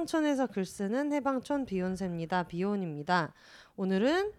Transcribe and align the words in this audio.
해방촌에서 0.00 0.46
글 0.46 0.64
쓰는 0.64 1.12
해방촌 1.12 1.66
비욘세입니다. 1.66 2.44
비혼입니다. 2.44 3.34
오늘은 3.76 4.32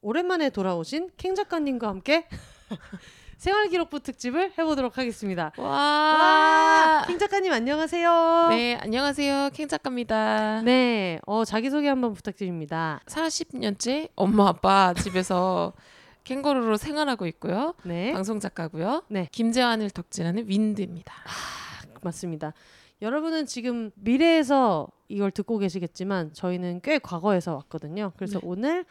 오랜만에 0.00 0.50
돌아오신 0.50 1.10
캥 1.16 1.34
작가님과 1.34 1.86
함께 1.88 2.26
생활기록부 3.38 4.00
특집을 4.00 4.52
해보도록 4.58 4.98
하겠습니다. 4.98 5.52
와, 5.56 5.64
와. 5.68 7.04
캥 7.06 7.18
작가님 7.18 7.52
안녕하세요. 7.52 8.48
네, 8.50 8.76
안녕하세요. 8.76 9.50
캥 9.52 9.68
작가입니다. 9.68 10.62
네, 10.62 11.20
어, 11.26 11.44
자기소개 11.44 11.88
한번 11.88 12.12
부탁드립니다. 12.12 13.00
40년째 13.06 14.08
엄마 14.16 14.48
아빠 14.48 14.92
집에서 14.94 15.72
캥거루로 16.24 16.76
생활하고 16.76 17.26
있고요. 17.28 17.74
네, 17.84 18.12
방송 18.12 18.40
작가고요. 18.40 19.04
네. 19.08 19.28
김재환을 19.30 19.90
덕질하는 19.90 20.48
윈드입니다. 20.48 21.14
맞습니다. 22.02 22.54
여러분은 23.02 23.46
지금 23.46 23.90
미래에서 23.94 24.88
이걸 25.08 25.30
듣고 25.30 25.58
계시겠지만 25.58 26.32
저희는 26.32 26.80
꽤 26.82 26.98
과거에서 26.98 27.54
왔거든요. 27.54 28.12
그래서 28.16 28.38
네. 28.38 28.46
오늘 28.46 28.84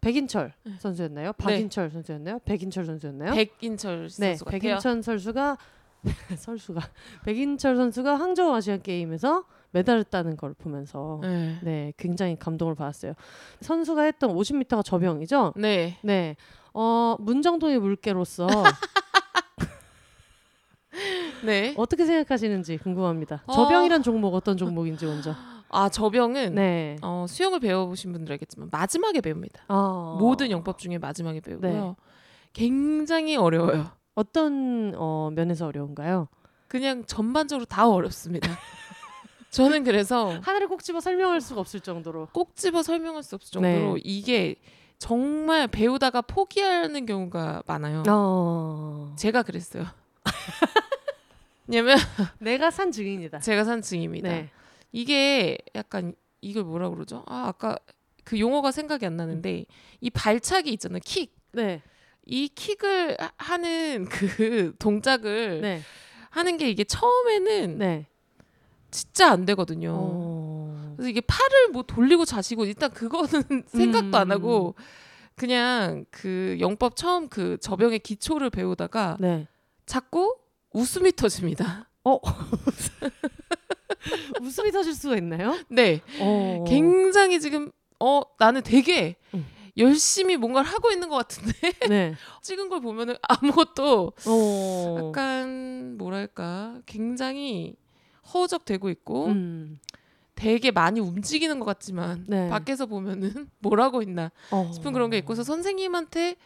백인철 0.00 0.52
선수였나요? 0.78 1.32
박인철 1.34 1.90
선수였나요? 1.90 2.38
백인철 2.40 2.86
선수였나요? 2.86 3.34
백인철 3.34 4.08
선수 4.10 4.20
네, 4.20 4.34
같아요. 4.34 4.58
백인철 4.58 5.02
선수가 5.02 5.58
선수가 6.36 6.80
백인철 7.24 7.76
선수가 7.76 8.14
항저우 8.14 8.54
아시안 8.54 8.80
게임에서 8.82 9.44
메달을 9.72 10.04
따는 10.04 10.36
걸 10.36 10.54
보면서 10.54 11.20
네. 11.22 11.58
네, 11.62 11.92
굉장히 11.96 12.36
감동을 12.38 12.74
받았어요. 12.74 13.12
선수가 13.60 14.02
했던 14.02 14.34
50m가 14.34 14.84
저병이죠? 14.84 15.52
네. 15.56 15.98
네. 16.02 16.36
어, 16.72 17.16
문정동의 17.20 17.78
물개로서 17.78 18.46
네. 21.44 21.74
어떻게 21.76 22.04
생각하시는지 22.04 22.78
궁금합니다. 22.78 23.42
어. 23.46 23.52
저병이란 23.52 24.02
종목 24.02 24.34
어떤 24.34 24.56
종목인지 24.56 25.06
먼저. 25.06 25.34
아, 25.72 25.88
저병은 25.88 26.54
네. 26.56 26.96
어, 27.02 27.26
수영을 27.28 27.60
배워보신 27.60 28.12
분들 28.12 28.32
알겠지만 28.32 28.68
마지막에 28.72 29.20
배웁니다. 29.20 29.64
어. 29.68 30.16
모든 30.18 30.50
영법 30.50 30.78
중에 30.78 30.98
마지막에 30.98 31.40
배우고요. 31.40 31.70
네. 31.70 31.94
굉장히 32.52 33.36
어려워요. 33.36 33.90
어떤 34.14 34.92
어, 34.96 35.30
면에서 35.32 35.66
어려운가요? 35.66 36.28
그냥 36.66 37.04
전반적으로 37.04 37.64
다 37.66 37.88
어렵습니다. 37.88 38.48
저는 39.50 39.82
그래서 39.84 40.38
하나를 40.42 40.68
꼭 40.68 40.82
집어 40.82 41.00
설명할 41.00 41.40
수가 41.40 41.60
없을 41.60 41.80
정도로. 41.80 42.28
꼭 42.32 42.54
집어 42.56 42.82
설명할 42.82 43.22
수 43.22 43.36
없을 43.36 43.52
정도로 43.52 43.94
네. 43.94 44.00
이게 44.04 44.56
정말 44.98 45.66
배우다가 45.66 46.20
포기하는 46.22 47.06
경우가 47.06 47.62
많아요. 47.66 48.02
어. 48.08 49.14
제가 49.16 49.42
그랬어요. 49.42 49.86
왜냐면 51.66 51.98
내가 52.38 52.70
산 52.70 52.90
증인이다. 52.92 53.38
제가 53.40 53.64
산 53.64 53.80
증입니다. 53.82 54.28
네. 54.28 54.50
이게 54.92 55.58
약간 55.74 56.14
이걸 56.40 56.64
뭐라 56.64 56.90
그러죠? 56.90 57.22
아 57.26 57.44
아까 57.48 57.76
그 58.24 58.38
용어가 58.40 58.72
생각이 58.72 59.06
안 59.06 59.16
나는데 59.16 59.66
이 60.00 60.10
발차기 60.10 60.72
있잖아요. 60.72 61.00
킥. 61.04 61.34
네. 61.52 61.82
이 62.26 62.48
킥을 62.48 63.16
하- 63.20 63.32
하는 63.38 64.06
그 64.06 64.74
동작을 64.78 65.60
네. 65.62 65.82
하는 66.30 66.56
게 66.56 66.68
이게 66.70 66.84
처음에는 66.84 67.78
네. 67.78 68.06
진짜 68.90 69.30
안 69.30 69.44
되거든요. 69.46 69.92
어. 69.94 70.94
그래서 70.96 71.08
이게 71.08 71.20
팔을 71.20 71.68
뭐 71.72 71.82
돌리고 71.82 72.24
자시고 72.24 72.64
일단 72.66 72.90
그거는 72.90 73.64
생각도 73.66 74.16
안 74.18 74.30
하고 74.32 74.74
그냥 75.36 76.04
그 76.10 76.56
영법 76.60 76.96
처음 76.96 77.28
그 77.28 77.56
저병의 77.60 78.00
기초를 78.00 78.50
배우다가 78.50 79.16
네. 79.20 79.46
자꾸 79.90 80.36
웃음이 80.72 81.10
터집니다. 81.16 81.90
웃음이 84.40 84.70
터질 84.70 84.94
수가 84.94 85.16
있나요? 85.16 85.58
네, 85.68 86.00
어. 86.20 86.62
굉장히 86.64 87.40
지금 87.40 87.72
어 87.98 88.22
나는 88.38 88.62
되게 88.62 89.16
음. 89.34 89.44
열심히 89.76 90.36
뭔가를 90.36 90.70
하고 90.70 90.92
있는 90.92 91.08
것 91.08 91.16
같은데 91.16 91.72
네. 91.90 92.14
찍은 92.40 92.68
걸 92.68 92.80
보면은 92.80 93.16
아무것도 93.20 94.12
어. 94.28 95.08
약간 95.08 95.98
뭐랄까 95.98 96.78
굉장히 96.86 97.74
허우적대고 98.32 98.90
있고 98.90 99.26
음. 99.26 99.80
되게 100.36 100.70
많이 100.70 101.00
움직이는 101.00 101.58
것 101.58 101.64
같지만 101.64 102.26
네. 102.28 102.48
밖에서 102.48 102.86
보면은 102.86 103.50
뭘 103.58 103.80
하고 103.80 104.02
있나 104.02 104.30
어. 104.52 104.70
싶은 104.72 104.92
그런 104.92 105.10
게 105.10 105.18
있고서 105.18 105.42
선생님한테 105.42 106.36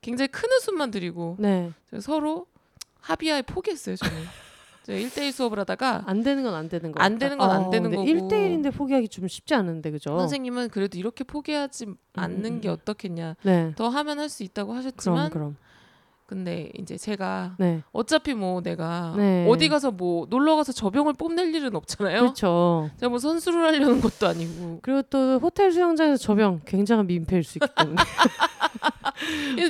굉장히 0.00 0.28
큰 0.28 0.48
웃음만 0.52 0.92
드리고 0.92 1.34
네. 1.40 1.72
서로 2.00 2.46
합의하에 3.02 3.42
포기했어요 3.42 3.96
저는 3.96 4.16
1대1 4.86 5.30
수업을 5.30 5.60
하다가 5.60 6.02
안 6.06 6.22
되는 6.24 6.42
건 6.42 6.54
안 6.54 6.68
되는 6.68 6.90
거. 6.90 7.00
안 7.00 7.16
되는 7.18 7.38
건 7.38 7.50
안 7.50 7.70
되는 7.70 7.90
거고. 7.90 8.02
1대1인데 8.04 8.74
포기하기 8.74 9.08
좀 9.08 9.28
쉽지 9.28 9.54
않은데 9.54 9.90
그죠? 9.92 10.18
선생님은 10.18 10.70
그래도 10.70 10.98
이렇게 10.98 11.22
포기하지 11.22 11.86
않는 12.14 12.44
음, 12.54 12.60
게 12.60 12.68
음. 12.68 12.72
어떻겠냐 12.74 13.36
네. 13.42 13.72
더 13.76 13.88
하면 13.88 14.18
할 14.18 14.28
수 14.28 14.42
있다고 14.42 14.68
그럼 14.72 14.78
하셨지만 14.78 15.30
그럼. 15.30 15.56
근데 16.26 16.70
이제 16.78 16.96
제가 16.96 17.56
네. 17.58 17.82
어차피 17.92 18.32
뭐 18.34 18.60
내가 18.62 19.12
네. 19.18 19.46
어디 19.48 19.68
가서 19.68 19.90
뭐 19.90 20.26
놀러 20.30 20.56
가서 20.56 20.72
저병을 20.72 21.12
뽐낼 21.12 21.54
일은 21.54 21.76
없잖아요 21.76 22.20
그렇죠. 22.20 22.90
제가 22.96 23.10
뭐 23.10 23.18
선수를 23.18 23.62
하려는 23.62 24.00
것도 24.00 24.26
아니고 24.26 24.78
그리고 24.82 25.02
또 25.02 25.38
호텔 25.38 25.70
수영장에서 25.70 26.16
저병 26.16 26.62
굉장한 26.64 27.06
민폐일 27.06 27.44
수 27.44 27.58
있기 27.58 27.68
때문에 27.76 27.96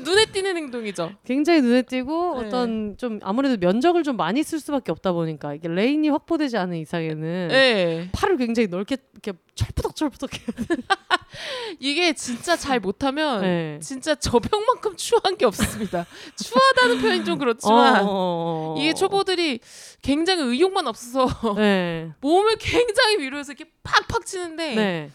눈에 0.05 0.27
띄는 0.27 0.57
행동이죠 0.57 1.13
굉장히 1.25 1.61
눈에 1.61 1.83
띄고 1.83 2.41
네. 2.41 2.47
어떤 2.47 2.97
좀 2.97 3.19
아무래도 3.23 3.57
면적을 3.59 4.03
좀 4.03 4.17
많이 4.17 4.43
쓸 4.43 4.61
수밖에 4.61 4.93
없다 4.93 5.13
보니까 5.13 5.55
이게 5.55 5.69
레인이 5.69 6.09
확보되지 6.09 6.57
않은 6.57 6.77
이상에는 6.79 7.49
네. 7.49 8.09
팔을 8.13 8.37
굉장히 8.37 8.69
넓게 8.69 8.97
이렇게 9.13 9.39
철푸덕철푸덕 9.55 10.31
해야 10.35 10.67
돼. 10.67 10.83
이게 11.79 12.13
진짜 12.13 12.57
잘 12.57 12.81
못하면 12.81 13.43
네. 13.43 13.79
진짜 13.83 14.15
저병만큼 14.15 14.97
추한 14.97 15.37
게 15.37 15.45
없습니다. 15.47 16.07
추하다는 16.37 17.01
표현이 17.01 17.25
좀 17.25 17.39
그렇지만 17.39 18.03
어, 18.03 18.09
어, 18.09 18.75
어. 18.77 18.77
이게 18.79 18.95
초보들이 18.95 19.61
굉장히 20.03 20.43
의욕만 20.43 20.87
없어서 20.87 21.55
네. 21.55 22.11
몸을 22.21 22.57
굉장히 22.59 23.19
위로해서 23.19 23.53
이렇게 23.53 23.71
팍팍 23.83 24.27
치는데 24.27 24.75
네. 24.75 25.11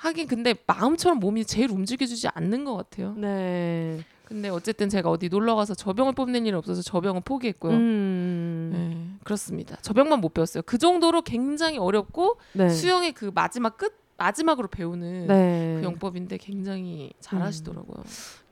하긴 0.00 0.28
근데 0.28 0.54
마음처럼 0.66 1.20
몸이 1.20 1.44
제일 1.44 1.70
움직여주지 1.70 2.28
않는 2.28 2.64
것 2.64 2.74
같아요. 2.74 3.14
네. 3.18 4.00
근데 4.24 4.48
어쨌든 4.48 4.88
제가 4.88 5.10
어디 5.10 5.28
놀러 5.28 5.56
가서 5.56 5.74
저병을 5.74 6.14
뽑는 6.14 6.46
일은 6.46 6.56
없어서 6.58 6.80
저병은 6.80 7.22
포기했고요. 7.22 7.72
음. 7.74 8.70
네, 8.72 9.18
그렇습니다. 9.24 9.76
저병만 9.82 10.20
못 10.20 10.32
배웠어요. 10.32 10.62
그 10.64 10.78
정도로 10.78 11.22
굉장히 11.22 11.76
어렵고 11.78 12.38
네. 12.52 12.70
수영의 12.70 13.12
그 13.12 13.30
마지막 13.34 13.76
끝 13.76 14.00
마지막으로 14.16 14.68
배우는 14.68 15.26
네. 15.26 15.76
그 15.78 15.84
영법인데 15.84 16.38
굉장히 16.38 17.10
잘하시더라고요. 17.20 18.02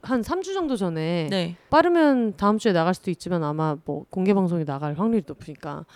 한 0.02 0.20
3주 0.20 0.54
정도 0.54 0.76
전에 0.76 1.28
네. 1.30 1.56
빠르면 1.70 2.36
다음 2.36 2.58
주에 2.58 2.72
나갈 2.72 2.92
수도 2.94 3.10
있지만 3.10 3.42
아마 3.42 3.76
뭐 3.84 4.04
공개 4.10 4.34
방송이 4.34 4.64
나갈 4.64 4.98
확률이 4.98 5.24
높으니까 5.26 5.86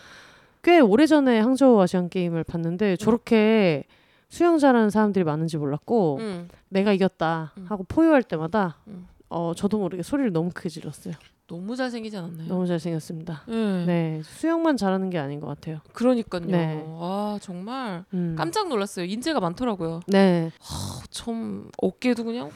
꽤 0.62 0.78
오래 0.78 1.06
전에 1.06 1.40
항저우 1.40 1.80
아시안 1.80 2.08
게임을 2.08 2.44
봤는데 2.44 2.96
저렇게 2.96 3.84
수영 4.32 4.56
잘하는 4.56 4.88
사람들이 4.88 5.26
많은지 5.26 5.58
몰랐고 5.58 6.16
음. 6.20 6.48
내가 6.70 6.94
이겼다 6.94 7.52
음. 7.58 7.66
하고 7.68 7.84
포효할 7.84 8.22
때마다 8.22 8.78
음. 8.86 9.06
어 9.28 9.52
저도 9.54 9.76
모르게 9.76 10.02
소리를 10.02 10.32
너무 10.32 10.50
크게 10.54 10.70
질렀어요. 10.70 11.12
너무 11.46 11.76
잘생기지 11.76 12.16
않았나요? 12.16 12.48
너무 12.48 12.66
잘생겼습니다. 12.66 13.42
네. 13.46 13.84
네 13.84 14.20
수영만 14.24 14.78
잘하는 14.78 15.10
게 15.10 15.18
아닌 15.18 15.38
것 15.38 15.48
같아요. 15.48 15.80
그러니까요. 15.92 16.46
네. 16.46 16.82
아 16.98 17.38
정말 17.42 18.06
음. 18.14 18.34
깜짝 18.38 18.68
놀랐어요. 18.68 19.04
인재가 19.04 19.38
많더라고요. 19.38 20.00
네. 20.06 20.50
어, 20.60 21.04
참 21.10 21.68
어깨도 21.76 22.24
그냥 22.24 22.50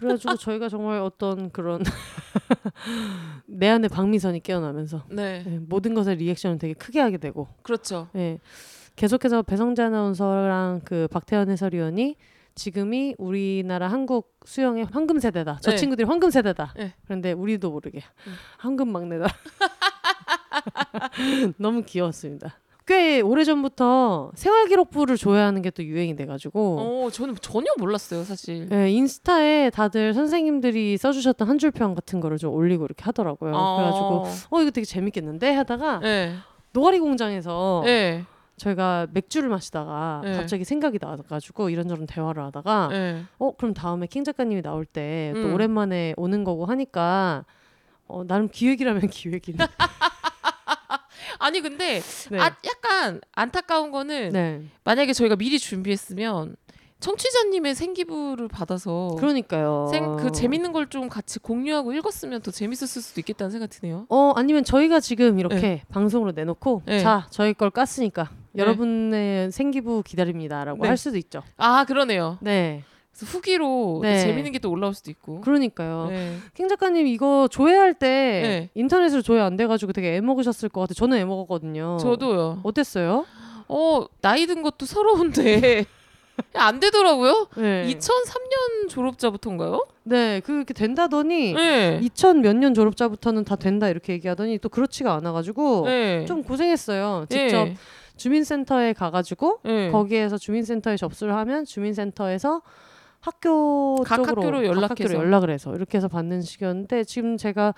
그래가지고 0.00 0.34
저희가 0.34 0.68
정말 0.68 0.98
어떤 0.98 1.52
그런 1.52 1.84
내 3.46 3.68
안에 3.68 3.86
박미선이 3.86 4.40
깨어나면서 4.40 5.04
네 5.08 5.44
네, 5.44 5.60
모든 5.60 5.94
것에 5.94 6.16
리액션을 6.16 6.58
되게 6.58 6.74
크게 6.74 6.98
하게 6.98 7.18
되고 7.18 7.46
그렇죠. 7.62 8.08
네. 8.12 8.40
계속해서 8.96 9.42
배성재 9.42 9.82
아나운서랑 9.82 10.82
그 10.84 11.08
박태환 11.10 11.50
해설위원이 11.50 12.16
지금이 12.54 13.14
우리나라 13.18 13.88
한국 13.88 14.34
수영의 14.44 14.86
황금 14.92 15.18
세대다. 15.18 15.58
저 15.62 15.70
네. 15.70 15.76
친구들이 15.76 16.06
황금 16.06 16.30
세대다. 16.30 16.74
네. 16.76 16.92
그런데 17.04 17.32
우리도 17.32 17.70
모르게 17.70 18.02
음. 18.26 18.32
황금 18.58 18.92
막내다. 18.92 19.26
너무 21.56 21.82
귀여웠습니다. 21.82 22.58
꽤 22.84 23.20
오래 23.20 23.44
전부터 23.44 24.32
생활 24.34 24.66
기록부를 24.66 25.16
조회하는 25.16 25.62
게 25.62 25.70
또 25.70 25.82
유행이 25.84 26.16
돼가지고 26.16 27.04
어, 27.06 27.10
저는 27.10 27.36
전혀 27.40 27.66
몰랐어요, 27.78 28.24
사실. 28.24 28.68
예, 28.72 28.90
인스타에 28.90 29.70
다들 29.70 30.12
선생님들이 30.12 30.98
써주셨던 30.98 31.48
한 31.48 31.58
줄평 31.58 31.94
같은 31.94 32.20
거를 32.20 32.36
좀 32.38 32.52
올리고 32.52 32.84
이렇게 32.84 33.04
하더라고요. 33.04 33.52
그래가지고 33.52 34.24
어 34.50 34.60
이거 34.60 34.70
되게 34.70 34.84
재밌겠는데 34.84 35.54
하다가 35.54 36.00
네. 36.00 36.34
노가리 36.72 36.98
공장에서 36.98 37.82
네. 37.86 38.24
저희가 38.62 39.08
맥주를 39.12 39.48
마시다가 39.48 40.20
네. 40.24 40.36
갑자기 40.36 40.64
생각이 40.64 40.98
나가지고 41.00 41.68
이런저런 41.70 42.06
대화를 42.06 42.42
하다가 42.44 42.88
네. 42.90 43.24
어 43.38 43.52
그럼 43.56 43.74
다음에 43.74 44.06
킹 44.06 44.22
작가님이 44.24 44.62
나올 44.62 44.84
때또 44.84 45.38
음. 45.40 45.54
오랜만에 45.54 46.14
오는 46.16 46.44
거고 46.44 46.64
하니까 46.66 47.44
어 48.06 48.24
나름 48.24 48.48
기획이라면 48.48 49.02
기획이네. 49.10 49.58
아니 51.38 51.60
근데 51.60 52.00
네. 52.30 52.38
아, 52.38 52.54
약간 52.64 53.20
안타까운 53.32 53.90
거는 53.90 54.30
네. 54.32 54.62
만약에 54.84 55.12
저희가 55.12 55.34
미리 55.36 55.58
준비했으면 55.58 56.56
청취자님의 57.00 57.74
생기부를 57.74 58.46
받아서 58.46 59.16
그러니까요. 59.18 59.88
생, 59.90 60.16
그 60.18 60.30
재밌는 60.30 60.70
걸 60.72 60.86
좀 60.88 61.08
같이 61.08 61.40
공유하고 61.40 61.92
읽었으면 61.94 62.42
더 62.42 62.50
재밌었을 62.52 63.02
수도 63.02 63.20
있겠다는 63.20 63.50
생각이 63.50 63.72
드네요. 63.72 64.06
어 64.08 64.32
아니면 64.36 64.62
저희가 64.62 65.00
지금 65.00 65.38
이렇게 65.40 65.82
방송으로 65.88 66.30
내놓고 66.32 66.82
네. 66.86 67.00
자 67.00 67.26
저희 67.30 67.54
걸 67.54 67.70
깠으니까 67.70 68.28
여러분의 68.56 69.50
생기부 69.52 70.02
기다립니다라고 70.04 70.82
네. 70.82 70.88
할 70.88 70.96
수도 70.96 71.16
있죠. 71.18 71.42
아 71.56 71.84
그러네요. 71.84 72.38
네. 72.40 72.82
그래서 73.12 73.26
후기로 73.26 74.00
또 74.02 74.02
네. 74.02 74.18
재밌는 74.20 74.52
게 74.52 74.58
또 74.58 74.70
올라올 74.70 74.94
수도 74.94 75.10
있고. 75.10 75.40
그러니까요. 75.42 76.06
네. 76.08 76.36
킹 76.54 76.68
작가님 76.68 77.06
이거 77.06 77.48
조회할 77.50 77.94
때 77.94 78.08
네. 78.08 78.70
인터넷으로 78.74 79.22
조회 79.22 79.40
안 79.40 79.56
돼가지고 79.56 79.92
되게 79.92 80.16
애 80.16 80.20
먹으셨을 80.20 80.68
것 80.68 80.80
같아요. 80.82 80.94
저는 80.94 81.18
애 81.18 81.24
먹었거든요. 81.24 81.98
저도요. 82.00 82.60
어땠어요? 82.62 83.24
어 83.68 84.06
나이 84.20 84.46
든 84.46 84.62
것도 84.62 84.86
서러운데 84.86 85.84
안 86.54 86.80
되더라고요. 86.80 87.48
네. 87.56 87.86
2003년 87.94 88.88
졸업자부터인가요? 88.88 89.86
네, 90.04 90.40
그렇게 90.40 90.72
된다더니 90.74 91.52
네. 91.52 92.00
2000 92.02 92.40
몇 92.40 92.56
년 92.56 92.72
졸업자부터는 92.74 93.44
다 93.44 93.56
된다 93.56 93.88
이렇게 93.88 94.14
얘기하더니 94.14 94.58
또 94.58 94.68
그렇지가 94.68 95.12
않아가지고 95.14 95.84
네. 95.86 96.24
좀 96.26 96.42
고생했어요. 96.42 97.26
네. 97.28 97.48
직접 97.48 97.68
주민센터에 98.16 98.92
가가지고 98.92 99.60
네. 99.64 99.90
거기에서 99.90 100.38
주민센터에 100.38 100.96
접수를 100.96 101.34
하면 101.34 101.64
주민센터에서 101.64 102.62
학교 103.20 103.96
각 104.04 104.16
쪽으로 104.16 104.30
학교로 104.42 104.56
각 104.58 104.64
연락해서. 104.66 104.86
학교로 105.04 105.14
연락을 105.20 105.50
해서 105.50 105.74
이렇게 105.74 105.98
해서 105.98 106.08
받는 106.08 106.42
식이었는데 106.42 107.04
지금 107.04 107.36
제가 107.36 107.74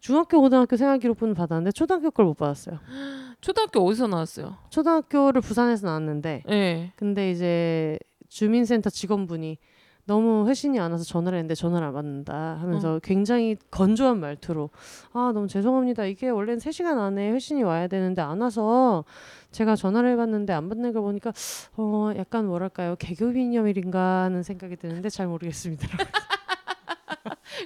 중학교 0.00 0.40
고등학교 0.40 0.76
생활 0.76 0.98
기록부는 0.98 1.34
받았는데 1.34 1.72
초등학교 1.72 2.10
걸 2.10 2.26
못 2.26 2.34
받았어요. 2.34 2.78
초등학교 3.40 3.80
어디서 3.86 4.06
나왔어요? 4.06 4.56
초등학교를 4.70 5.40
부산에서 5.40 5.86
나왔는데 5.86 6.42
네. 6.46 6.92
근데 6.96 7.30
이제 7.30 7.98
주민센터 8.28 8.90
직원분이 8.90 9.58
너무 10.06 10.46
회신이 10.48 10.78
안 10.78 10.92
와서 10.92 11.02
전화를 11.04 11.38
했는데 11.38 11.54
전화를 11.54 11.86
안 11.86 11.94
받는다 11.94 12.58
하면서 12.60 13.00
굉장히 13.02 13.56
건조한 13.70 14.20
말투로 14.20 14.70
아 15.12 15.32
너무 15.32 15.48
죄송합니다. 15.48 16.04
이게 16.04 16.28
원래는 16.28 16.58
3시간 16.58 16.98
안에 16.98 17.30
회신이 17.32 17.62
와야 17.62 17.86
되는데 17.88 18.20
안 18.20 18.40
와서 18.40 19.04
제가 19.50 19.76
전화를 19.76 20.10
해봤는데 20.12 20.52
안 20.52 20.68
받는 20.68 20.92
걸 20.92 21.02
보니까 21.02 21.32
어 21.76 22.10
약간 22.16 22.46
뭐랄까요? 22.46 22.96
개교기념일인가 22.96 24.24
하는 24.24 24.42
생각이 24.42 24.76
드는데 24.76 25.08
잘 25.08 25.26
모르겠습니다. 25.26 25.88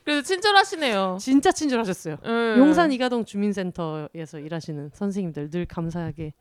그래서 0.05 0.23
친절하시네요. 0.23 1.17
진짜 1.21 1.51
친절하셨어요. 1.51 2.17
네. 2.23 2.59
용산 2.59 2.93
이가동 2.93 3.25
주민센터에서 3.25 4.39
일하시는 4.39 4.91
선생님들 4.93 5.51
늘 5.51 5.67
감사하게 5.67 6.35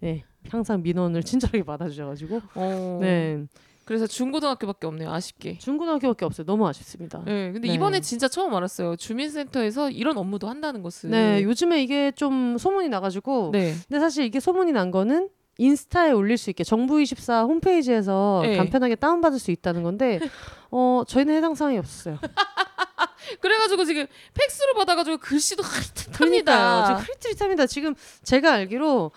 네, 0.00 0.24
항상 0.48 0.82
민원을 0.82 1.22
친절하게 1.22 1.62
받아주셔가지고. 1.64 2.40
어. 2.54 2.98
네 3.02 3.44
그래서 3.84 4.06
중고등학교밖에 4.06 4.86
없네요. 4.86 5.12
아쉽게. 5.12 5.58
중고등학교밖에 5.58 6.24
없어요 6.24 6.46
너무 6.46 6.66
아쉽습니다 6.68 7.22
네. 7.24 7.52
근데 7.52 7.68
네. 7.68 7.74
이번에 7.74 8.00
진짜 8.00 8.28
처음 8.28 8.54
알았어요. 8.54 8.96
주민센터에서 8.96 9.90
이런 9.90 10.16
업무도 10.16 10.48
한다는 10.48 10.82
것을. 10.82 11.10
네, 11.10 11.42
요즘에 11.42 11.82
이게 11.82 12.12
좀 12.12 12.56
소문이 12.58 12.88
나가지고. 12.88 13.50
네. 13.52 13.74
근데 13.88 14.00
사실 14.00 14.24
이게 14.24 14.40
소문이 14.40 14.72
난 14.72 14.90
거는 14.90 15.28
인스타에 15.58 16.12
올릴 16.12 16.38
수 16.38 16.50
있게 16.50 16.64
정부24 16.64 17.46
홈페이지에서 17.46 18.40
네. 18.42 18.56
간편하게 18.56 18.94
다운받을 18.96 19.38
수 19.38 19.50
있다는 19.50 19.82
건데, 19.82 20.18
어, 20.70 21.02
저희는 21.06 21.34
해당 21.34 21.54
사항이 21.54 21.76
없었어요. 21.78 22.18
그래가지고 23.40 23.84
지금 23.84 24.06
팩스로 24.34 24.74
받아가지고 24.74 25.18
글씨도 25.18 25.62
흐릿합니다. 26.12 26.86
지금 26.86 27.00
흐릿흐릿합니다. 27.00 27.66
지금 27.66 27.94
제가 28.22 28.52
알기로 28.54 29.12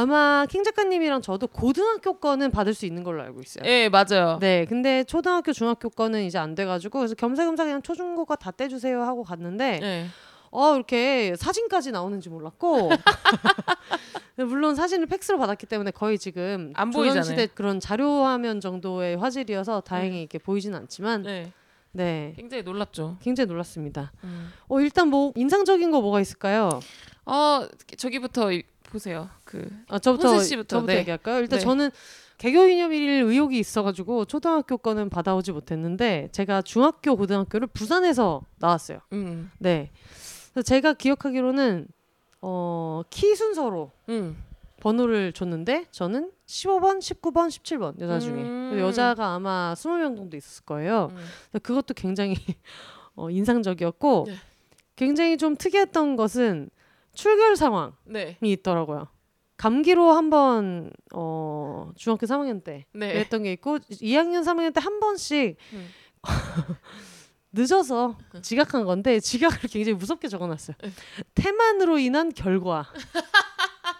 아마 0.00 0.46
킹 0.48 0.62
작가님이랑 0.62 1.20
저도 1.20 1.48
고등학교 1.48 2.12
거는 2.14 2.52
받을 2.52 2.74
수 2.74 2.86
있는 2.86 3.02
걸로 3.02 3.22
알고 3.22 3.40
있어요. 3.40 3.64
네 3.64 3.88
맞아요. 3.88 4.38
네, 4.40 4.64
근데 4.64 5.02
초등학교, 5.02 5.52
중학교 5.52 5.90
거는 5.90 6.22
이제 6.22 6.38
안 6.38 6.54
돼가지고 6.54 7.00
그래서 7.00 7.16
겸사겸사 7.16 7.64
그냥 7.64 7.82
초중고가 7.82 8.36
다 8.36 8.52
떼주세요 8.52 9.02
하고 9.02 9.24
갔는데 9.24 9.78
네. 9.80 10.06
어 10.52 10.76
이렇게 10.76 11.34
사진까지 11.36 11.90
나오는지 11.90 12.28
몰랐고 12.28 12.90
물론 14.38 14.76
사진을 14.76 15.06
팩스로 15.06 15.38
받았기 15.38 15.66
때문에 15.66 15.90
거의 15.90 16.18
지금 16.18 16.72
안 16.76 16.90
보이잖아요. 16.90 17.22
조선시대 17.24 17.52
그런 17.54 17.80
자료 17.80 18.24
화면 18.24 18.60
정도의 18.60 19.16
화질이어서 19.16 19.80
다행히 19.80 20.20
이렇게 20.20 20.38
보이지는 20.38 20.78
않지만 20.78 21.22
네. 21.22 21.52
네 21.90 22.32
굉장히 22.36 22.62
놀랍죠. 22.62 23.16
굉장히 23.20 23.48
놀랐습니다. 23.48 24.12
음. 24.22 24.52
어 24.68 24.80
일단 24.80 25.08
뭐 25.08 25.32
인상적인 25.34 25.90
거 25.90 26.00
뭐가 26.00 26.20
있을까요? 26.20 26.78
어 27.26 27.66
저기부터 27.96 28.52
이- 28.52 28.62
보세요. 28.84 29.28
그 29.50 29.68
아 29.88 29.98
저부터 29.98 30.38
씨부터, 30.40 30.76
저부터 30.76 30.92
네. 30.92 30.98
얘기할까요? 31.00 31.40
일단 31.40 31.58
네. 31.58 31.64
저는 31.64 31.90
개교 32.38 32.64
기념일 32.64 33.24
의혹이 33.24 33.58
있어가지고 33.58 34.24
초등학교 34.24 34.78
거는 34.78 35.10
받아오지 35.10 35.52
못했는데 35.52 36.28
제가 36.32 36.62
중학교 36.62 37.16
고등학교를 37.16 37.66
부산에서 37.68 38.42
나왔어요. 38.58 39.00
음. 39.12 39.50
네. 39.58 39.90
그래서 40.52 40.64
제가 40.64 40.94
기억하기로는 40.94 41.86
어, 42.40 43.02
키 43.10 43.34
순서로 43.34 43.90
음. 44.08 44.42
번호를 44.80 45.34
줬는데 45.34 45.86
저는 45.90 46.30
15번, 46.46 46.98
19번, 46.98 47.48
17번 47.48 48.00
여자 48.00 48.18
중에 48.18 48.42
음. 48.42 48.78
여자가 48.78 49.34
아마 49.34 49.74
20명 49.76 50.16
정도 50.16 50.36
있었을 50.36 50.64
거예요. 50.64 51.12
음. 51.12 51.60
그것도 51.62 51.92
굉장히 51.92 52.36
어, 53.16 53.28
인상적이었고 53.28 54.24
네. 54.28 54.34
굉장히 54.96 55.36
좀 55.36 55.56
특이했던 55.56 56.16
것은 56.16 56.70
출결 57.12 57.56
상황이 57.56 57.92
네. 58.04 58.38
있더라고요. 58.40 59.08
감기로 59.60 60.12
한번 60.12 60.90
어, 61.12 61.90
중학교 61.94 62.24
3학년 62.24 62.64
때 62.64 62.86
네. 62.94 63.12
그랬던 63.12 63.42
게 63.42 63.52
있고 63.52 63.76
2학년 63.78 64.42
3학년 64.42 64.72
때 64.72 64.80
한 64.80 65.00
번씩 65.00 65.56
음. 65.74 65.88
늦어서 67.52 68.16
지각한 68.40 68.84
건데 68.86 69.20
지각을 69.20 69.58
굉장히 69.68 69.98
무섭게 69.98 70.28
적어놨어요. 70.28 70.76
네. 70.82 70.90
태만으로 71.34 71.98
인한 71.98 72.32
결과 72.32 72.90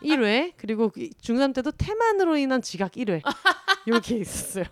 1회 0.03 0.55
그리고 0.57 0.89
그 0.89 1.11
중3 1.21 1.55
때도 1.55 1.73
태만으로 1.73 2.39
인한 2.39 2.63
지각 2.63 2.93
1회 2.93 3.21
이렇게 3.85 4.17
있었어요. 4.25 4.65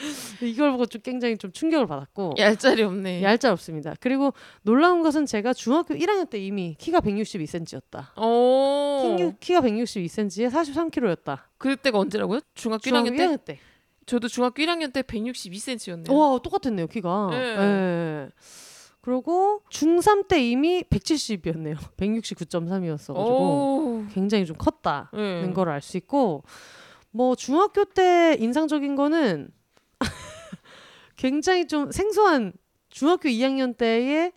이걸 0.42 0.72
보고 0.72 0.86
좀 0.86 1.00
굉장히 1.02 1.36
좀 1.36 1.52
충격을 1.52 1.86
받았고 1.86 2.34
얄짤이 2.38 2.82
없네. 2.82 3.22
얄짤 3.22 3.52
없습니다. 3.52 3.94
그리고 4.00 4.32
놀라운 4.62 5.02
것은 5.02 5.26
제가 5.26 5.52
중학교 5.52 5.94
1학년 5.94 6.28
때 6.28 6.38
이미 6.38 6.74
키가 6.78 7.00
162cm였다. 7.00 8.18
오. 8.18 9.34
키가 9.40 9.60
162cm에 9.60 10.50
43kg였다. 10.50 11.38
그때가 11.58 11.98
언제라고요? 11.98 12.40
중학교, 12.54 12.82
중학교 12.82 13.10
1학년 13.10 13.16
때? 13.16 13.26
1학년 13.26 13.44
때. 13.44 13.58
저도 14.06 14.28
중학교 14.28 14.62
1학년 14.62 14.92
때 14.92 15.02
162cm였네요. 15.02 16.12
와 16.12 16.38
똑같았네요 16.38 16.86
키가. 16.86 17.28
네. 17.30 17.36
예. 17.36 18.28
그리고 19.02 19.62
중3 19.70 20.28
때 20.28 20.42
이미 20.42 20.82
170이었네요. 20.82 21.76
169.3이었어가지고 21.96 23.16
오. 23.16 24.04
굉장히 24.12 24.44
좀 24.44 24.56
컸다는 24.56 25.08
네. 25.12 25.52
걸알 25.54 25.80
수 25.80 25.96
있고 25.96 26.42
뭐 27.10 27.34
중학교 27.34 27.84
때 27.84 28.36
인상적인 28.38 28.96
거는 28.96 29.50
굉장히 31.20 31.66
좀 31.66 31.92
생소한 31.92 32.54
중학교 32.88 33.28
2학년 33.28 33.76
때의 33.76 34.32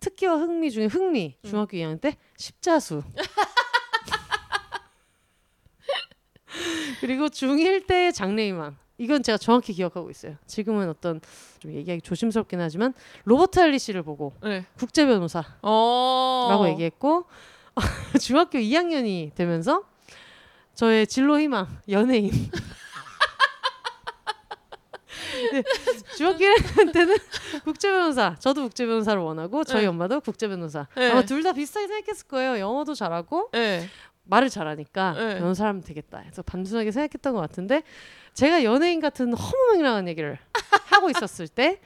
특기와 0.00 0.34
흥미 0.34 0.70
중에 0.70 0.84
흥미 0.84 1.34
음. 1.42 1.48
중학교 1.48 1.78
2학년 1.78 1.98
때 1.98 2.18
십자수 2.36 3.02
그리고 7.00 7.28
중1 7.28 7.86
때 7.86 8.12
장래희망 8.12 8.76
이건 8.98 9.22
제가 9.22 9.38
정확히 9.38 9.72
기억하고 9.72 10.10
있어요. 10.10 10.36
지금은 10.46 10.90
어떤 10.90 11.22
좀 11.58 11.72
얘기하기 11.72 12.02
조심스럽긴 12.02 12.60
하지만 12.60 12.92
로버트 13.24 13.58
할리 13.58 13.78
씨를 13.78 14.02
보고 14.02 14.34
네. 14.42 14.66
국제 14.76 15.06
변호사라고 15.06 15.56
어. 15.62 16.66
얘기했고 16.68 17.24
중학교 18.20 18.58
2학년이 18.58 19.34
되면서 19.34 19.84
저의 20.74 21.06
진로 21.06 21.40
희망 21.40 21.66
연예인. 21.88 22.30
네, 25.52 25.62
중학교 26.16 26.44
1학년 26.44 26.92
때는 26.92 27.16
국제 27.64 27.88
변호사, 27.90 28.34
저도 28.38 28.62
국제 28.64 28.86
변호사를 28.86 29.20
원하고 29.20 29.64
저희 29.64 29.82
네. 29.82 29.86
엄마도 29.88 30.20
국제 30.20 30.48
변호사. 30.48 30.86
네. 30.96 31.10
아마 31.10 31.22
둘 31.22 31.42
다 31.42 31.52
비슷하게 31.52 31.86
생각했을 31.88 32.26
거예요. 32.28 32.58
영어도 32.58 32.94
잘하고 32.94 33.50
네. 33.52 33.86
말을 34.24 34.50
잘하니까 34.50 35.12
네. 35.12 35.32
이런 35.38 35.54
사람 35.54 35.80
되겠다. 35.80 36.20
그래서 36.22 36.42
단순하게 36.42 36.90
생각했던 36.90 37.32
것 37.34 37.40
같은데 37.40 37.82
제가 38.34 38.64
연예인 38.64 39.00
같은 39.00 39.32
허무맹랑한 39.32 40.08
얘기를 40.08 40.38
하고 40.90 41.08
있었을 41.10 41.46
때 41.48 41.80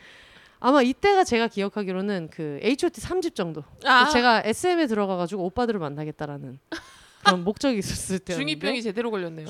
아마 0.58 0.82
이때가 0.82 1.24
제가 1.24 1.48
기억하기로는 1.48 2.28
그 2.32 2.58
H.O.T 2.62 3.00
3집 3.00 3.34
정도. 3.34 3.62
아, 3.84 4.08
제가 4.10 4.42
SM에 4.44 4.86
들어가가지고 4.86 5.44
오빠들을 5.44 5.78
만나겠다라는 5.80 6.58
그런 7.24 7.44
목적이 7.44 7.78
있었을 7.78 8.18
때 8.18 8.34
중이병이 8.36 8.82
제대로 8.82 9.10
걸렸네요. 9.10 9.46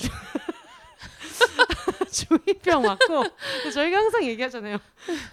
중이병 2.12 2.82
맞고 2.82 3.24
저희가 3.72 3.98
항상 3.98 4.24
얘기하잖아요. 4.24 4.78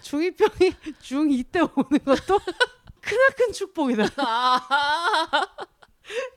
중이병이 0.02 0.74
중2 1.02 1.44
때 1.50 1.60
오는 1.60 2.04
것도 2.04 2.38
크나큰 3.00 3.52
축복이다. 3.52 4.08
아, 4.18 5.46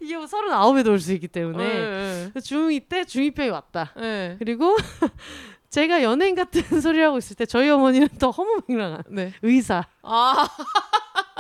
이게 0.02 0.18
뭐 0.18 0.28
서른아홉에도 0.28 0.92
올수 0.92 1.14
있기 1.14 1.28
때문에 1.28 1.64
네. 1.64 2.32
중2 2.36 2.90
때 2.90 3.06
중이병이 3.06 3.50
왔다. 3.50 3.94
네. 3.98 4.36
그리고 4.40 4.76
제가 5.70 6.04
연예인 6.04 6.36
같은 6.36 6.82
소리 6.82 7.00
하고 7.02 7.18
있을 7.18 7.36
때 7.36 7.46
저희 7.46 7.70
어머니는 7.70 8.10
또 8.20 8.32
허무맹랑한 8.32 9.04
네. 9.10 9.34
의사. 9.42 9.86
아, 10.02 10.48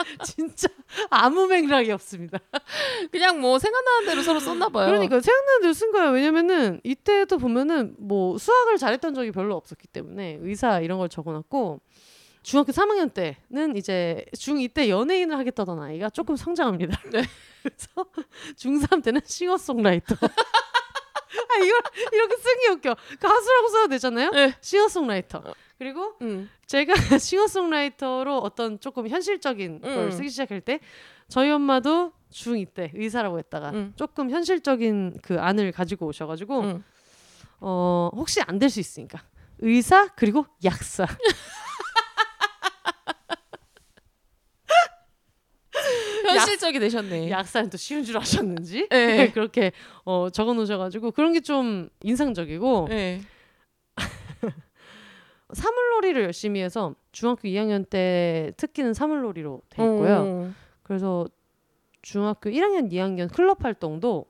진짜 0.25 0.67
아무 1.09 1.47
맥락이 1.47 1.91
없습니다. 1.91 2.39
그냥 3.11 3.39
뭐 3.39 3.59
생각나는 3.59 4.07
대로 4.07 4.21
서로 4.21 4.39
썼나 4.39 4.69
봐요. 4.69 4.87
그러니까 4.87 5.19
생각나는 5.19 5.61
대로 5.61 5.73
쓴 5.73 5.91
거예요. 5.91 6.11
왜냐면은 6.11 6.79
이때도 6.83 7.37
보면은 7.37 7.95
뭐 7.97 8.37
수학을 8.37 8.77
잘했던 8.77 9.13
적이 9.13 9.31
별로 9.31 9.55
없었기 9.55 9.87
때문에 9.87 10.39
의사 10.41 10.79
이런 10.79 10.97
걸 10.99 11.09
적어놨고 11.09 11.81
중학교 12.43 12.71
3학년 12.71 13.13
때는 13.13 13.75
이제 13.75 14.25
중2 14.35 14.73
때 14.73 14.89
연예인을 14.89 15.37
하겠다던 15.37 15.81
아이가 15.81 16.09
조금 16.09 16.35
성장합니다. 16.35 16.99
네. 17.11 17.21
그래서 17.61 17.87
중3 18.57 19.03
때는 19.03 19.21
싱어송라이터. 19.23 20.15
아 21.51 21.57
이걸 21.63 21.81
이렇게 22.11 22.35
쓰기 22.37 22.67
웃겨. 22.69 22.95
가수라고 23.19 23.67
써도 23.69 23.87
되잖아요. 23.89 24.31
네. 24.31 24.55
싱어송라이터. 24.61 25.43
그리고 25.81 26.13
음. 26.21 26.47
제가 26.67 26.93
싱어송라이터로 27.17 28.37
어떤 28.37 28.79
조금 28.79 29.07
현실적인 29.07 29.81
걸 29.81 29.91
음. 29.97 30.11
쓰기 30.11 30.29
시작할 30.29 30.61
때 30.61 30.79
저희 31.27 31.49
엄마도 31.49 32.11
중2 32.31 32.71
때 32.75 32.91
의사라고 32.93 33.39
했다가 33.39 33.71
음. 33.71 33.93
조금 33.95 34.29
현실적인 34.29 35.17
그 35.23 35.39
안을 35.41 35.71
가지고 35.71 36.05
오셔가지고 36.05 36.59
음. 36.59 36.83
어 37.61 38.11
혹시 38.13 38.41
안 38.45 38.59
될 38.59 38.69
수 38.69 38.79
있으니까 38.79 39.23
의사 39.57 40.07
그리고 40.09 40.45
약사 40.63 41.07
현실적이 46.27 46.79
되셨네. 46.79 47.31
약사는 47.31 47.71
또 47.71 47.77
쉬운 47.77 48.03
줄 48.03 48.17
아셨는지 48.19 48.87
네. 48.89 49.31
그렇게 49.33 49.71
어 50.05 50.29
적어 50.31 50.53
놓으셔가지고 50.53 51.09
그런 51.11 51.33
게 51.33 51.39
좀 51.41 51.89
인상적이고 52.03 52.85
네. 52.89 53.21
사물놀이를 55.53 56.23
열심히 56.23 56.61
해서 56.61 56.95
중학교 57.11 57.47
2학년 57.47 57.89
때 57.89 58.51
특기는 58.57 58.93
사물놀이로 58.93 59.61
돼 59.69 59.83
있고요. 59.83 60.15
어. 60.25 60.51
그래서 60.83 61.27
중학교 62.01 62.49
1학년, 62.49 62.91
2학년 62.91 63.31
클럽 63.31 63.63
활동도 63.63 64.25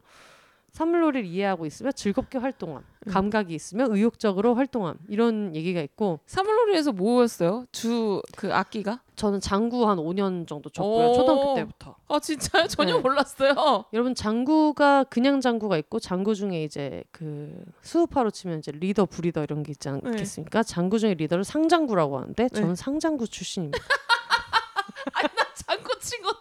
사물놀이를 0.71 1.25
이해하고 1.25 1.65
있으면 1.65 1.91
즐겁게 1.93 2.37
활동함, 2.37 2.83
음. 3.07 3.11
감각이 3.11 3.53
있으면 3.53 3.91
의욕적으로 3.93 4.55
활동함 4.55 4.97
이런 5.09 5.53
얘기가 5.55 5.81
있고 5.81 6.19
사물놀이에서 6.25 6.93
뭐였어요? 6.93 7.65
주 7.71 8.21
그 8.37 8.53
악기가? 8.53 9.01
저는 9.15 9.39
장구 9.39 9.87
한 9.87 9.97
5년 9.97 10.47
정도 10.47 10.69
쳤고요 10.69 11.09
오. 11.09 11.13
초등학교 11.13 11.55
때부터. 11.55 11.95
아 12.07 12.19
진짜요? 12.19 12.67
전혀 12.67 12.95
네. 12.95 13.01
몰랐어요. 13.01 13.85
여러분 13.93 14.15
장구가 14.15 15.03
그냥 15.05 15.41
장구가 15.41 15.77
있고 15.77 15.99
장구 15.99 16.33
중에 16.33 16.63
이제 16.63 17.03
그 17.11 17.63
수우파로 17.81 18.31
치면 18.31 18.59
이제 18.59 18.71
리더, 18.73 19.05
브리더 19.05 19.43
이런 19.43 19.61
게 19.63 19.71
있지 19.71 19.89
않겠습니까? 19.89 20.63
장구 20.63 20.97
중에 20.97 21.13
리더를 21.13 21.43
상장구라고 21.43 22.17
하는데 22.17 22.49
저는 22.49 22.69
네. 22.69 22.75
상장구 22.75 23.27
출신입니다. 23.27 23.77
장구 25.55 25.99
친 25.99 26.21
것도 26.23 26.40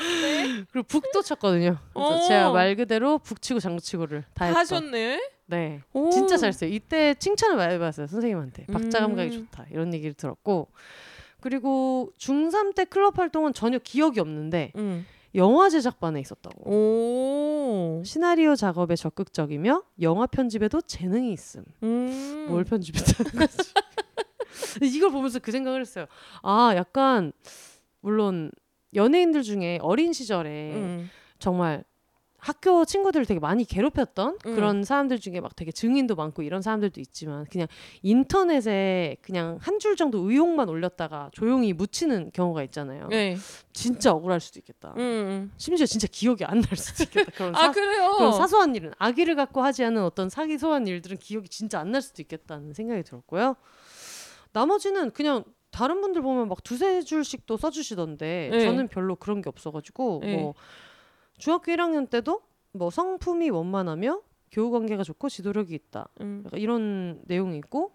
네. 0.00 0.64
그리고 0.70 0.86
북도 0.86 1.22
쳤거든요. 1.22 1.78
그래서 1.94 2.16
오. 2.16 2.28
제가 2.28 2.52
말 2.52 2.76
그대로 2.76 3.18
북치고 3.18 3.60
장구치고를 3.60 4.24
다. 4.34 4.52
하셨네. 4.54 5.20
네. 5.46 5.80
오. 5.92 6.10
진짜 6.10 6.36
잘했어요. 6.36 6.70
이때 6.70 7.14
칭찬을 7.14 7.56
많이 7.56 7.78
받았어요. 7.78 8.06
선생님한테. 8.06 8.66
박자 8.66 9.00
감각이 9.00 9.36
음. 9.36 9.46
좋다. 9.46 9.66
이런 9.70 9.94
얘기를 9.94 10.14
들었고. 10.14 10.68
그리고 11.40 12.12
중3 12.18 12.74
때 12.74 12.84
클럽 12.84 13.18
활동은 13.18 13.54
전혀 13.54 13.78
기억이 13.78 14.18
없는데 14.20 14.72
음. 14.76 15.06
영화 15.34 15.68
제작반에 15.68 16.20
있었다고. 16.20 16.70
오. 16.70 18.02
시나리오 18.04 18.56
작업에 18.56 18.96
적극적이며 18.96 19.82
영화 20.02 20.26
편집에도 20.26 20.80
재능이 20.80 21.32
있음. 21.32 21.64
음. 21.82 22.46
뭘 22.48 22.64
편집했다는 22.64 23.32
거지? 23.32 23.56
이걸 24.82 25.10
보면서 25.10 25.38
그 25.38 25.52
생각을 25.52 25.80
했어요. 25.80 26.06
아, 26.42 26.72
약간 26.76 27.32
물론 28.00 28.50
연예인들 28.94 29.42
중에 29.42 29.78
어린 29.82 30.12
시절에 30.12 30.72
음. 30.74 31.10
정말 31.38 31.84
학교 32.40 32.84
친구들을 32.84 33.26
되게 33.26 33.40
많이 33.40 33.64
괴롭혔던 33.64 34.38
음. 34.46 34.54
그런 34.54 34.84
사람들 34.84 35.18
중에 35.18 35.40
막 35.40 35.56
되게 35.56 35.72
증인도 35.72 36.14
많고 36.14 36.42
이런 36.44 36.62
사람들도 36.62 37.00
있지만 37.00 37.44
그냥 37.50 37.66
인터넷에 38.02 39.16
그냥 39.22 39.58
한 39.60 39.80
줄 39.80 39.96
정도 39.96 40.18
의혹만 40.18 40.68
올렸다가 40.68 41.30
조용히 41.32 41.72
묻히는 41.72 42.30
경우가 42.32 42.62
있잖아요. 42.64 43.08
네. 43.08 43.36
진짜 43.72 44.12
억울할 44.12 44.38
수도 44.38 44.60
있겠다. 44.60 44.94
음. 44.96 45.50
심지어 45.56 45.84
진짜 45.84 46.06
기억이 46.10 46.44
안 46.44 46.60
날 46.60 46.76
수도 46.76 47.02
있겠다. 47.04 47.32
그런, 47.32 47.56
아 47.56 47.58
사, 47.58 47.72
그래요. 47.72 48.14
그런 48.18 48.32
사소한 48.32 48.74
일은 48.76 48.92
아기를 48.98 49.34
갖고 49.34 49.60
하지 49.62 49.82
않은 49.84 50.02
어떤 50.04 50.28
사기소한 50.28 50.86
일들은 50.86 51.16
기억이 51.18 51.48
진짜 51.48 51.80
안 51.80 51.90
날 51.90 52.02
수도 52.02 52.22
있겠다는 52.22 52.72
생각이 52.72 53.02
들었고요. 53.02 53.56
나머지는 54.52 55.10
그냥 55.10 55.44
다른 55.70 56.00
분들 56.00 56.22
보면 56.22 56.48
막 56.48 56.62
두세 56.62 57.02
줄씩도 57.02 57.56
써주시던데 57.56 58.48
네. 58.52 58.60
저는 58.60 58.88
별로 58.88 59.16
그런 59.16 59.42
게 59.42 59.48
없어가지고 59.48 60.20
네. 60.22 60.36
뭐 60.36 60.54
중학교 61.38 61.72
1학년 61.72 62.08
때도 62.08 62.42
뭐 62.72 62.90
성품이 62.90 63.50
원만하며 63.50 64.20
교우 64.50 64.70
관계가 64.70 65.02
좋고 65.02 65.28
지도력이 65.28 65.74
있다. 65.74 66.08
음. 66.20 66.42
약간 66.46 66.60
이런 66.60 67.20
내용이 67.26 67.58
있고 67.58 67.92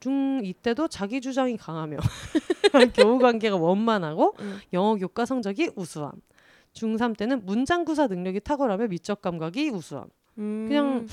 중2 0.00 0.62
때도 0.62 0.88
자기 0.88 1.20
주장이 1.20 1.56
강하며 1.56 1.96
교우 2.94 3.18
관계가 3.18 3.56
원만하고 3.56 4.34
음. 4.40 4.58
영어 4.72 4.96
교과 4.96 5.24
성적이 5.24 5.70
우수함. 5.76 6.12
중3 6.74 7.16
때는 7.16 7.44
문장 7.44 7.84
구사 7.84 8.06
능력이 8.06 8.40
탁월하며 8.40 8.88
미적 8.88 9.20
감각이 9.20 9.70
우수함. 9.70 10.06
음. 10.38 10.66
그냥 10.68 11.06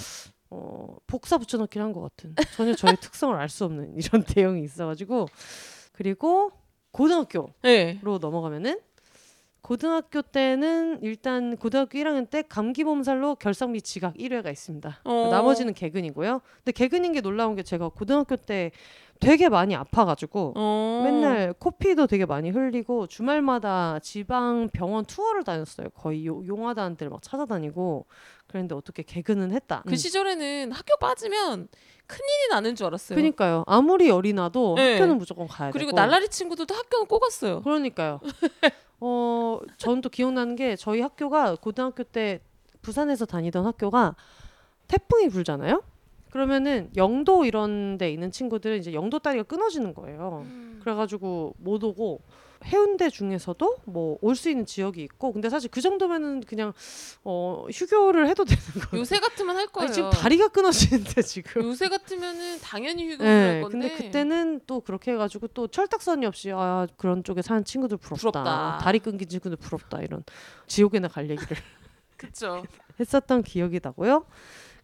어, 0.51 0.97
복사 1.07 1.37
붙여넣기를 1.37 1.85
한 1.85 1.93
것 1.93 2.01
같은 2.01 2.33
전혀 2.55 2.73
저의 2.75 2.95
특성을 3.01 3.35
알 3.35 3.49
수 3.49 3.65
없는 3.65 3.95
이런 3.95 4.23
내용이 4.35 4.63
있어가지고 4.63 5.27
그리고 5.93 6.51
고등학교로 6.91 7.53
네. 7.63 7.99
넘어가면은 8.01 8.79
고등학교 9.69 10.23
때는 10.23 10.97
일단 11.03 11.55
고등학교 11.55 11.99
1학년 11.99 12.27
때 12.27 12.41
감기 12.41 12.83
몸살로 12.83 13.35
결석및 13.35 13.83
지각 13.83 14.15
1회가 14.15 14.51
있습니다. 14.51 15.01
어. 15.03 15.27
나머지는 15.29 15.75
개근이고요. 15.75 16.41
근데 16.55 16.71
개근인 16.71 17.13
게 17.13 17.21
놀라운 17.21 17.55
게 17.55 17.61
제가 17.61 17.89
고등학교 17.89 18.35
때 18.35 18.71
되게 19.19 19.47
많이 19.47 19.75
아파가지고 19.75 20.53
어. 20.55 21.01
맨날 21.05 21.53
코피도 21.53 22.07
되게 22.07 22.25
많이 22.25 22.49
흘리고 22.49 23.05
주말마다 23.05 23.99
지방 23.99 24.69
병원 24.73 25.05
투어를 25.05 25.43
다녔어요. 25.43 25.89
거의 25.91 26.25
요, 26.25 26.41
데를 26.97 27.11
막 27.11 27.21
찾아다니고 27.21 28.07
그랬는데 28.47 28.73
어떻게 28.73 29.03
개근은 29.03 29.51
했다. 29.51 29.83
그 29.87 29.95
시절에는 29.95 30.71
학교 30.71 30.97
빠지면 30.97 31.67
큰일이 32.07 32.49
나는 32.49 32.73
줄 32.73 32.87
알았어요. 32.87 33.15
그러니까요. 33.15 33.65
아무리 33.67 34.09
열이 34.09 34.33
나도 34.33 34.73
네. 34.77 34.93
학교는 34.93 35.19
무조건 35.19 35.47
가야 35.47 35.69
그리고 35.69 35.91
되고. 35.91 35.95
날라리 35.95 36.27
친구들도 36.29 36.73
학교는 36.73 37.05
꼭 37.05 37.19
갔어요. 37.19 37.61
그러니까요. 37.61 38.19
어, 39.01 39.59
저는 39.77 40.01
또 40.01 40.09
기억나는 40.09 40.55
게 40.55 40.75
저희 40.75 41.01
학교가 41.01 41.55
고등학교 41.55 42.03
때 42.03 42.39
부산에서 42.81 43.25
다니던 43.25 43.65
학교가 43.65 44.15
태풍이 44.87 45.29
불잖아요. 45.29 45.83
그러면은 46.31 46.89
영도 46.95 47.45
이런 47.45 47.97
데 47.97 48.11
있는 48.11 48.31
친구들은 48.31 48.77
이제 48.77 48.93
영도 48.93 49.19
다리가 49.19 49.43
끊어지는 49.43 49.93
거예요. 49.93 50.45
그래가지고 50.81 51.55
못 51.57 51.83
오고 51.83 52.21
해운대 52.65 53.09
중에서도 53.09 53.77
뭐 53.85 54.17
올 54.21 54.35
수 54.35 54.49
있는 54.49 54.65
지역이 54.65 55.01
있고 55.03 55.31
근데 55.31 55.49
사실 55.49 55.69
그 55.71 55.79
정도면은 55.81 56.41
그냥 56.41 56.73
어 57.23 57.65
휴교를 57.71 58.27
해도 58.27 58.43
되는 58.45 58.61
거예요. 58.89 59.01
요새 59.01 59.19
같으면 59.19 59.55
할 59.55 59.67
거예요. 59.67 59.85
아니, 59.87 59.93
지금 59.93 60.09
다리가 60.09 60.49
끊어지는데 60.49 61.21
지금. 61.21 61.63
요새 61.63 61.87
같으면은 61.87 62.59
당연히 62.61 63.11
휴교를 63.13 63.25
네, 63.31 63.51
할 63.53 63.61
건데. 63.61 63.77
근데 63.89 63.95
그때는 63.95 64.61
또 64.67 64.81
그렇게 64.81 65.11
해가지고 65.13 65.47
또 65.49 65.67
철딱선이 65.67 66.25
없이 66.25 66.51
아 66.53 66.85
그런 66.97 67.23
쪽에 67.23 67.41
사는 67.41 67.63
친구들 67.63 67.97
부럽다. 67.97 68.19
부럽다. 68.43 68.77
다리 68.81 68.99
끊긴 68.99 69.29
친구들 69.29 69.57
부럽다 69.57 70.01
이런 70.01 70.23
지옥에나 70.67 71.07
갈 71.07 71.29
얘기를 71.29 71.57
그쵸. 72.17 72.63
했었던 72.99 73.43
기억이 73.43 73.79
나고요. 73.81 74.25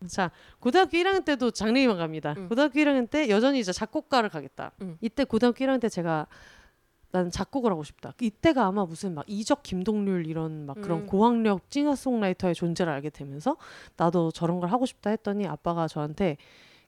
자 0.08 0.30
고등학교 0.60 0.98
1학년 0.98 1.26
때도 1.26 1.52
장래희망 1.52 1.98
갑니다. 1.98 2.36
음. 2.38 2.48
고등학교 2.50 2.80
1학년 2.80 3.10
때 3.10 3.30
여전히 3.30 3.60
이제 3.60 3.72
작곡가를 3.72 4.30
가겠다. 4.30 4.72
음. 4.82 4.98
이때 5.02 5.24
고등학교 5.24 5.64
1학년 5.66 5.82
때 5.82 5.90
제가 5.90 6.28
나는 7.16 7.32
작곡을 7.32 7.72
하고 7.72 7.84
싶다. 7.84 8.14
이때가 8.20 8.66
아마 8.66 8.86
무슨 8.86 9.16
막 9.16 9.24
이적 9.28 9.64
김동률 9.64 10.28
이런 10.28 10.66
막 10.66 10.76
그런 10.82 11.02
음. 11.02 11.06
고학력 11.06 11.62
싱어송라이터의 11.70 12.54
존재를 12.56 12.92
알게 12.92 13.10
되면서 13.10 13.56
나도 13.96 14.32
저런 14.32 14.60
걸 14.60 14.70
하고 14.70 14.86
싶다 14.86 15.12
했더니 15.12 15.48
아빠가 15.48 15.88
저한테 15.88 16.36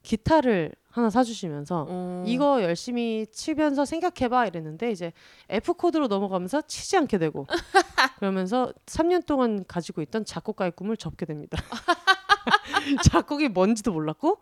기타를 0.04 0.74
하나 0.90 1.10
사주시면서 1.10 1.86
어. 1.90 2.24
이거 2.28 2.62
열심히 2.62 3.26
치면서 3.32 3.86
생각해봐 3.86 4.48
이랬는데 4.48 4.92
이제 4.92 5.14
F 5.50 5.74
코드로 5.76 6.08
넘어가면서 6.08 6.62
치지 6.62 6.98
않게 6.98 7.18
되고 7.20 7.48
그러면서 8.20 8.74
3년 8.86 9.26
동안 9.26 9.64
가지고 9.66 10.02
있던 10.02 10.26
작곡가의 10.26 10.72
꿈을 10.72 10.98
접게 10.98 11.26
됩니다. 11.26 11.58
작곡이 13.12 13.48
뭔지도 13.48 13.94
몰랐고 13.94 14.40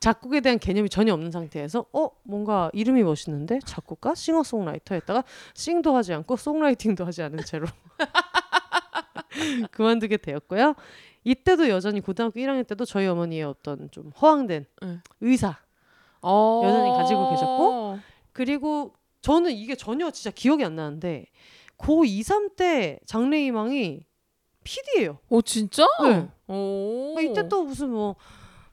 작곡에 0.00 0.40
대한 0.40 0.58
개념이 0.58 0.88
전혀 0.88 1.14
없는 1.14 1.30
상태에서 1.30 1.86
어 1.92 2.10
뭔가 2.24 2.70
이름이 2.74 3.02
멋있는데 3.02 3.60
작곡가 3.64 4.14
싱어송라이터 4.14 4.94
했다가 4.96 5.24
싱도 5.54 5.96
하지 5.96 6.12
않고 6.12 6.36
송라이팅도 6.36 7.04
하지 7.04 7.22
않은 7.22 7.44
채로 7.44 7.66
그만두게 9.70 10.18
되었고요. 10.18 10.74
이때도 11.24 11.68
여전히 11.70 12.00
고등학교 12.00 12.38
1학년 12.38 12.66
때도 12.66 12.84
저희 12.84 13.06
어머니의 13.06 13.44
어떤 13.44 13.90
좀 13.90 14.10
허황된 14.20 14.66
네. 14.82 14.98
의사 15.22 15.56
어. 16.24 16.62
여전히 16.64 16.90
가지고 16.90 17.30
계셨고, 17.30 17.98
그리고 18.32 18.94
저는 19.20 19.52
이게 19.52 19.74
전혀 19.74 20.10
진짜 20.10 20.30
기억이 20.30 20.64
안 20.64 20.74
나는데 20.74 21.26
고 21.76 22.04
2, 22.04 22.22
3때 22.22 22.98
장래희망이 23.06 24.04
PD예요. 24.64 25.18
오 25.28 25.42
진짜? 25.42 25.86
네. 26.02 26.28
오. 26.46 27.14
이때 27.20 27.46
또 27.48 27.64
무슨 27.64 27.90
뭐, 27.90 28.16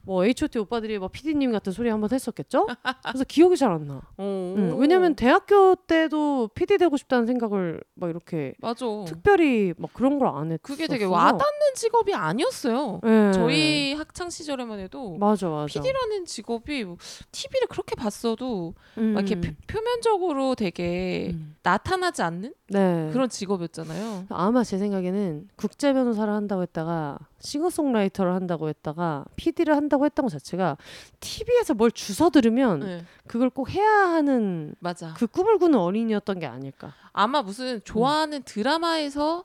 뭐 0.03 0.25
H.O.T 0.25 0.57
오빠들이 0.59 0.97
뭐 0.99 1.07
PD님 1.07 1.51
같은 1.51 1.71
소리 1.71 1.89
한번 1.89 2.09
했었겠죠? 2.11 2.67
그래서 3.05 3.23
기억이 3.23 3.55
잘 3.57 3.71
안 3.71 3.85
나. 3.87 4.01
오. 4.17 4.23
응, 4.57 4.75
왜냐면 4.79 5.15
대학교 5.15 5.75
때도 5.75 6.49
PD 6.55 6.77
되고 6.77 6.97
싶다는 6.97 7.25
생각을 7.27 7.81
막 7.93 8.09
이렇게 8.09 8.53
맞아. 8.59 8.85
특별히 9.05 9.73
막 9.77 9.93
그런 9.93 10.17
걸 10.19 10.27
안 10.31 10.51
했어. 10.51 10.59
그게 10.63 10.87
되게 10.87 11.05
와닿는 11.05 11.73
직업이 11.75 12.13
아니었어요. 12.13 12.99
네. 13.03 13.31
저희 13.33 13.93
학창 13.93 14.29
시절에만 14.29 14.79
해도 14.79 15.17
맞아 15.19 15.49
맞아. 15.49 15.65
PD라는 15.67 16.25
직업이 16.25 16.85
TV를 17.31 17.67
그렇게 17.69 17.95
봤어도 17.95 18.73
음, 18.97 19.13
막 19.13 19.27
이렇게 19.29 19.39
표, 19.39 19.53
표면적으로 19.67 20.55
되게 20.55 21.31
음. 21.33 21.55
나타나지 21.63 22.21
않는 22.23 22.53
네. 22.69 23.09
그런 23.13 23.29
직업이었잖아요. 23.29 24.25
아마 24.29 24.63
제 24.63 24.77
생각에는 24.77 25.49
국제 25.55 25.93
변호사를 25.93 26.31
한다고 26.33 26.61
했다가 26.63 27.19
싱어송라이터를 27.41 28.33
한다고 28.33 28.69
했다가 28.69 29.25
PD를 29.35 29.75
한다고 29.75 30.05
했던 30.05 30.23
것 30.25 30.29
자체가 30.29 30.77
TV에서 31.19 31.73
뭘 31.73 31.91
주워 31.91 32.29
들으면 32.29 32.79
네. 32.79 33.05
그걸 33.27 33.49
꼭 33.49 33.69
해야 33.71 33.89
하는 33.89 34.75
맞아. 34.79 35.13
그 35.17 35.27
꿈을 35.27 35.57
꾸는 35.57 35.77
어린이였던 35.79 36.39
게 36.39 36.45
아닐까. 36.45 36.93
아마 37.13 37.41
무슨 37.41 37.81
좋아하는 37.83 38.43
드라마에서 38.43 39.43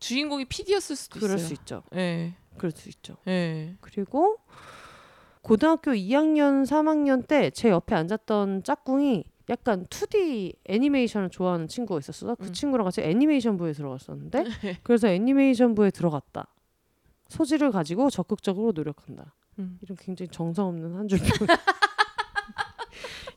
주인공이 0.00 0.44
PD였을 0.46 0.96
수도 0.96 1.20
그럴 1.20 1.36
있어요. 1.36 1.46
수 1.48 1.54
있죠. 1.54 1.82
예. 1.94 2.34
그럴 2.58 2.72
수 2.72 2.88
있죠. 2.88 3.16
예. 3.28 3.76
그리고 3.80 4.36
고등학교 5.42 5.92
2학년, 5.92 6.64
3학년 6.66 7.26
때 7.26 7.50
제 7.50 7.68
옆에 7.70 7.94
앉았던 7.94 8.62
짝꿍이 8.64 9.24
약간 9.48 9.86
2D 9.86 10.54
애니메이션을 10.66 11.30
좋아하는 11.30 11.66
친구가 11.66 11.98
있었어. 11.98 12.34
그 12.36 12.46
음. 12.46 12.52
친구랑 12.52 12.84
같이 12.84 13.00
애니메이션 13.00 13.56
부에 13.56 13.72
들어갔었는데 13.72 14.44
그래서 14.84 15.08
애니메이션 15.08 15.74
부에 15.74 15.90
들어갔다. 15.90 16.46
소질을 17.32 17.72
가지고 17.72 18.10
적극적으로 18.10 18.72
노력한다. 18.72 19.32
음. 19.58 19.78
이런 19.82 19.96
굉장히 19.96 20.28
정성 20.30 20.68
없는 20.68 20.94
한 20.94 21.08
줄. 21.08 21.18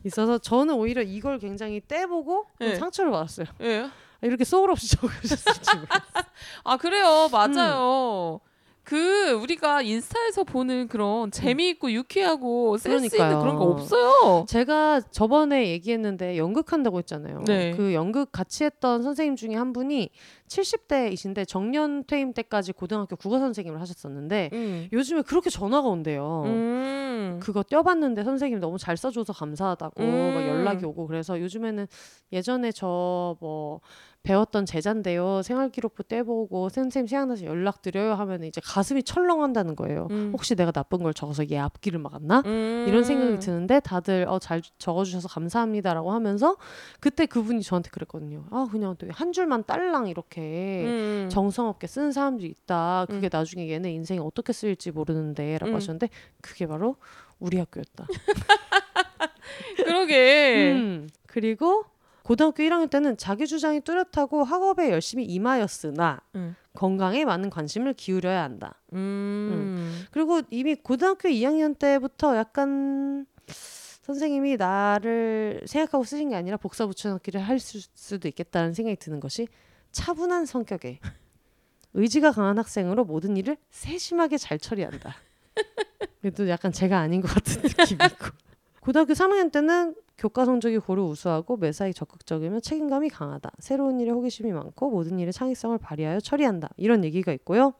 있어서 0.05 0.37
저는 0.37 0.75
오히려 0.75 1.01
이걸 1.01 1.39
굉장히 1.39 1.81
떼보고 1.87 2.45
좀 2.59 2.67
네. 2.69 2.75
상처를 2.75 3.11
받았어요. 3.11 3.47
예. 3.61 3.79
아, 3.81 3.91
이렇게 4.21 4.43
소울 4.43 4.69
없이 4.71 4.87
적으셨을지 4.95 5.75
모르겠어요. 5.75 6.23
아 6.63 6.77
그래요 6.77 7.27
맞아요 7.31 8.39
그 8.85 9.31
우리가 9.31 9.81
인스타에서 9.81 10.43
보는 10.43 10.87
그런 10.87 11.31
재미있고 11.31 11.91
유쾌하고 11.91 12.77
센스 12.77 13.05
있는 13.05 13.09
그러니까요. 13.09 13.39
그런 13.41 13.55
거 13.55 13.65
없어요 13.65 14.45
제가 14.47 15.01
저번에 15.09 15.69
얘기했는데 15.71 16.37
연극 16.37 16.71
한다고 16.71 16.99
했잖아요. 16.99 17.43
네. 17.47 17.71
그 17.75 17.95
연극 17.95 18.31
같이 18.31 18.63
했던 18.63 19.01
선생님 19.01 19.35
중에 19.35 19.55
한 19.55 19.73
분이 19.73 20.11
70대이신데 20.47 21.47
정년 21.47 22.03
퇴임 22.05 22.31
때까지 22.33 22.73
고등학교 22.73 23.15
국어 23.15 23.39
선생님을 23.39 23.81
하셨었는데 23.81 24.51
음. 24.53 24.87
요즘에 24.93 25.23
그렇게 25.23 25.49
전화가 25.49 25.87
온대요. 25.87 26.43
음. 26.45 27.39
그거 27.41 27.63
떼봤는데 27.63 28.23
선생님 28.23 28.59
너무 28.59 28.77
잘 28.77 28.97
써줘서 28.97 29.33
감사하다고 29.33 30.03
음. 30.03 30.33
막 30.35 30.47
연락이 30.47 30.85
오고 30.85 31.07
그래서 31.07 31.39
요즘에는 31.41 31.87
예전에 32.31 32.71
저뭐 32.71 33.81
배웠던 34.25 34.65
제자인데요 34.65 35.41
생활기록부 35.43 36.03
떼보고 36.03 36.69
선생님 36.69 37.07
생각나서 37.07 37.45
연락드려요 37.45 38.13
하면 38.15 38.43
이제 38.43 38.59
가슴이 38.63 39.03
철렁한다는 39.03 39.75
거예요. 39.75 40.07
음. 40.11 40.31
혹시 40.33 40.55
내가 40.55 40.71
나쁜 40.71 41.03
걸 41.03 41.13
적어서 41.13 41.47
얘 41.51 41.57
앞길을 41.57 41.99
막았나? 41.99 42.43
음. 42.45 42.85
이런 42.87 43.03
생각이 43.03 43.39
드는데 43.39 43.79
다들 43.79 44.25
어 44.27 44.39
잘 44.39 44.61
적어주셔서 44.77 45.27
감사합니다라고 45.29 46.11
하면서 46.11 46.57
그때 46.99 47.25
그분이 47.25 47.61
저한테 47.63 47.89
그랬거든요. 47.91 48.45
아 48.51 48.67
그냥 48.71 48.95
또 48.97 49.05
한 49.11 49.31
줄만 49.31 49.63
딸랑 49.65 50.07
이렇게 50.07 50.83
음. 50.85 51.29
정성 51.31 51.67
없게 51.67 51.87
쓴 51.87 52.11
사람들이 52.11 52.49
있다. 52.49 53.05
그게 53.07 53.27
음. 53.27 53.29
나중에 53.31 53.69
얘네 53.69 53.91
인생이 53.93 54.19
어떻게 54.19 54.51
쓰일지 54.51 54.91
모르는데라고 54.91 55.71
음. 55.71 55.75
하셨는데 55.75 56.09
그게 56.41 56.65
바로 56.67 56.95
우리 57.39 57.57
학교였다. 57.59 58.07
그러게 59.77 60.71
음. 60.73 61.09
그리고 61.27 61.85
고등학교 62.25 62.63
1학년 62.63 62.89
때는 62.89 63.17
자기 63.17 63.45
주장이 63.45 63.81
뚜렷하고 63.81 64.43
학업에 64.43 64.89
열심히 64.89 65.25
임하였으나 65.25 66.21
음. 66.33 66.55
건강에 66.73 67.23
많은 67.23 67.51
관심을 67.51 67.93
기울여야 67.93 68.41
한다. 68.41 68.81
음. 68.93 70.03
그리고 70.09 70.41
이미 70.49 70.73
고등학교 70.73 71.29
2학년 71.29 71.77
때부터 71.77 72.35
약간 72.35 73.27
선생님이 73.47 74.57
나를 74.57 75.61
생각하고 75.67 76.03
쓰신 76.03 76.29
게 76.29 76.35
아니라 76.35 76.57
복사 76.57 76.87
붙여넣기를 76.87 77.39
할 77.41 77.59
수, 77.59 77.79
수도 77.93 78.27
있겠다는 78.27 78.73
생각이 78.73 78.97
드는 78.97 79.19
것이 79.19 79.47
차분한 79.91 80.47
성격에 80.47 80.99
의지가 81.93 82.31
강한 82.31 82.57
학생으로 82.57 83.05
모든 83.05 83.37
일을 83.37 83.55
세심하게 83.69 84.39
잘 84.39 84.57
처리한다. 84.57 85.15
그래도 86.21 86.49
약간 86.49 86.71
제가 86.71 86.97
아닌 86.97 87.21
것 87.21 87.27
같은 87.27 87.61
느낌이고 87.61 88.15
고등학교 88.81 89.13
3학년 89.13 89.51
때는 89.51 89.95
교과 90.17 90.45
성적이 90.45 90.77
고루 90.77 91.03
우수하고 91.07 91.57
매사에 91.57 91.91
적극적이며 91.91 92.61
책임감이 92.61 93.09
강하다. 93.09 93.51
새로운 93.59 93.99
일에 93.99 94.11
호기심이 94.11 94.51
많고 94.51 94.89
모든 94.89 95.19
일에 95.19 95.31
창의성을 95.31 95.77
발휘하여 95.77 96.19
처리한다. 96.21 96.69
이런 96.77 97.03
얘기가 97.03 97.33
있고요. 97.33 97.73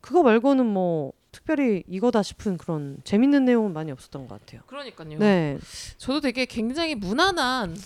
그거 0.00 0.22
말고는 0.22 0.66
뭐 0.66 1.12
특별히 1.32 1.84
이거다 1.88 2.22
싶은 2.22 2.58
그런 2.58 2.98
재밌는 3.04 3.44
내용은 3.44 3.72
많이 3.72 3.92
없었던 3.92 4.28
것 4.28 4.40
같아요. 4.40 4.62
그러니까요 4.66 5.18
네, 5.18 5.58
저도 5.96 6.20
되게 6.20 6.44
굉장히 6.44 6.94
무난한 6.94 7.76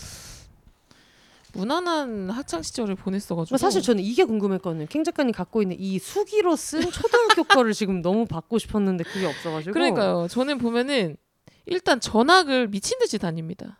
무난한 1.52 2.30
학창 2.30 2.62
시절을 2.62 2.96
보냈어가지고 2.96 3.52
뭐 3.52 3.58
사실 3.58 3.80
저는 3.80 4.02
이게 4.02 4.24
궁금했거든요. 4.24 4.86
캥 4.86 5.04
작가님 5.04 5.32
갖고 5.32 5.62
있는 5.62 5.76
이 5.78 5.98
수기로 5.98 6.56
쓴 6.56 6.82
초등학교 6.90 7.44
거를 7.44 7.72
지금 7.72 8.02
너무 8.02 8.26
받고 8.26 8.58
싶었는데 8.58 9.04
그게 9.04 9.26
없어가지고. 9.26 9.72
그러니까요. 9.72 10.26
저는 10.28 10.58
보면은 10.58 11.16
일단 11.66 12.00
전학을 12.00 12.68
미친 12.68 12.98
듯이 12.98 13.18
다닙니다. 13.18 13.78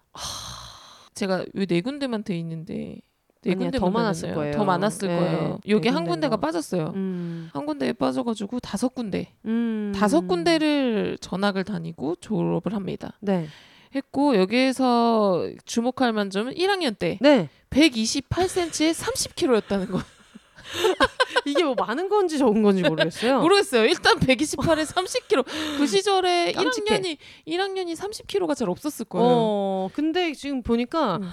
제가 1.14 1.44
왜네 1.54 1.80
군데만 1.82 2.24
돼 2.24 2.36
있는데 2.38 3.00
네 3.42 3.54
군데만 3.54 3.80
더 3.80 3.90
많았을? 3.90 4.34
거예요. 4.34 4.52
더 4.54 4.64
많았을 4.64 5.08
네, 5.08 5.16
거예요. 5.16 5.60
네 5.64 5.70
여기 5.70 5.88
한 5.88 6.04
군데인가. 6.04 6.10
군데가 6.10 6.36
빠졌어요. 6.38 6.92
음, 6.94 7.50
한 7.52 7.66
군데에 7.66 7.92
빠져가지고 7.92 8.60
다섯 8.60 8.94
군데, 8.94 9.34
음. 9.44 9.92
다섯 9.94 10.26
군데를 10.26 11.18
전학을 11.20 11.64
다니고 11.64 12.16
졸업을 12.16 12.74
합니다. 12.74 13.18
네, 13.20 13.46
했고 13.94 14.36
여기에서 14.36 15.48
주목할 15.66 16.12
만점은 16.14 16.54
1학년 16.54 16.98
때 16.98 17.18
네. 17.20 17.48
128cm에 17.70 18.92
30kg였다는 18.94 19.90
거. 19.90 20.00
이게 21.46 21.62
뭐 21.62 21.74
많은 21.74 22.08
건지 22.08 22.38
적은 22.38 22.62
건지 22.62 22.82
모르겠어요. 22.82 23.40
모르겠어요. 23.40 23.84
일단 23.84 24.18
128에 24.18 24.86
30kg. 24.86 25.44
그 25.78 25.86
시절에 25.86 26.52
깜찍해. 26.52 27.00
1학년이 27.00 27.16
1학년이 27.46 27.96
30kg가 27.96 28.56
잘 28.56 28.70
없었을 28.70 29.04
거예요. 29.06 29.26
어, 29.28 29.90
근데 29.92 30.32
지금 30.32 30.62
보니까 30.62 31.16
음. 31.16 31.30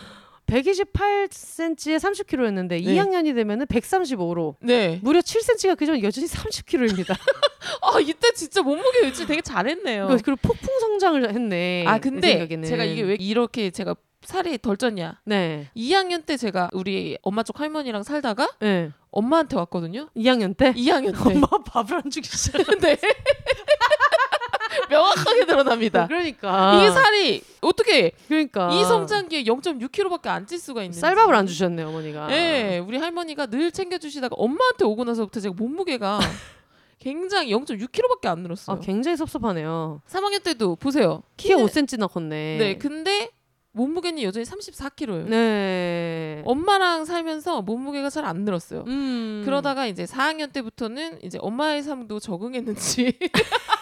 128cm에 0.48 1.98
30kg였는데 1.98 2.70
네. 2.70 2.82
2학년이 2.82 3.34
되면은 3.36 3.66
135로 3.68 4.56
네. 4.60 5.00
무려 5.02 5.22
7cm가 5.22 5.78
그전 5.78 6.04
여전히 6.04 6.28
30kg입니다. 6.28 7.16
아 7.82 8.00
이때 8.02 8.32
진짜 8.34 8.62
몸무게 8.62 9.08
유지 9.08 9.26
되게 9.26 9.42
잘했네요. 9.42 10.08
그리고 10.24 10.36
폭풍 10.42 10.80
성장을 10.80 11.30
했네. 11.34 11.86
아내 11.88 12.00
근데. 12.00 12.48
제가 12.68 12.84
이게 12.84 13.02
왜 13.02 13.16
이렇게 13.20 13.70
제가 13.72 13.96
살이 14.24 14.58
덜 14.60 14.78
쪘냐? 14.78 15.18
네, 15.26 15.70
2학년 15.76 16.26
때 16.26 16.38
제가 16.38 16.70
우리 16.74 17.18
엄마 17.24 17.44
쪽 17.44 17.60
할머니랑 17.60 18.04
살다가 18.04 18.50
네. 18.60 18.92
엄마한테 19.12 19.56
왔거든요. 19.58 20.10
2학년 20.16 20.56
때 20.56 20.74
2학년 20.74 21.12
때. 21.14 21.34
엄마 21.36 21.48
밥을 21.66 21.98
안 21.98 22.10
주기 22.10 22.28
시작. 22.30 22.62
네. 22.80 22.98
명확하게 24.90 25.46
드러납니다. 25.46 26.08
그러니까 26.08 26.78
이게 26.82 26.92
살이 26.92 27.42
어떻게 27.62 28.12
그러니까 28.28 28.72
이 28.74 28.84
성장기에 28.84 29.44
0.6kg밖에 29.44 30.28
안 30.28 30.46
찔 30.48 30.60
수가 30.60 30.82
있는지. 30.84 31.00
쌀밥을 31.00 31.34
안 31.36 31.48
주셨네 31.48 31.84
어머니가. 31.84 32.32
예, 32.32 32.78
우리 32.86 32.98
할머니가 32.98 33.46
늘 33.48 33.72
챙겨주시다가 33.72 34.36
엄마한테 34.38 34.86
오고 34.86 35.04
나서부터 35.04 35.40
제가 35.40 35.56
몸무게가 35.58 36.20
굉장히 37.00 37.52
0.6kg밖에 37.54 38.28
안 38.28 38.40
늘었어요. 38.40 38.78
아 38.78 38.80
굉장히 38.80 39.18
섭섭하네요. 39.18 40.02
3학년 40.10 40.44
때도 40.44 40.76
보세요. 40.76 41.24
키가 41.38 41.56
키는- 41.56 41.66
5cm나 41.68 42.12
컸네. 42.12 42.58
네, 42.58 42.78
근데 42.78 43.30
몸무게는 43.74 44.22
여전히 44.24 44.46
34kg예요. 44.46 45.30
네. 45.30 46.42
엄마랑 46.46 47.06
살면서 47.06 47.62
몸무게가 47.62 48.10
잘 48.10 48.26
안 48.26 48.44
늘었어요. 48.44 48.84
음. 48.88 49.42
그러다가 49.46 49.88
이제 49.88 50.06
4학년 50.06 50.52
때부터는 50.54 51.20
이제 51.24 51.38
엄마의 51.42 51.82
삶도 51.84 52.20
적응했는지 52.20 53.18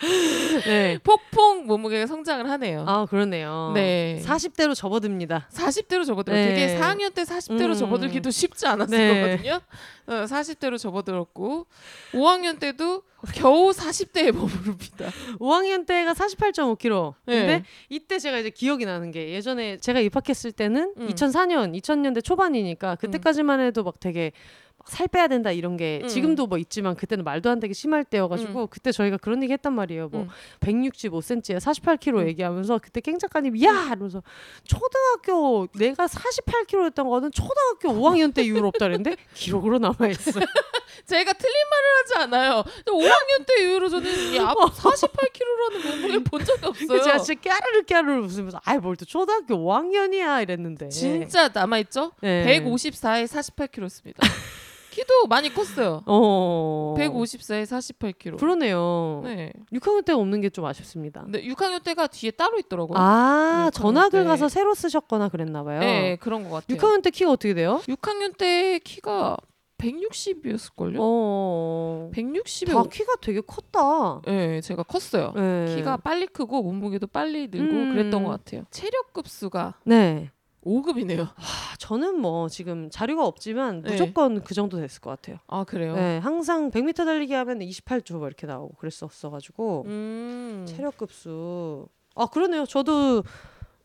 네. 0.00 0.98
폭풍 1.02 1.66
몸무게가 1.66 2.06
성장을 2.06 2.48
하네요. 2.48 2.84
아 2.86 3.06
그러네요. 3.06 3.72
네. 3.74 4.20
40대로 4.24 4.74
접어듭니다. 4.74 5.48
40대로 5.52 6.06
접어들어. 6.06 6.36
네. 6.36 6.54
되게 6.54 6.78
4학년 6.78 7.14
때 7.14 7.22
40대로 7.22 7.70
음. 7.70 7.74
접어들기도 7.74 8.30
쉽지 8.30 8.66
않았을 8.66 8.96
네. 8.96 9.20
거거든요. 9.20 9.60
어, 10.06 10.24
40대로 10.24 10.78
접어들었고 10.78 11.66
5학년 12.12 12.58
때도 12.58 13.02
겨우 13.34 13.70
40대에 13.70 14.32
머무릅니다. 14.32 15.10
5학년 15.38 15.86
때가 15.86 16.12
48.5kg. 16.14 17.14
네. 17.26 17.38
근데 17.40 17.64
이때 17.88 18.18
제가 18.18 18.38
이제 18.38 18.50
기억이 18.50 18.84
나는 18.84 19.10
게 19.10 19.30
예전에 19.30 19.78
제가 19.78 20.00
입학했을 20.00 20.52
때는 20.52 20.94
음. 20.96 21.08
2004년, 21.08 21.76
2000년대 21.80 22.22
초반이니까 22.22 22.96
그때까지만 22.96 23.60
해도 23.60 23.82
막 23.82 23.98
되게 24.00 24.32
막 24.88 24.90
살 24.90 25.06
빼야 25.06 25.28
된다 25.28 25.52
이런 25.52 25.76
게 25.76 26.00
음. 26.02 26.08
지금도 26.08 26.46
뭐 26.46 26.56
있지만 26.58 26.96
그때는 26.96 27.22
말도 27.24 27.50
안 27.50 27.60
되게 27.60 27.74
심할 27.74 28.04
때여가지고 28.04 28.68
그때 28.68 28.90
저희가 28.90 29.18
그런 29.18 29.42
얘기 29.42 29.52
했단 29.52 29.72
말이에요. 29.74 30.08
뭐 30.08 30.22
음. 30.22 30.28
165cm에 30.60 31.58
48kg 31.58 32.20
음. 32.22 32.28
얘기하면서 32.28 32.78
그때 32.82 33.00
깽 33.00 33.18
작가님이 33.18 33.62
야 33.64 33.86
이러면서 33.88 34.22
초등학교 34.64 35.68
내가 35.78 36.06
48kg였던 36.06 37.08
거는 37.08 37.30
초등학교 37.32 38.00
5학년 38.00 38.32
때 38.34 38.42
이후로 38.42 38.68
없다 38.68 38.86
그랬는데 38.86 39.16
기록으로 39.34 39.78
남아 39.78 40.08
있어. 40.10 40.40
제가 41.06 41.32
틀린 41.34 41.54
말을 41.70 41.88
하지 41.98 42.14
않아요. 42.24 42.64
5학년 42.86 43.46
때 43.46 43.62
이후로 43.62 43.88
저는 43.88 44.10
이 44.32 44.38
앞 44.38 44.56
48kg라는 44.56 45.86
몸무게 45.86 46.18
본 46.24 46.44
적이 46.44 46.66
없어요. 46.66 47.02
제가 47.02 47.18
진짜 47.18 47.40
까르르 47.50 47.82
까르르 47.84 48.24
웃으면서 48.24 48.60
아이 48.64 48.78
뭘 48.78 48.96
또 48.98 49.04
초등학교 49.04 49.54
5학년이야 49.54 50.42
이랬는데 50.42 50.88
진짜 50.88 51.48
남아 51.48 51.78
있죠? 51.80 52.10
네. 52.20 52.60
154에 52.60 53.26
48kg였습니다. 53.28 54.16
키도 54.98 55.26
많이 55.28 55.52
컸어요. 55.54 56.02
어 56.06 56.94
154에 56.98 57.64
48kg. 57.64 58.38
그러네요. 58.38 59.20
네. 59.24 59.52
6학년 59.72 60.04
때 60.04 60.12
없는 60.12 60.40
게 60.40 60.48
좀 60.50 60.64
아쉽습니다. 60.64 61.22
근데 61.22 61.42
6학년 61.44 61.82
때가 61.84 62.06
뒤에 62.08 62.30
따로 62.32 62.58
있더라고요. 62.58 62.96
아 62.98 63.70
6학년 63.70 63.74
전학을 63.74 64.22
때. 64.22 64.26
가서 64.26 64.48
새로 64.48 64.74
쓰셨거나 64.74 65.28
그랬나 65.28 65.62
봐요. 65.62 65.78
네, 65.80 66.16
그런 66.16 66.42
것 66.48 66.50
같아요. 66.50 66.76
6학년 66.78 67.02
때 67.02 67.10
키가 67.10 67.30
어떻게 67.30 67.54
돼요? 67.54 67.80
6학년 67.86 68.36
때 68.36 68.80
키가 68.82 69.36
160이었을걸요? 69.78 70.96
어. 70.98 72.10
160에 72.12 72.72
다 72.72 72.82
키가 72.90 73.14
되게 73.20 73.40
컸다. 73.40 74.22
네, 74.26 74.60
제가 74.60 74.82
컸어요. 74.82 75.32
네. 75.36 75.74
키가 75.76 75.98
빨리 75.98 76.26
크고 76.26 76.62
몸무게도 76.62 77.06
빨리 77.08 77.46
늘고 77.48 77.72
음. 77.76 77.92
그랬던 77.94 78.24
것 78.24 78.30
같아요. 78.30 78.64
체력 78.70 79.12
급수가 79.12 79.74
네. 79.84 80.30
5급이네요. 80.64 81.28
아, 81.28 81.76
저는 81.78 82.20
뭐 82.20 82.48
지금 82.48 82.90
자료가 82.90 83.26
없지만 83.26 83.82
네. 83.82 83.92
무조건 83.92 84.42
그 84.42 84.54
정도 84.54 84.78
됐을 84.78 85.00
것 85.00 85.10
같아요. 85.10 85.38
아 85.46 85.64
그래요? 85.64 85.94
네, 85.94 86.18
항상 86.18 86.70
100m 86.70 87.04
달리기 87.04 87.32
하면 87.32 87.60
28조 87.60 88.26
이렇게 88.26 88.46
나오고 88.46 88.74
그랬었어가지고 88.76 89.84
음. 89.86 90.64
체력 90.68 90.96
급수. 90.96 91.86
아 92.14 92.26
그러네요. 92.26 92.66
저도 92.66 93.22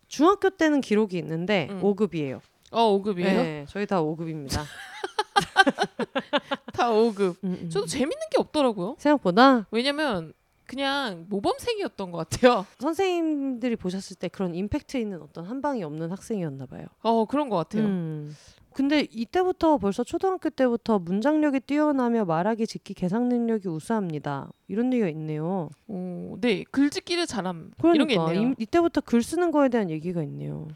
중학교 0.07 0.49
때는 0.49 0.81
기록이 0.81 1.17
있는데 1.17 1.67
음. 1.69 1.81
5급이에요. 1.81 2.39
어 2.71 2.99
5급이에요? 2.99 3.23
네, 3.23 3.65
저희 3.69 3.85
다 3.85 4.01
5급입니다. 4.01 4.63
다 6.73 6.89
5급. 6.89 7.35
음, 7.43 7.69
저도 7.71 7.85
재밌는 7.85 8.17
게 8.31 8.39
없더라고요. 8.39 8.95
생각보다 8.97 9.67
왜냐면 9.71 10.33
그냥 10.65 11.25
모범생이었던 11.29 12.11
것 12.11 12.29
같아요. 12.29 12.65
선생님들이 12.79 13.75
보셨을 13.75 14.15
때 14.17 14.27
그런 14.27 14.55
임팩트 14.55 14.97
있는 14.97 15.21
어떤 15.21 15.45
한 15.45 15.61
방이 15.61 15.83
없는 15.83 16.11
학생이었나 16.11 16.65
봐요. 16.65 16.85
어 17.01 17.25
그런 17.25 17.49
것 17.49 17.57
같아요. 17.57 17.85
음. 17.85 18.35
근데 18.73 19.07
이때부터 19.11 19.77
벌써 19.77 20.03
초등학교 20.03 20.49
때부터 20.49 20.97
문장력이 20.97 21.59
뛰어나며 21.59 22.25
말하기, 22.25 22.65
듣기, 22.65 22.95
계산 22.95 23.29
능력이 23.29 23.67
우수합니다. 23.67 24.51
이런 24.67 24.91
얘기가 24.91 25.09
있네요. 25.09 25.69
어, 25.87 26.35
네 26.41 26.63
글짓기를 26.71 27.27
잘함 27.27 27.71
그러니까 27.77 27.93
이런 27.93 28.07
게 28.07 28.15
있네요. 28.15 28.49
이, 28.51 28.55
이때부터 28.63 29.01
글 29.01 29.21
쓰는 29.21 29.51
거에 29.51 29.69
대한 29.69 29.91
얘기가 29.91 30.23
있네요. 30.23 30.67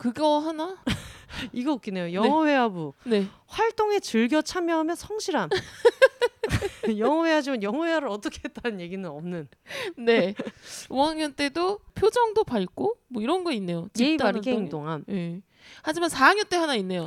그거 0.00 0.38
하나? 0.38 0.78
이거 1.52 1.72
웃기네요. 1.72 2.14
영어 2.14 2.46
회화부 2.46 2.94
네. 3.04 3.26
활동에 3.46 4.00
즐겨 4.00 4.40
참여하며 4.40 4.94
성실함. 4.94 5.50
영어 6.98 7.26
회화지만 7.26 7.62
영어 7.62 7.84
회화를 7.84 8.08
어떻게 8.08 8.40
했다는 8.46 8.80
얘기는 8.80 9.06
없는. 9.06 9.46
네. 9.98 10.34
5학년 10.88 11.36
때도 11.36 11.80
표정도 11.94 12.44
밝고 12.44 12.94
뭐 13.08 13.22
이런 13.22 13.44
거 13.44 13.52
있네요. 13.52 13.88
예의 14.00 14.16
바르게. 14.16 14.50
행동함. 14.52 15.04
예. 15.10 15.42
하지만 15.82 16.08
4학년 16.08 16.48
때 16.48 16.56
하나 16.56 16.74
있네요. 16.76 17.04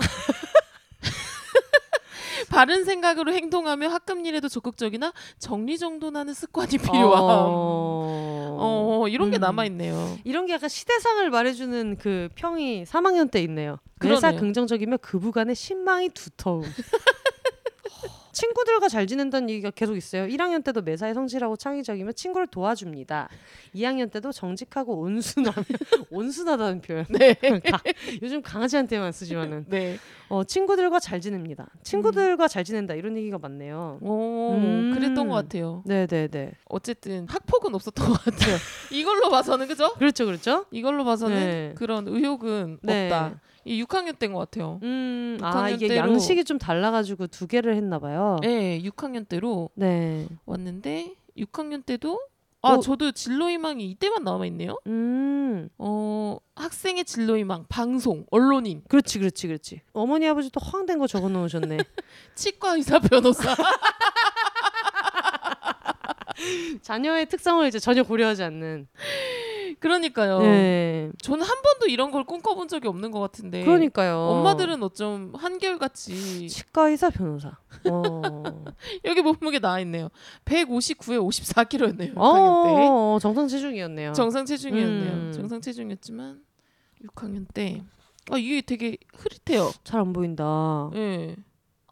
바른 2.54 2.86
생각으로 2.86 3.34
행동하며 3.34 3.88
학급 3.90 4.26
일에도 4.26 4.48
적극적이나 4.48 5.12
정리정돈하는 5.40 6.34
습관이 6.36 6.78
필요함. 6.78 7.22
어, 7.22 9.02
어... 9.02 9.08
이런 9.08 9.32
게 9.32 9.40
음. 9.40 9.42
남아 9.42 9.66
있네요. 9.66 10.18
이런 10.24 10.46
게 10.46 10.54
약간 10.54 10.70
시대상을 10.70 11.30
말해주는 11.30 11.98
그 12.00 12.30
평이 12.36 12.84
3학년 12.84 13.32
때 13.32 13.42
있네요. 13.42 13.80
그러네요. 14.00 14.40
긍정적이며 14.40 14.98
그부간의 14.98 15.56
신망이 15.56 16.10
두터움. 16.10 16.64
친구들과 18.34 18.90
잘 18.90 19.08
지낸다는 19.08 19.50
얘기가 19.50 19.72
계속 19.72 19.96
있어요. 19.96 20.26
1학년 20.28 20.64
때도 20.64 20.82
매사에 20.82 21.14
성실하고 21.14 21.56
창의적이며 21.56 22.12
친구를 22.12 22.48
도와줍니다. 22.48 23.30
2학년 23.76 24.12
때도 24.12 24.32
정직하고 24.32 25.00
온순하며 25.00 25.54
온순하다는 26.12 26.82
표현. 26.82 27.06
네. 27.10 27.34
다 27.72 27.82
요즘 28.22 28.42
강아지한테만 28.42 29.12
쓰지만은 29.12 29.66
네. 29.70 29.98
어, 30.30 30.44
친구들과 30.44 31.00
잘 31.00 31.22
지냅니다. 31.22 31.68
친구들과 31.84 32.48
잘 32.48 32.64
지낸다 32.64 32.96
이런 32.96 33.16
얘기가 33.16 33.38
많네요. 33.38 34.00
오, 34.02 34.56
음. 34.56 34.92
그랬던 34.94 35.28
것 35.28 35.36
같아요. 35.36 35.84
네 35.86 36.08
네 36.08 36.28
네. 36.28 36.52
어쨌든 36.66 37.28
학폭은 37.30 37.74
없었던 37.76 38.08
것 38.08 38.14
같아요. 38.24 38.58
이걸로 38.92 39.30
봐서는 39.30 39.68
그죠? 39.68 39.94
그렇죠, 39.94 40.26
그렇죠. 40.26 40.66
이걸로 40.72 41.06
봐서는 41.06 41.36
네. 41.38 41.74
그런 41.76 42.08
의혹은 42.08 42.80
네. 42.82 43.06
없다. 43.06 43.40
이 43.66 43.82
6학년 43.84 44.18
때인 44.20 44.34
것 44.34 44.40
같아요. 44.40 44.80
음, 44.84 45.38
아 45.42 45.52
6학년 45.70 45.74
이게 45.76 45.88
때로- 45.88 45.96
양식이 45.98 46.44
좀 46.44 46.58
달라가지고 46.58 47.28
두 47.28 47.48
개를 47.48 47.76
했나 47.76 48.00
봐요. 48.00 48.38
네, 48.42 48.82
6학년 48.84 49.28
때로 49.28 49.70
네. 49.76 50.28
왔는데 50.46 51.14
6학년 51.38 51.86
때도 51.86 52.20
아 52.66 52.74
어. 52.76 52.80
저도 52.80 53.12
진로희망이 53.12 53.90
이때만 53.92 54.24
남아 54.24 54.46
있네요. 54.48 54.78
음, 54.88 55.68
어 55.78 56.38
학생의 56.56 57.04
진로희망 57.06 57.66
방송 57.68 58.26
언론인 58.32 58.84
그렇지, 58.88 59.20
그렇지, 59.20 59.48
그렇지. 59.48 59.82
어머니 59.92 60.28
아버지도 60.28 60.60
허황된 60.62 60.98
거 61.00 61.08
적어 61.08 61.28
놓으셨네. 61.30 61.78
치과 62.36 62.76
의사 62.76 63.00
변호사 63.00 63.54
자녀의 66.82 67.28
특성을 67.28 67.66
이제 67.68 67.80
전혀 67.80 68.04
고려하지 68.04 68.44
않는. 68.44 68.88
그러니까요. 69.80 70.40
네. 70.40 71.12
저는 71.22 71.44
한 71.46 71.62
번도 71.62 71.88
이런 71.88 72.12
걸 72.12 72.24
꿈꿔본 72.24 72.68
적이 72.68 72.88
없는 72.88 73.12
것 73.12 73.20
같은데 73.20 73.64
그러니까요. 73.64 74.18
엄마들은 74.18 74.82
어쩜 74.84 75.34
한결같이 75.36 76.48
치과 76.50 76.90
의사 76.90 77.10
변호사. 77.10 77.58
어. 77.90 78.22
여기 79.06 79.22
몸무게 79.22 79.60
나와 79.60 79.80
있네요. 79.82 80.10
159에 80.46 81.20
54kg였네요. 81.20 82.14
6학년 82.16 82.64
때 82.66 82.88
어, 82.90 83.18
정상 83.22 83.48
체중이었네요. 83.48 84.14
정상 84.14 84.46
체중이었네요. 84.46 85.12
음. 85.14 85.32
정상 85.34 85.62
체중이었지만 85.62 86.42
6학년 87.06 87.46
때 87.54 87.84
아, 88.32 88.38
이게 88.38 88.62
되게 88.62 88.98
흐릿해요. 89.18 89.72
잘 89.84 90.00
안 90.00 90.14
보인다. 90.14 90.90
예. 90.96 91.36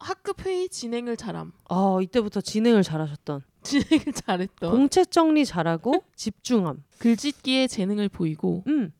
학급 0.01 0.45
회의 0.45 0.67
진행을 0.69 1.17
잘함. 1.17 1.51
아, 1.69 1.99
이때부터 2.01 2.41
진행을 2.41 2.83
잘하셨던. 2.83 3.41
진행을 3.63 4.05
잘했던. 4.13 4.71
공책 4.71 5.11
정리 5.11 5.45
잘하고 5.45 6.03
집중함. 6.15 6.83
글짓기에 6.99 7.67
재능을 7.67 8.09
보이고 8.09 8.63
음. 8.67 8.91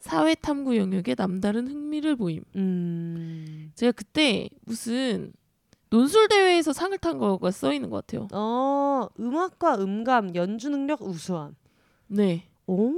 사회 0.00 0.34
탐구 0.34 0.76
영역에 0.76 1.14
남다른 1.14 1.66
흥미를 1.66 2.16
보임. 2.16 2.44
음. 2.56 3.72
제가 3.74 3.92
그때 3.92 4.48
무슨 4.66 5.32
논술 5.88 6.28
대회에서 6.28 6.72
상을 6.72 6.96
탄 6.98 7.18
거가 7.18 7.50
써 7.50 7.72
있는 7.72 7.88
것 7.88 8.04
같아요. 8.06 8.28
어, 8.32 9.08
음악과 9.18 9.76
음감, 9.76 10.34
연주 10.34 10.68
능력 10.68 11.00
우수함. 11.02 11.54
네. 12.06 12.48
오. 12.66 12.92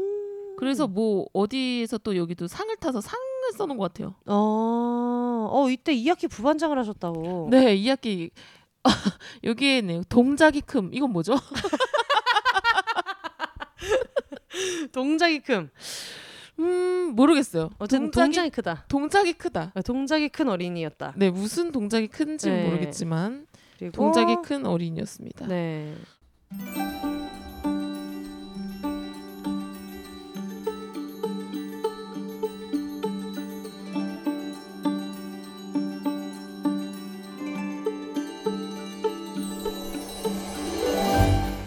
그래서 0.58 0.88
뭐 0.88 1.26
어디에서 1.32 1.98
또 1.98 2.16
여기도 2.16 2.46
상을 2.48 2.74
타서 2.76 3.00
상 3.00 3.20
을 3.46 3.52
써놓은 3.56 3.78
것 3.78 3.92
같아요. 3.92 4.14
어, 4.26 5.48
어 5.50 5.70
이때 5.70 5.94
2학기 5.94 6.30
부반장을 6.30 6.78
하셨다고. 6.78 7.48
네, 7.50 7.74
이 7.74 7.88
학기 7.88 8.30
여기에는 9.44 10.04
동작이 10.08 10.60
큼. 10.60 10.90
이건 10.92 11.12
뭐죠? 11.12 11.36
동작이 14.92 15.40
큼. 15.40 15.70
음 16.58 17.12
모르겠어요. 17.14 17.70
어쨌든 17.78 18.10
동작이, 18.10 18.24
동작이 18.24 18.50
크다. 18.50 18.84
동작이 18.88 19.32
크다. 19.34 19.72
아, 19.74 19.82
동작이 19.82 20.28
큰 20.30 20.48
어린이였다. 20.48 21.14
네 21.16 21.30
무슨 21.30 21.70
동작이 21.70 22.06
큰지 22.06 22.48
는 22.48 22.56
네. 22.56 22.64
모르겠지만 22.64 23.46
그리고 23.78 23.92
동작이 23.92 24.36
큰 24.42 24.64
어린이였습니다. 24.64 25.46
네. 25.46 25.94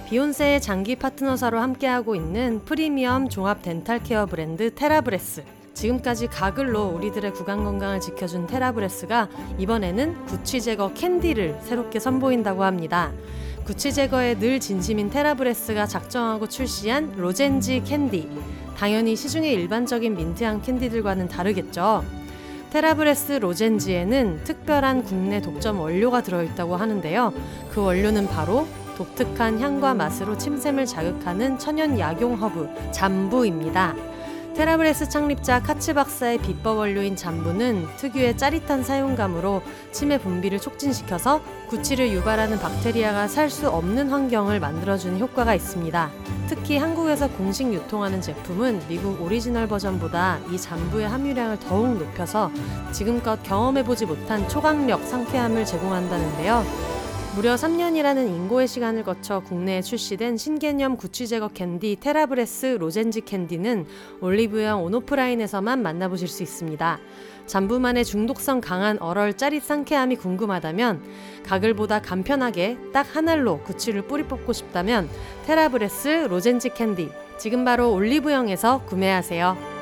비혼세의 0.10 0.60
장기 0.60 0.96
파트너사로 0.96 1.60
함께하고 1.60 2.16
있는 2.16 2.62
프리미엄 2.66 3.30
종합 3.30 3.62
dental 3.62 4.02
care 4.02 4.26
브랜드 4.26 4.74
테라브레스. 4.74 5.44
지금까지 5.76 6.26
가글로 6.26 6.88
우리들의 6.96 7.32
구강 7.34 7.64
건강을 7.64 8.00
지켜준 8.00 8.48
테라브레스가 8.48 9.30
이번에는 9.60 10.26
구취 10.26 10.62
제거 10.62 10.92
캔디를 10.96 11.60
새롭게 11.62 12.00
선보인다고 12.00 12.64
합니다. 12.64 13.12
구취 13.66 13.94
제거에 13.94 14.40
늘 14.40 14.60
진심인 14.60 15.12
테라브레스가 15.12 15.86
작정하고 15.86 16.50
출시한 16.50 17.14
lozenge 17.16 17.84
캔디. 17.84 18.28
당연히 18.78 19.16
시중의 19.16 19.54
일반적인 19.54 20.16
민트향 20.16 20.64
캔디들과는 20.64 21.28
다르겠죠. 21.28 22.04
테라브레스 22.72 23.34
lozenge에는 23.34 24.44
특별한 24.44 25.04
국내 25.04 25.40
독점 25.40 25.80
원료가 25.80 26.24
들어있다고 26.24 26.78
하는데요. 26.78 27.32
그 27.72 27.82
원료는 27.82 28.28
바로 28.28 28.68
독특한 29.00 29.62
향과 29.62 29.94
맛으로 29.94 30.38
침샘을 30.38 30.86
자극하는 30.86 31.58
천연 31.58 31.98
약용 31.98 32.34
허브 32.34 32.68
잠부입니다. 32.92 33.96
테라브레스 34.58 35.08
창립자 35.08 35.62
카츠 35.62 35.94
박사의 35.94 36.40
비법 36.40 36.80
원료인 36.80 37.16
잠부는 37.16 37.86
특유의 37.96 38.36
짜릿한 38.36 38.84
사용감으로 38.84 39.62
침의 39.94 40.18
분비를 40.18 40.60
촉진시켜서 40.60 41.42
구취를 41.70 42.12
유발하는 42.12 42.60
박테리아가 42.60 43.30
살 43.30 43.50
수 43.50 43.70
없는 43.70 44.10
환경을 44.10 44.60
만들어주는 44.60 45.18
효과가 45.18 45.56
있습니다. 45.56 46.10
특히 46.50 46.78
한국에서 46.78 47.30
공식 47.30 47.72
유통하는 47.74 48.20
제품은 48.20 48.82
미국 48.90 49.22
오리지널 49.22 49.70
버전보다 49.70 50.40
이 50.52 50.58
잠부의 50.58 51.08
함유량을 51.08 51.60
더욱 51.62 51.98
높여서 51.98 52.52
지금껏 52.92 53.42
경험해보지 53.44 54.08
못한 54.08 54.46
초강력 54.50 55.06
상쾌함을 55.06 55.64
제공한다는데요. 55.64 56.99
무려 57.40 57.56
3년이라는 57.56 58.28
인고의 58.28 58.68
시간을 58.68 59.06
거쳐 59.06 59.40
국내에 59.40 59.82
출시된 59.82 60.36
신개념 60.36 60.98
구취 60.98 61.26
제거 61.26 61.48
캔디 61.48 62.00
테라브레스 62.02 62.66
lozenge 62.82 63.22
캔디는 63.22 63.86
올리브영 64.20 64.84
온오프라인에서만 64.84 65.82
만나보실 65.82 66.28
수 66.28 66.44
있습니다. 66.44 67.00
잠부만의 67.46 68.04
중독성 68.04 68.60
강한 68.60 69.00
얼얼 69.00 69.38
짜릿 69.38 69.64
상쾌함이 69.64 70.18
궁금하다면 70.18 71.02
가글보다 71.46 72.02
간편하게 72.02 72.78
딱 72.92 73.16
한 73.16 73.30
알로 73.30 73.64
구취를 73.64 74.02
뿌리 74.02 74.24
뽑고 74.24 74.52
싶다면 74.52 75.08
테라브레스 75.46 76.28
lozenge 76.30 76.74
캔디 76.74 77.10
지금 77.38 77.64
바로 77.64 77.94
올리브영에서 77.94 78.84
구매하세요. 78.84 79.79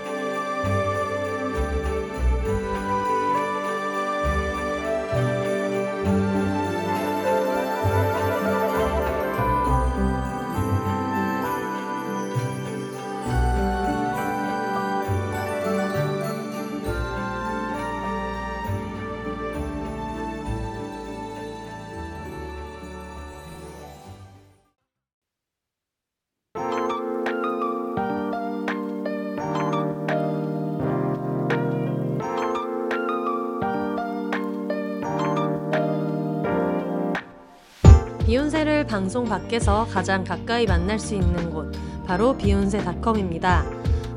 방송 39.17 39.29
밖에서 39.29 39.87
가장 39.87 40.23
가까이 40.23 40.67
만날 40.67 40.99
수 40.99 41.15
있는 41.15 41.49
곳 41.49 41.73
바로 42.05 42.37
비욘세닷컴입니다. 42.37 43.65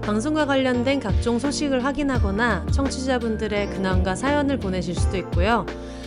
방송과 0.03 0.45
관련된 0.45 1.01
각종 1.01 1.39
소식을 1.39 1.87
확인하거나 1.87 2.67
청취자분들의 2.71 3.71
근황과 3.71 4.15
사연을 4.15 4.59
보내실 4.59 4.95
수도 4.95 5.17
있고요. 5.17 5.65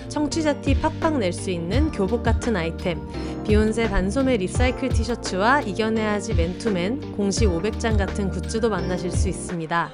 청취자 0.10 0.62
티 0.62 0.79
팍팍 0.79 1.17
낼 1.17 1.34
수 1.34 1.49
있는 1.49 1.89
교복 1.89 2.21
같은 2.21 2.56
아이템, 2.56 3.01
비욘세 3.43 3.89
반소매 3.89 4.38
리사이클 4.38 4.89
티셔츠와 4.89 5.62
이겨내야지 5.62 6.36
맨투맨 6.36 7.13
공식 7.13 7.47
500장 7.47 7.97
같은 7.97 8.29
굿즈도 8.29 8.69
만나실 8.69 9.10
수 9.10 9.27
있습니다. 9.27 9.89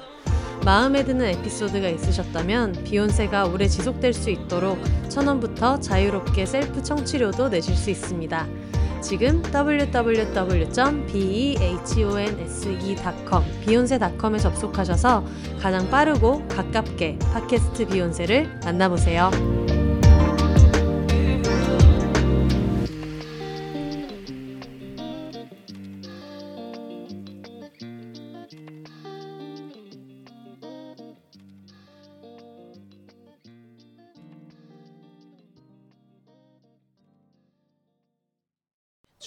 마음에 0.66 1.04
드는 1.04 1.24
에피소드가 1.24 1.88
있으셨다면 1.88 2.84
비욘세가 2.84 3.46
오래 3.46 3.66
지속될 3.66 4.12
수 4.12 4.28
있도록 4.28 4.78
천원부터 5.08 5.80
자유롭게 5.80 6.44
셀프 6.44 6.82
청취료도 6.82 7.48
내실 7.48 7.74
수 7.74 7.88
있습니다. 7.88 8.46
지금 9.00 9.42
www.behonse.com 9.42 10.00
비욘세닷컴에 13.64 14.38
접속하셔서 14.38 15.24
가장 15.60 15.88
빠르고 15.90 16.46
가깝게 16.48 17.18
팟캐스트 17.32 17.86
비욘세를 17.88 18.60
만나보세요. 18.64 19.59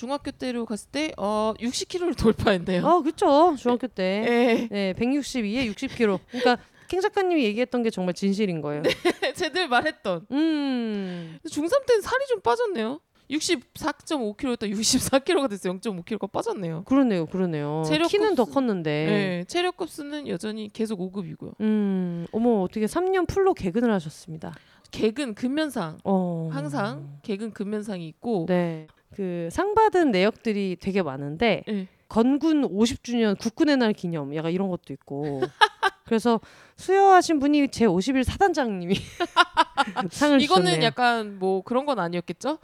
중학교 0.03 0.31
때로 0.31 0.65
갔을 0.65 0.89
때 0.91 1.13
어 1.17 1.53
60kg를 1.59 2.17
돌파했네요. 2.17 2.85
어, 2.85 3.01
그쵸. 3.01 3.55
중학교 3.57 3.87
때. 3.87 4.03
예. 4.27 4.67
네, 4.69 4.93
162에 4.93 5.71
60kg. 5.73 6.19
그러니까 6.27 6.57
캥 6.89 6.99
작가님이 6.99 7.45
얘기했던 7.45 7.83
게 7.83 7.89
정말 7.89 8.13
진실인 8.13 8.59
거예요. 8.61 8.83
쟤들 9.35 9.69
말했던 9.69 10.27
음. 10.31 11.39
중3 11.47 11.85
때는 11.87 12.01
살이 12.01 12.25
좀 12.27 12.41
빠졌네요. 12.41 12.99
64.5kg였다 13.31 14.69
64kg가 14.69 15.49
됐어요. 15.49 15.79
0.5kg가 15.79 16.29
빠졌네요. 16.31 16.83
그러네요, 16.83 17.25
그러네요. 17.25 17.83
체력 17.87 18.09
키는 18.09 18.35
더 18.35 18.43
컸는데. 18.43 18.89
네. 19.05 19.43
체력 19.47 19.77
급수는 19.77 20.27
여전히 20.27 20.69
계속 20.71 20.99
5급이고요. 20.99 21.53
음, 21.61 22.27
어머 22.33 22.61
어떻게 22.61 22.85
3년 22.85 23.25
풀로 23.27 23.53
개근을 23.53 23.91
하셨습니다. 23.93 24.53
개근 24.91 25.33
근면상 25.33 25.97
어. 26.03 26.49
항상 26.51 27.17
개근 27.23 27.51
근면상이 27.51 28.07
있고 28.09 28.45
네. 28.47 28.85
그 29.15 29.49
상 29.51 29.73
받은 29.75 30.11
내역들이 30.11 30.77
되게 30.79 31.01
많은데 31.01 31.63
예. 31.67 31.87
건군 32.09 32.61
50주년 32.63 33.37
국군의 33.39 33.77
날 33.77 33.93
기념 33.93 34.35
약간 34.35 34.51
이런 34.51 34.69
것도 34.69 34.93
있고. 34.93 35.41
그래서 36.05 36.39
수여하신 36.75 37.39
분이 37.39 37.69
제 37.69 37.85
50일 37.85 38.23
사단장님이 38.23 38.95
상을 40.11 40.41
이거는 40.41 40.65
주셨네요. 40.65 40.85
약간 40.85 41.39
뭐 41.39 41.61
그런 41.63 41.85
건 41.85 41.99
아니었겠죠? 41.99 42.59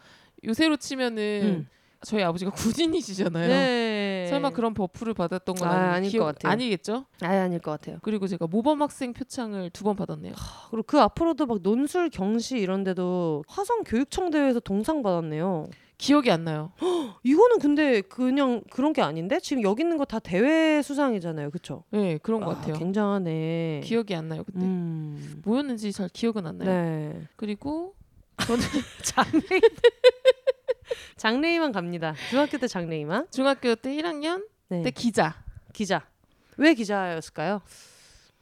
요새로 0.46 0.78
치면은 0.78 1.42
음. 1.44 1.68
저희 2.02 2.24
아버지가 2.24 2.52
군인이시잖아요. 2.52 3.48
네. 3.50 4.28
설마 4.30 4.52
그런 4.52 4.74
buff를 4.74 5.14
받았던 5.14 5.56
건 5.56 5.68
아, 5.68 5.94
아닐 5.94 6.10
기억, 6.10 6.22
것 6.24 6.36
같아요. 6.36 6.52
아니겠죠? 6.54 7.06
아예 7.22 7.40
아닐 7.40 7.60
것 7.60 7.72
같아요. 7.72 7.98
그리고 8.02 8.26
제가 8.28 8.48
모범 8.48 8.82
학생 8.82 9.12
표창을 9.14 9.70
두 9.72 9.84
번 9.84 9.96
받았네요. 9.98 10.34
그리고 10.70 10.84
그 10.84 11.00
앞으로도 11.00 11.46
막 11.46 11.60
논술 11.62 12.10
경시 12.10 12.58
이런 12.58 12.84
데도 12.86 13.44
화성 13.48 13.84
교육청 13.84 14.30
대회에서 14.30 14.60
동상 14.62 15.02
받았네요. 15.04 15.68
기억이 16.00 16.32
안 16.32 16.46
나요. 16.46 16.72
이거는 17.24 17.60
근데 17.60 18.00
그냥 18.02 18.62
그런 18.72 18.94
게 18.94 19.02
아닌데 19.02 19.40
지금 19.42 19.62
여기 19.64 19.84
있는 19.84 19.98
거 19.98 20.06
다 20.06 20.18
대회 20.18 20.82
수상이잖아요, 20.82 21.52
그렇죠? 21.52 21.84
네, 21.92 22.18
그런 22.24 22.40
것 22.42 22.52
아, 22.52 22.56
같아요. 22.56 22.76
굉장하네. 22.80 23.82
기억이 23.84 24.16
안 24.16 24.30
나요 24.30 24.44
그때. 24.46 24.60
음. 24.60 25.42
뭐였는지 25.46 25.92
잘 25.92 26.08
기억은 26.10 26.48
안 26.48 26.58
나요. 26.58 26.70
네. 26.70 27.28
그리고 27.36 27.94
저는 28.48 28.64
장래희 29.04 29.62
장래희만 31.18 31.74
갑니다. 31.74 32.16
중학교 32.30 32.58
때 32.58 32.68
장래희만. 32.68 33.28
중학교 33.32 33.76
때 33.76 33.94
1학년 33.96 34.46
네. 34.70 34.82
때 34.82 34.92
기자 34.92 35.36
기자. 35.74 36.02
왜 36.58 36.74
기자였을까요? 36.74 37.62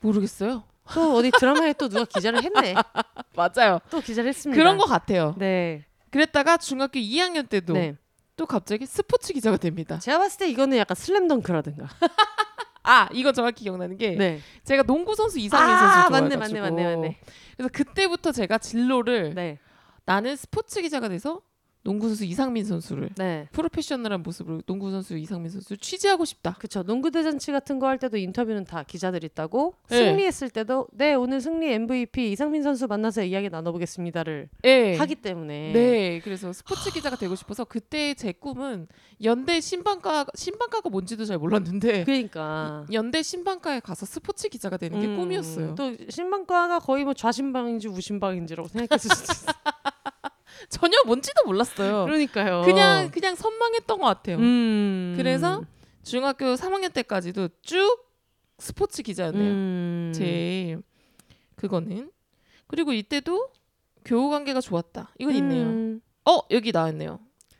모르겠어요. 0.01 0.63
또 0.93 1.15
어디 1.15 1.31
드라마에 1.31 1.73
또 1.73 1.89
누가 1.89 2.05
기자를 2.05 2.43
했네. 2.43 2.75
맞아요. 3.35 3.79
또 3.89 3.99
기자를 3.99 4.29
했습니다. 4.29 4.55
그런 4.61 4.77
것 4.77 4.85
같아요. 4.85 5.33
네. 5.39 5.85
그랬다가 6.11 6.57
중학교 6.57 6.99
2학년 6.99 7.47
때도 7.49 7.73
네. 7.73 7.95
또 8.35 8.45
갑자기 8.45 8.85
스포츠 8.85 9.33
기자가 9.33 9.57
됩니다. 9.57 9.99
제가 9.99 10.19
봤을 10.19 10.39
때 10.39 10.49
이거는 10.49 10.77
약간 10.77 10.95
슬램덩크라든가. 10.95 11.87
아 12.83 13.09
이건 13.11 13.33
정확히 13.33 13.63
기억나는 13.63 13.97
게 13.97 14.11
네. 14.11 14.39
제가 14.63 14.83
농구 14.83 15.13
선수 15.13 15.39
이상민 15.39 15.75
아, 15.75 15.77
선수 15.79 16.09
맞네, 16.09 16.29
좋아해가지고 16.29 16.61
맞네, 16.61 16.75
맞네, 16.75 16.95
맞네. 16.95 17.19
그래서 17.57 17.69
그때부터 17.73 18.31
제가 18.31 18.59
진로를 18.59 19.33
네. 19.35 19.59
나는 20.05 20.37
스포츠 20.37 20.81
기자가 20.81 21.09
돼서 21.09 21.41
농구 21.87 22.07
선수 22.09 22.25
이상민 22.25 22.65
선수를 22.65 23.11
네. 23.15 23.47
프로페셔널한 23.53 24.21
모습으로 24.21 24.61
농구 24.65 24.91
선수 24.91 25.17
이상민 25.17 25.49
선수를 25.49 25.77
취재하고 25.77 26.25
싶다. 26.25 26.55
그쵸. 26.59 26.83
농구 26.83 27.11
대잔치 27.11 27.53
같은 27.53 27.79
거 27.79 27.87
할 27.87 27.97
때도 27.97 28.17
인터뷰는 28.17 28.65
다 28.65 28.83
기자들 28.83 29.23
있다고. 29.23 29.75
네. 29.89 29.95
승리했을 29.97 30.49
때도 30.49 30.87
네 30.91 31.13
오늘 31.13 31.39
승리 31.39 31.71
MVP 31.71 32.33
이상민 32.33 32.61
선수 32.61 32.87
만나서 32.87 33.23
이야기 33.23 33.49
나눠보겠습니다를 33.49 34.49
네. 34.63 34.97
하기 34.97 35.15
때문에. 35.15 35.71
네, 35.71 36.19
그래서 36.25 36.51
스포츠 36.51 36.91
기자가 36.91 37.15
되고 37.15 37.33
싶어서 37.35 37.63
그때 37.63 38.13
제 38.15 38.33
꿈은 38.33 38.87
연대 39.23 39.61
신방과 39.61 40.25
신방과가 40.35 40.89
뭔지도 40.89 41.23
잘 41.23 41.37
몰랐는데 41.37 42.03
그러니까. 42.03 42.85
연대 42.91 43.23
신방과에 43.23 43.79
가서 43.79 44.05
스포츠 44.05 44.49
기자가 44.49 44.75
되는 44.75 44.99
게 44.99 45.07
음, 45.07 45.15
꿈이었어요. 45.17 45.75
또 45.75 45.95
신방과가 46.09 46.79
거의 46.79 47.05
뭐 47.05 47.13
좌신방인지 47.13 47.87
우신방인지라고 47.87 48.67
생각했을 48.67 49.09
수도 49.15 49.31
있어요. 49.31 49.53
전혀 50.69 50.97
뭔지도 51.05 51.43
몰랐어요. 51.45 52.05
그러니까요. 52.05 52.63
그냥 52.63 53.09
그냥 53.11 53.35
선망했던 53.35 53.99
것 53.99 54.05
같아요. 54.05 54.37
음. 54.37 55.13
그래서 55.17 55.63
중학교 56.03 56.55
3학년 56.55 56.93
때까지도 56.93 57.49
쭉 57.61 58.05
스포츠 58.59 59.01
기자였네요. 59.03 59.51
음. 59.51 60.11
제 60.15 60.77
그거는 61.55 62.11
그리고 62.67 62.93
이때도 62.93 63.51
교우 64.05 64.29
관계가 64.29 64.61
좋았다. 64.61 65.13
이건 65.19 65.35
있네요. 65.35 65.63
음. 65.65 66.01
어 66.25 66.39
여기 66.51 66.71
나왔네요. 66.71 67.19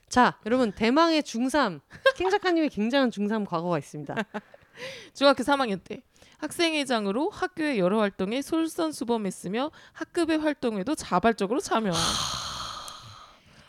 자, 0.09 0.39
여러분 0.45 0.71
대망의 0.71 1.23
중3 1.23 1.81
킹 2.15 2.29
작가님의 2.29 2.69
굉장한 2.69 3.09
중3 3.09 3.45
과거가 3.45 3.77
있습니다. 3.77 4.15
중학교 5.13 5.43
3학년 5.43 5.83
때 5.83 6.01
학생회장으로 6.37 7.29
학교의 7.29 7.79
여러 7.79 7.99
활동에 7.99 8.41
솔선수범했으며 8.41 9.71
학급의 9.93 10.37
활동에도 10.37 10.95
자발적으로 10.95 11.59
참여. 11.59 11.91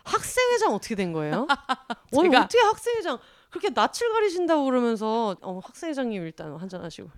학생회장 0.08 0.74
어떻게 0.74 0.94
된 0.94 1.12
거예요? 1.12 1.46
오늘 2.12 2.34
어떻게 2.36 2.58
학생회장 2.58 3.18
그렇게 3.50 3.70
낯을 3.70 4.12
가리신다고 4.12 4.64
그러면서 4.64 5.36
어, 5.40 5.60
학생회장님 5.62 6.22
일단 6.22 6.54
한잔 6.56 6.82
하시고. 6.84 7.10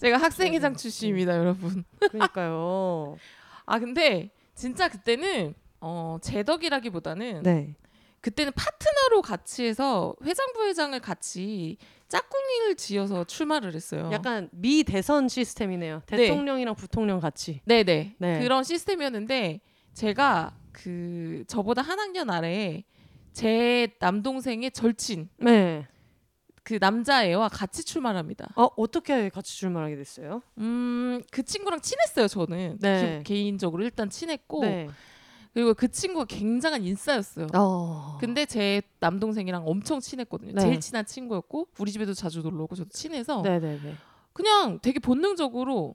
제가 0.00 0.16
학생회장 0.18 0.72
네. 0.72 0.76
출신입니다, 0.76 1.36
여러분. 1.36 1.84
그러니까요. 2.00 3.16
아 3.66 3.78
근데 3.78 4.30
진짜 4.54 4.88
그때는 4.88 5.54
어, 5.80 6.18
제 6.22 6.42
덕이라기보다는 6.42 7.42
네. 7.42 7.74
그때는 8.20 8.52
파트너로 8.52 9.22
같이 9.22 9.64
해서 9.64 10.14
회장 10.24 10.52
부회장을 10.54 10.98
같이 11.00 11.76
짝꿍이를 12.08 12.76
지어서 12.76 13.24
출마를 13.24 13.74
했어요. 13.74 14.10
약간 14.12 14.48
미 14.52 14.82
대선 14.84 15.28
시스템이네요. 15.28 16.02
대통령이랑 16.06 16.74
부통령 16.74 17.20
같이. 17.20 17.60
네네 17.64 18.16
네. 18.18 18.40
그런 18.40 18.64
시스템이었는데 18.64 19.60
제가 19.92 20.54
그 20.76 21.44
저보다 21.46 21.80
한 21.82 21.98
학년 21.98 22.28
아래에 22.30 22.84
제 23.32 23.88
남동생의 23.98 24.70
절친 24.72 25.28
네. 25.38 25.86
그 26.62 26.78
남자애와 26.80 27.48
같이 27.48 27.84
출마합니다. 27.84 28.48
어 28.56 28.68
어떻게 28.76 29.28
같이 29.28 29.56
출마하게 29.56 29.96
됐어요? 29.96 30.42
음, 30.58 31.22
그 31.30 31.42
친구랑 31.44 31.80
친했어요, 31.80 32.28
저는. 32.28 32.78
네. 32.80 33.18
기- 33.24 33.34
개인적으로 33.34 33.84
일단 33.84 34.10
친했고 34.10 34.60
네. 34.62 34.88
그리고 35.54 35.72
그 35.72 35.88
친구가 35.88 36.26
굉장한 36.26 36.82
인싸였어요. 36.84 37.46
어. 37.54 38.18
근데 38.20 38.44
제 38.44 38.82
남동생이랑 39.00 39.62
엄청 39.66 40.00
친했거든요. 40.00 40.52
네. 40.52 40.60
제일 40.60 40.80
친한 40.80 41.06
친구였고 41.06 41.68
우리 41.78 41.90
집에도 41.92 42.12
자주 42.12 42.40
놀러 42.42 42.64
오고 42.64 42.74
저도 42.74 42.90
친해서 42.90 43.40
네네네. 43.40 43.94
그냥 44.34 44.78
되게 44.82 44.98
본능적으로 44.98 45.94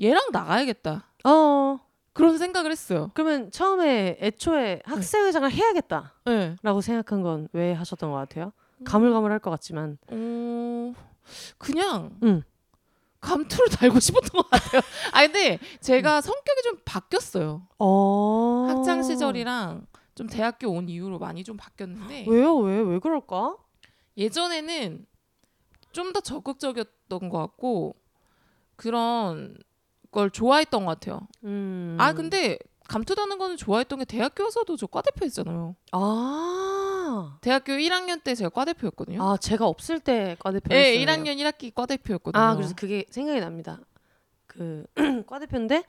얘랑 0.00 0.28
나가야겠다. 0.30 1.06
어. 1.24 1.78
그런 2.12 2.38
생각을 2.38 2.70
했어요. 2.70 3.10
그러면 3.14 3.50
처음에 3.50 4.18
애초에 4.20 4.82
학생회장을 4.84 5.50
해야겠다라고 5.50 6.10
네. 6.26 6.56
생각한 6.82 7.22
건 7.22 7.48
왜 7.52 7.72
하셨던 7.72 8.10
것 8.10 8.16
같아요? 8.16 8.52
가물가물할 8.84 9.38
것 9.38 9.50
같지만. 9.50 9.98
어, 10.10 10.94
그냥 11.58 12.18
응. 12.22 12.42
감투를 13.20 13.68
달고 13.78 14.00
싶었던 14.00 14.30
것 14.30 14.48
같아요. 14.50 14.80
아 15.12 15.22
근데 15.22 15.58
제가 15.80 16.20
성격이 16.20 16.62
좀 16.64 16.78
바뀌었어요. 16.84 17.66
어. 17.78 18.66
학창 18.68 19.02
시절이랑 19.02 19.86
좀 20.14 20.26
대학교 20.26 20.70
온 20.70 20.88
이후로 20.88 21.18
많이 21.18 21.44
좀 21.44 21.56
바뀌었는데 21.56 22.24
왜요? 22.28 22.56
왜? 22.56 22.80
왜 22.80 22.98
그럴까? 22.98 23.56
예전에는 24.16 25.06
좀 25.92 26.12
더 26.12 26.20
적극적이었던 26.20 27.28
것 27.28 27.38
같고 27.38 27.96
그런 28.76 29.56
걸 30.10 30.30
좋아했던 30.30 30.84
것 30.86 30.98
같아요. 31.00 31.20
음. 31.44 31.96
아 32.00 32.12
근데 32.12 32.58
감투 32.88 33.14
다는 33.14 33.38
거는 33.38 33.56
좋아했던 33.56 34.00
게 34.00 34.04
대학교 34.04 34.44
와서도 34.44 34.76
저 34.76 34.86
과대표 34.86 35.24
했잖아요. 35.24 35.76
아. 35.92 37.38
대학교 37.40 37.72
1학년 37.72 38.22
때 38.22 38.34
제가 38.34 38.50
과대표였거든요. 38.50 39.22
아, 39.22 39.36
제가 39.36 39.66
없을 39.66 40.00
때 40.00 40.36
과대표 40.40 40.68
네, 40.70 40.98
했어요. 41.00 41.04
1학년 41.06 41.36
1학기 41.38 41.72
과대표였거든요. 41.74 42.42
아, 42.42 42.54
그래서 42.56 42.74
그게 42.76 43.04
생각이 43.10 43.40
납니다. 43.40 43.78
그 44.46 44.84
과대표인데 45.26 45.84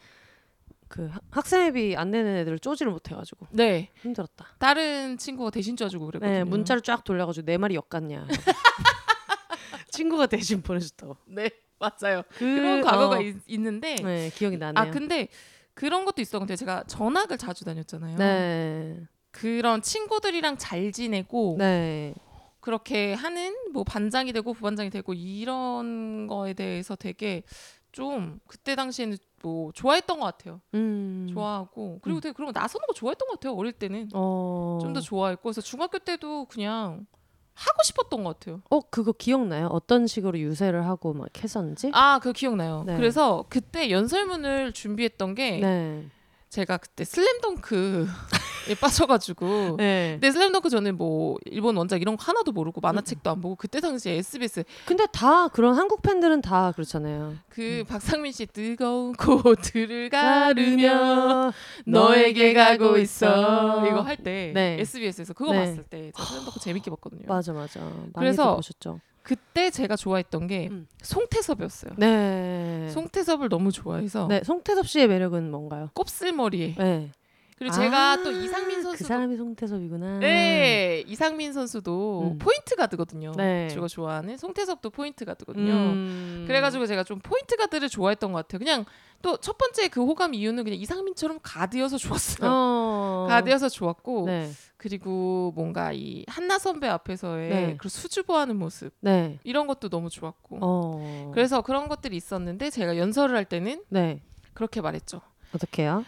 그 0.88 1.08
학- 1.08 1.24
학생회비 1.32 1.96
안 1.96 2.12
내는 2.12 2.36
애들을 2.38 2.60
쪼지를 2.60 2.92
못 2.92 3.10
해 3.12 3.16
가지고 3.16 3.48
네, 3.52 3.90
힘들었다. 4.02 4.46
다른 4.60 5.18
친구가 5.18 5.50
대신 5.50 5.76
쪄 5.76 5.88
주고 5.90 6.06
그랬거든요. 6.08 6.32
네, 6.38 6.44
문자를 6.44 6.82
쫙 6.84 7.04
돌려 7.04 7.26
가지고 7.26 7.46
내 7.46 7.58
말이 7.58 7.76
엿같냐. 7.76 8.28
친구가 9.92 10.28
대신 10.28 10.62
보내줬다고. 10.62 11.18
네, 11.26 11.50
맞아요. 11.82 12.22
그, 12.30 12.46
그런 12.46 12.82
과거가 12.82 13.18
어, 13.18 13.22
있, 13.22 13.36
있는데 13.48 13.96
네, 13.96 14.30
기억이 14.30 14.58
나네요. 14.58 14.82
아 14.82 14.92
근데 14.92 15.28
그런 15.74 16.06
것도 16.06 16.22
있었는데 16.22 16.56
제가 16.56 16.84
전학을 16.84 17.38
자주 17.38 17.66
다녔잖아요. 17.66 18.18
네, 18.18 19.02
그런 19.32 19.82
친구들이랑 19.82 20.58
잘 20.58 20.92
지내고 20.92 21.56
네, 21.58 22.14
그렇게 22.60 23.14
하는 23.14 23.56
뭐 23.74 23.84
반장이 23.84 24.32
되고 24.32 24.54
부반장이 24.54 24.92
되고 24.92 25.14
이런 25.14 26.28
거에 26.28 26.54
대해서 26.54 26.96
되게 26.96 27.44
좀 27.92 28.40
그때 28.48 28.76
당시에는 28.76 29.18
뭐 29.42 29.72
좋아했던 29.74 30.20
것 30.20 30.26
같아요. 30.26 30.62
음, 30.76 31.28
좋아하고 31.34 32.00
그리고 32.02 32.20
음. 32.20 32.22
되게 32.22 32.34
그런 32.34 32.54
거 32.54 32.60
나서는 32.60 32.86
거 32.88 32.94
좋아했던 32.94 33.28
것 33.28 33.40
같아요. 33.40 33.56
어릴 33.56 33.74
때는 33.74 34.10
어, 34.14 34.80
좀더 34.82 35.02
좋아했고 35.02 35.42
그래서 35.42 35.62
중학교 35.62 35.98
때도 36.00 36.46
그냥 36.46 37.06
하고 37.54 37.84
싶었던 37.84 38.24
것 38.24 38.40
같아요. 38.40 38.62
어 38.70 38.80
그거 38.82 39.12
기억나요? 39.12 39.68
어떤 39.68 40.08
식으로 40.08 40.40
유세를 40.40 40.86
하고 40.86 41.14
막 41.14 41.28
했었는지? 41.44 41.92
아, 41.94 42.20
그거 42.20 42.34
기억나요. 42.34 42.84
네. 42.86 42.96
그래서 42.96 43.46
그때 43.50 43.90
연설문을 43.92 44.74
준비했던 44.74 45.36
게 45.36 45.60
네, 45.60 46.06
제가 46.52 46.78
그때 46.78 47.06
슬램덩크에 47.06 48.76
빠져가지고 48.82 49.78
네. 49.80 50.12
근데 50.20 50.32
슬램덩크 50.32 50.70
저는 50.70 50.98
뭐 50.98 51.38
일본 51.46 51.78
원작 51.78 52.02
이런 52.02 52.18
거 52.18 52.24
하나도 52.26 52.52
모르고 52.52 52.82
만화책도 52.82 53.30
안 53.30 53.40
보고 53.40 53.56
그때 53.56 53.80
당시에 53.80 54.16
SBS 54.18 54.66
근데 54.86 55.06
다 55.14 55.48
그런 55.48 55.76
한국 55.76 56.02
팬들은 56.02 56.42
다 56.42 56.74
그렇잖아요. 56.74 57.36
그 57.50 57.86
박상민 57.88 58.34
씨 58.34 58.46
뜨거운 58.48 59.14
코트를 59.14 60.10
가르며 60.10 61.54
너에게 61.86 62.54
가고 62.54 62.98
있어 62.98 63.88
이거 63.88 64.02
할 64.02 64.18
때 64.18 64.52
네. 64.54 64.78
SBS에서 64.82 65.34
그거 65.34 65.54
네. 65.54 65.60
봤을 65.60 65.84
때 65.84 66.12
슬램덩크 66.18 66.60
재밌게 66.60 66.92
봤거든요. 66.92 67.22
맞아 67.28 67.54
맞아. 67.54 67.80
많이들 67.80 68.12
그래서 68.14 68.56
보셨죠. 68.58 69.00
그때 69.24 69.70
제가 69.70 69.96
좋아했던 69.96 70.48
게 70.48 70.68
음. 70.72 70.88
송태섭이었어요. 71.02 71.94
네. 71.98 72.90
송태섭을 72.92 73.50
너무 73.50 73.72
좋아해서 73.72 74.28
네, 74.28 74.42
송태섭 74.44 74.88
씨의 74.88 75.08
매력은 75.08 75.52
뭔가요? 75.52 75.90
곱슬머리에 75.94 76.76
네. 76.78 77.12
그리고 77.58 77.76
제가 77.76 78.14
아, 78.14 78.24
또 78.24 78.32
이상민 78.32 78.78
그 78.78 78.84
선수도 78.84 79.08
사람이 79.08 79.38
송태섭이구나. 79.38 80.18
네 80.18 81.04
이상민 81.06 81.54
선수도 81.54 82.32
음. 82.34 82.38
포인트 82.40 82.76
가드거든요. 82.76 83.34
네. 83.38 83.68
제가 83.68 83.88
좋아하는 83.88 84.36
송태섭도 84.36 84.90
포인트 84.90 85.26
가드거든요. 85.26 85.72
음. 85.72 86.46
그래가지고 86.48 86.88
제가 86.88 87.04
좀 87.04 87.20
포인트 87.20 87.56
가드를 87.58 87.88
좋아했던 87.88 88.32
것 88.32 88.40
같아요. 88.40 88.58
그냥 88.58 88.86
또 89.22 89.38
첫 89.38 89.60
번째 89.60 89.90
그 89.90 90.04
호감 90.04 90.34
이유는 90.34 90.64
그냥 90.64 90.80
이상민처럼 90.80 91.38
가드여서 91.44 91.98
좋았어요. 92.00 92.50
어. 92.52 93.26
가드여서 93.30 93.70
좋았고 93.70 94.26
네. 94.26 94.50
그리고 94.82 95.54
뭔가 95.56 95.92
이 95.94 96.26
한나 96.28 96.58
선배 96.58 96.88
앞에서의 96.88 97.50
네. 97.52 97.78
그 97.78 97.88
수줍어하는 97.88 98.56
모습 98.56 98.92
네. 99.00 99.38
이런 99.44 99.68
것도 99.68 99.90
너무 99.90 100.10
좋았고 100.10 100.58
어. 100.60 101.32
그래서 101.36 101.62
그런 101.62 101.88
것들이 101.88 102.18
있었는데 102.18 102.72
제가 102.72 102.98
연설을 102.98 103.36
할 103.36 103.46
때는 103.46 103.84
네. 103.90 104.24
그렇게 104.56 104.82
말했죠. 104.82 105.22
어떻게요? 105.54 106.04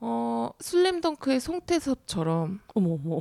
어 0.00 0.52
슬램덩크의 0.58 1.38
송태섭처럼 1.40 2.60
어머 2.74 2.94
어머. 2.94 3.20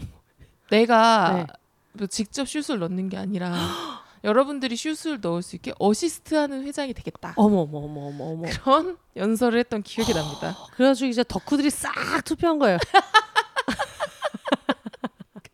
내가 0.70 1.34
네. 1.34 1.48
뭐 1.92 2.08
직접 2.08 2.48
슛을 2.48 2.80
넣는 2.80 3.10
게 3.10 3.18
아니라 3.18 3.52
여러분들이 4.24 4.78
슛을 4.78 5.20
넣을 5.20 5.42
수 5.42 5.58
있게 5.58 5.74
어시스트하는 5.80 6.64
회장이 6.64 6.94
되겠다. 6.94 7.34
어머 7.36 7.64
어머 7.64 7.80
어머 7.80 8.08
어머 8.08 8.24
어머. 8.24 8.48
그런 8.48 8.98
연설을 9.18 9.60
했던 9.60 9.84
기억이 9.84 10.14
납니다. 10.16 10.56
그래가지고 10.76 11.10
이제 11.10 11.26
덕후들이 11.28 11.70
싹 11.70 11.92
투표한 12.24 12.58
거예요. 12.58 12.78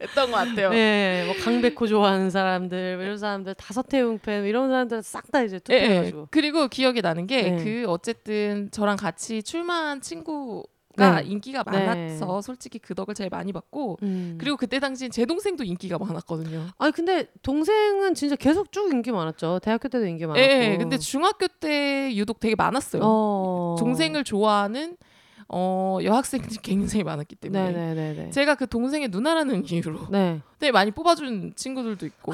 그랬던 0.08 0.32
것 0.32 0.38
같아요. 0.38 0.70
네, 0.70 1.24
뭐 1.26 1.36
강백호 1.44 1.88
좋아하는 1.88 2.30
사람들, 2.30 2.96
뭐 2.96 3.06
이런 3.06 3.18
사람들, 3.18 3.56
다서태웅 3.56 4.20
팬 4.20 4.46
이런 4.46 4.70
사람들 4.70 5.04
싹 5.04 5.32
다 5.32 5.42
이제 5.44 5.56
예, 5.56 5.60
투표해가지고. 5.60 6.28
그리고 6.32 6.68
기억이 6.68 7.02
나는 7.02 7.28
게 7.28 7.52
네. 7.52 7.64
그 7.64 7.86
어쨌든 7.90 8.70
저랑 8.72 8.96
같이 8.98 9.44
출마한 9.44 10.02
친구 10.02 10.66
가 10.96 11.22
네. 11.22 11.28
인기가 11.28 11.64
네. 11.64 11.86
많아서 11.86 12.42
솔직히 12.42 12.80
그 12.80 12.96
덕을 12.96 13.14
제일 13.14 13.30
많이 13.30 13.54
받고 13.54 14.00
음. 14.02 14.38
그리고 14.40 14.58
그때 14.58 14.80
당시 14.80 15.10
제 15.10 15.26
동생도 15.26 15.64
인기가 15.64 16.00
많았거든요. 16.00 16.66
아니 16.80 16.92
근데 16.92 17.28
동생은 17.44 18.16
진짜 18.16 18.36
계속 18.36 18.72
쭉 18.72 18.92
인기 18.92 19.12
많았죠. 19.12 19.60
대학교 19.62 19.90
때도 19.90 20.08
인기 20.08 20.26
많았고. 20.26 20.42
예, 20.42 20.78
근데 20.80 20.98
중학교 20.98 21.48
때 21.48 22.16
유독 22.16 22.40
되게 22.40 22.56
많았어요. 22.56 23.04
어. 23.06 23.76
동생을 23.78 24.24
좋아하는 24.24 24.98
어, 25.50 26.00
여학생들이 26.04 26.58
굉장히 26.62 27.04
많았기 27.04 27.36
때문에 27.36 27.72
네네네네. 27.72 28.32
제가 28.32 28.56
그 28.56 28.68
동생의 28.68 29.10
누나라는 29.10 29.66
이유로 29.66 30.08
네. 30.12 30.42
되게 30.60 30.72
많이 30.72 30.92
뽑아준 30.92 31.54
친구들도 31.56 32.06
있고 32.06 32.34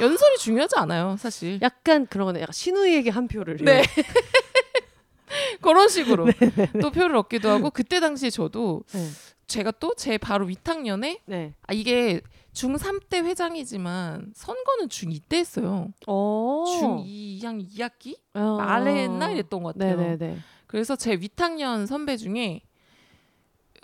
연설이 0.00 0.38
중요하지 0.38 0.74
않아요, 0.78 1.16
사실. 1.18 1.58
약간 1.62 2.06
그런 2.06 2.26
거네. 2.26 2.40
약간 2.42 2.52
신우이에게 2.52 3.10
한 3.10 3.28
표를. 3.28 3.56
네. 3.58 3.82
그런 5.62 5.88
식으로 5.88 6.26
또 6.82 6.90
표를 6.90 7.16
얻기도 7.16 7.48
하고 7.48 7.70
그때 7.70 8.00
당시에 8.00 8.30
저도 8.30 8.82
네. 8.92 9.08
제가 9.46 9.70
또 9.72 9.94
제 9.96 10.18
바로 10.18 10.46
윗학년에 10.46 11.20
네. 11.26 11.54
아, 11.66 11.72
이게 11.72 12.20
중3 12.54 13.08
때 13.08 13.18
회장이지만 13.20 14.32
선거는 14.34 14.88
중2 14.88 15.20
때 15.28 15.38
했어요. 15.38 15.88
어. 16.06 16.64
중2 16.66 17.44
한 17.44 17.58
2학기 17.60 18.16
어. 18.34 18.56
말에 18.58 19.04
했나 19.04 19.30
이랬던 19.30 19.62
것 19.62 19.74
같아요. 19.74 19.96
네네네. 19.96 20.38
그래서 20.72 20.96
제 20.96 21.12
윗학년 21.12 21.86
선배 21.86 22.16
중에 22.16 22.62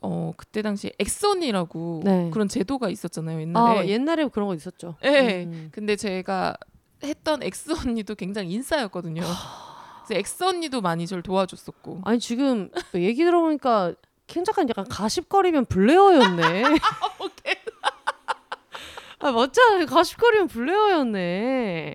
어 0.01 0.33
그때 0.39 0.63
당시 0.63 0.91
엑선이라고 0.99 2.01
네. 2.03 2.31
그런 2.33 2.49
제도가 2.49 2.89
있었잖아요 2.89 3.43
옛날에. 3.43 3.81
아 3.81 3.87
옛날에 3.87 4.27
그런 4.29 4.49
거 4.49 4.55
있었죠. 4.55 4.97
예. 5.05 5.45
음. 5.45 5.69
근데 5.71 5.97
제가 5.97 6.57
했던 7.05 7.43
엑스 7.43 7.73
언니도 7.73 8.15
굉장히 8.15 8.53
인싸였거든요. 8.53 9.21
그래서 9.21 10.19
엑스 10.19 10.45
언니도 10.45 10.81
많이 10.81 11.07
저를 11.07 11.23
도와줬었고. 11.23 12.01
아니 12.07 12.19
지금 12.21 12.71
또 12.91 13.03
얘기 13.03 13.23
들어보니까 13.23 13.93
캥작가는 14.27 14.67
약간 14.71 14.87
Gossip 14.89 15.18
Girl이면 15.18 15.67
블레어였네. 15.67 16.63
아 19.21 19.31
맞잖아. 19.31 19.85
Gossip 19.85 20.09
Girl이면 20.09 20.49
블레어였네. 20.49 21.95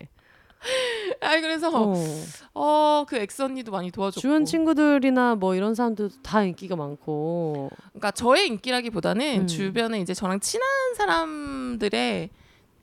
아 1.21 1.39
그래서 1.41 1.69
어. 1.73 1.93
어그 2.53 3.17
엑스 3.17 3.41
언니도 3.41 3.71
많이 3.71 3.91
도와줬고. 3.91 4.21
주변 4.21 4.45
친구들이나 4.45 5.35
뭐 5.35 5.55
이런 5.55 5.75
사람들도 5.75 6.21
다 6.21 6.43
인기가 6.43 6.75
많고. 6.75 7.69
그러니까 7.89 8.11
저의 8.11 8.47
인기라기보다는 8.47 9.41
음. 9.41 9.47
주변에 9.47 9.99
이제 9.99 10.13
저랑 10.13 10.39
친한 10.39 10.67
사람들의 10.95 12.29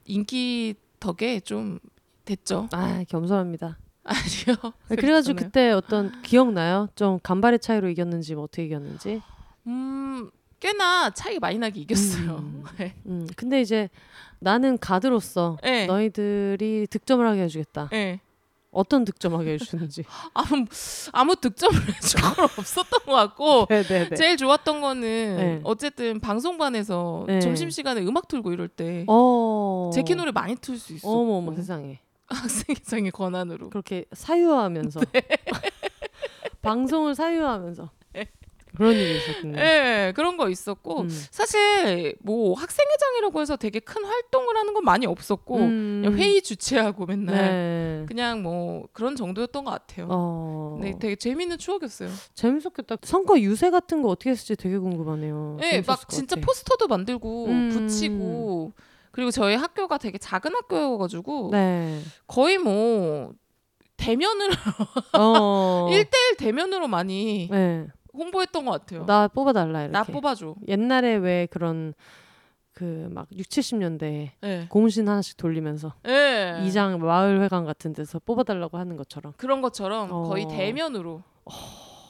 인기 0.07 0.74
덕에 0.99 1.41
좀 1.41 1.78
됐죠. 2.24 2.68
아 2.72 3.05
겸손합니다. 3.09 3.78
아니요. 4.05 4.72
그래가지고 4.89 5.37
그랬잖아요. 5.37 5.37
그때 5.37 5.70
어떤 5.70 6.22
기억나요? 6.22 6.89
좀 6.95 7.18
간발의 7.22 7.61
차이로 7.61 7.89
이겼는지 7.89 8.35
뭐 8.35 8.45
어떻게 8.45 8.64
이겼는지. 8.64 9.22
음 9.66 10.31
꽤나 10.59 11.11
차이가 11.11 11.41
많이 11.41 11.59
나게 11.59 11.81
이겼어요. 11.81 12.37
음. 12.39 12.64
네. 12.78 12.95
음 13.07 13.26
근데 13.37 13.61
이제 13.61 13.89
나는 14.41 14.78
가드로서 14.78 15.59
네. 15.62 15.86
너희들이 15.86 16.86
득점을 16.91 17.26
하게 17.26 17.43
해주겠다. 17.43 17.88
네. 17.93 18.20
어떤 18.72 19.05
득점하게 19.05 19.55
해주는지. 19.55 20.05
아무 20.32 20.64
아무 21.12 21.34
득점을 21.36 21.74
해준 21.76 22.20
건 22.20 22.45
없었던 22.59 23.01
것 23.05 23.12
같고 23.12 23.66
네네네. 23.68 24.14
제일 24.16 24.36
좋았던 24.36 24.80
거는 24.80 25.01
네. 25.36 25.61
어쨌든 25.64 26.20
방송반에서 26.20 27.24
네. 27.26 27.41
점심 27.41 27.68
시간에 27.70 28.01
음악 28.03 28.28
틀고 28.28 28.53
이럴 28.53 28.68
때 28.68 29.05
어. 29.09 29.91
제키 29.93 30.14
노래 30.14 30.30
많이 30.30 30.55
틀 30.57 30.78
수 30.78 30.93
있어. 30.95 31.09
어머 31.09 31.34
어머 31.38 31.55
세상에. 31.55 32.01
학생회장의 32.30 33.11
권한으로. 33.11 33.70
그렇게 33.70 34.05
사유화하면서 34.12 35.01
네. 35.12 35.22
방송을 36.62 37.14
사유화하면서 37.16 37.91
그런 38.77 38.93
일이 38.95 39.16
있었군요. 39.16 39.57
네, 39.57 40.12
그런 40.14 40.37
거 40.37 40.49
있었고 40.49 41.03
음. 41.03 41.09
사실 41.31 42.14
뭐 42.21 42.55
학생회장이라고 42.55 43.41
해서 43.41 43.57
되게 43.57 43.81
큰 43.81 44.05
활동을 44.05 44.57
하는 44.57 44.75
건 44.75 44.85
많이 44.85 45.07
없었고 45.07 45.57
음. 45.57 46.03
그냥 46.05 46.18
회의 46.18 46.41
주최하고 46.43 47.07
맨날 47.07 47.35
네. 47.37 48.05
그냥 48.07 48.43
뭐 48.43 48.87
그런 48.93 49.16
정도였던 49.16 49.64
것 49.64 49.71
같아요. 49.71 50.07
어. 50.11 50.79
네, 50.81 50.95
되게 50.99 51.16
재밌는 51.16 51.59
추억이었어요. 51.59 52.11
재밌었겠다. 52.35 52.97
선거 53.03 53.39
유세 53.41 53.71
같은 53.71 54.03
거 54.03 54.09
어떻게 54.09 54.31
했을지 54.31 54.57
되게 54.57 54.79
궁금하네요. 54.79 55.57
네, 55.61 55.83
막것 55.87 56.09
진짜 56.09 56.37
같아. 56.37 56.47
포스터도 56.47 56.87
만들고 56.89 57.47
음. 57.47 57.71
붙이고 57.71 58.73
그리고 59.11 59.31
저희 59.31 59.57
학교가 59.57 59.99
되게 59.99 60.18
작은 60.18 60.55
학교여가지고 60.55 61.49
네. 61.53 62.01
거의 62.27 62.59
뭐 62.59 63.33
대면으로 63.97 64.55
어. 65.18 65.89
1대1 65.93 66.39
대면으로 66.39 66.89
많이 66.89 67.49
네. 67.51 67.87
홍보했던 68.21 68.64
것 68.64 68.71
같아요. 68.73 69.05
나 69.07 69.27
뽑아달라 69.29 69.81
이렇게. 69.83 69.93
나 69.93 70.05
뽑아줘. 70.05 70.55
옛날에 70.68 71.16
왜 71.16 71.47
그런 71.51 71.95
그 72.73 73.09
막 73.11 73.27
6, 73.33 73.47
70년대에 73.49 74.31
네. 74.41 74.66
고무신 74.71 75.09
하나씩 75.09 75.37
돌리면서 75.37 75.93
네. 76.05 76.62
이장 76.64 76.99
마을 77.01 77.41
회관 77.43 77.64
같은 77.64 77.93
데서 77.93 78.21
뽑아달라고 78.21 78.79
하는 78.79 78.97
것처럼 78.97 79.33
그런 79.37 79.61
것처럼 79.61 80.09
어. 80.12 80.23
거의 80.29 80.47
대면으로 80.49 81.23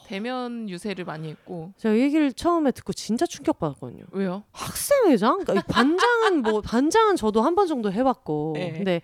대면 0.05 0.69
유세를 0.69 1.05
많이 1.05 1.29
했고 1.29 1.71
제가 1.77 1.95
이 1.95 2.01
얘기를 2.01 2.31
처음에 2.33 2.71
듣고 2.71 2.93
진짜 2.93 3.25
충격받았거든요. 3.25 4.03
왜요? 4.11 4.43
학생회장? 4.51 5.39
그러니까 5.43 5.53
이 5.59 5.73
반장은 5.73 6.41
뭐 6.41 6.61
반장은 6.61 7.15
저도 7.15 7.41
한 7.41 7.55
번 7.55 7.67
정도 7.67 7.91
해봤고 7.91 8.53
네. 8.55 8.71
근데 8.73 9.01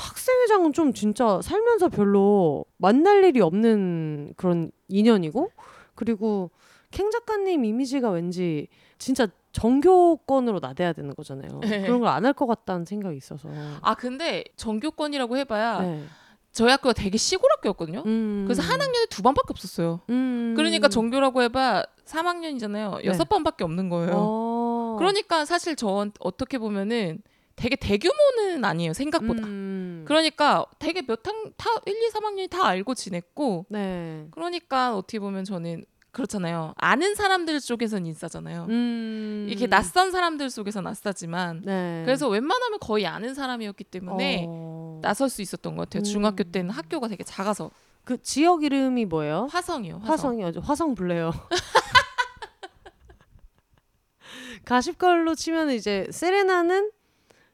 학생회장은 0.00 0.72
좀 0.72 0.92
진짜 0.92 1.40
살면서 1.42 1.88
별로 1.88 2.64
만날 2.76 3.24
일이 3.24 3.40
없는 3.40 4.34
그런 4.36 4.70
인연이고 4.88 5.50
그리고 5.94 6.50
캥 6.90 7.10
작가님 7.10 7.64
이미지가 7.64 8.10
왠지 8.10 8.68
진짜 8.98 9.26
정교권으로 9.52 10.58
나대야 10.60 10.92
되는 10.92 11.14
거잖아요. 11.14 11.60
네. 11.60 11.82
그런 11.82 12.00
걸 12.00 12.08
안 12.08 12.24
할 12.24 12.32
것 12.34 12.46
같다는 12.46 12.84
생각이 12.84 13.16
있어서. 13.16 13.48
아 13.80 13.94
근데 13.94 14.44
전교권이라고 14.56 15.36
해봐야 15.38 15.80
네. 15.80 16.04
저희 16.52 16.70
학교가 16.70 16.92
되게 16.92 17.16
시골 17.18 17.50
학교였거든요. 17.52 18.02
음. 18.06 18.44
그래서 18.46 18.62
한 18.62 18.80
학년에 18.80 19.06
두 19.10 19.22
번밖에 19.22 19.48
없었어요. 19.50 20.00
음. 20.10 20.54
그러니까 20.56 20.88
전교라고 20.88 21.42
해봐 21.42 21.84
3학년이잖아요. 22.06 22.98
네. 22.98 23.04
여섯 23.06 23.28
번밖에 23.28 23.64
없는 23.64 23.88
거예요. 23.88 24.12
어. 24.14 24.96
그러니까 24.98 25.44
사실 25.44 25.76
저 25.76 26.06
어떻게 26.20 26.58
보면은 26.58 27.18
되게 27.56 27.74
대규모는 27.74 28.64
아니에요 28.64 28.92
생각보다. 28.92 29.46
음. 29.46 30.04
그러니까 30.06 30.66
되게 30.78 31.02
몇 31.02 31.26
학, 31.26 31.34
다 31.56 31.70
1, 31.86 31.94
2, 31.94 32.08
3학년이 32.10 32.50
다 32.50 32.66
알고 32.66 32.94
지냈고 32.94 33.66
네. 33.68 34.26
그러니까 34.30 34.96
어떻게 34.96 35.18
보면 35.18 35.44
저는 35.44 35.84
그렇잖아요. 36.12 36.72
아는 36.76 37.14
사람들 37.14 37.60
쪽에선 37.60 38.06
인싸잖아요. 38.06 38.66
음. 38.70 39.46
이게 39.50 39.66
낯선 39.66 40.10
사람들 40.10 40.48
속에서 40.48 40.80
낯싸지만 40.80 41.62
네. 41.64 42.02
그래서 42.06 42.28
웬만하면 42.28 42.78
거의 42.78 43.06
아는 43.06 43.34
사람이었기 43.34 43.84
때문에 43.84 44.46
어. 44.48 45.00
나설 45.02 45.28
수 45.28 45.42
있었던 45.42 45.76
것 45.76 45.88
같아요. 45.88 46.00
음. 46.00 46.04
중학교 46.04 46.44
때는 46.44 46.70
학교가 46.70 47.08
되게 47.08 47.24
작아서 47.24 47.70
그 48.04 48.20
지역 48.22 48.64
이름이 48.64 49.06
뭐예요? 49.06 49.48
화성이요. 49.50 50.02
화성. 50.04 50.42
어죠 50.42 50.60
화성 50.60 50.94
블레어. 50.94 51.32
가십걸로 54.64 55.34
치면 55.34 55.70
이제 55.70 56.06
세레나는 56.10 56.90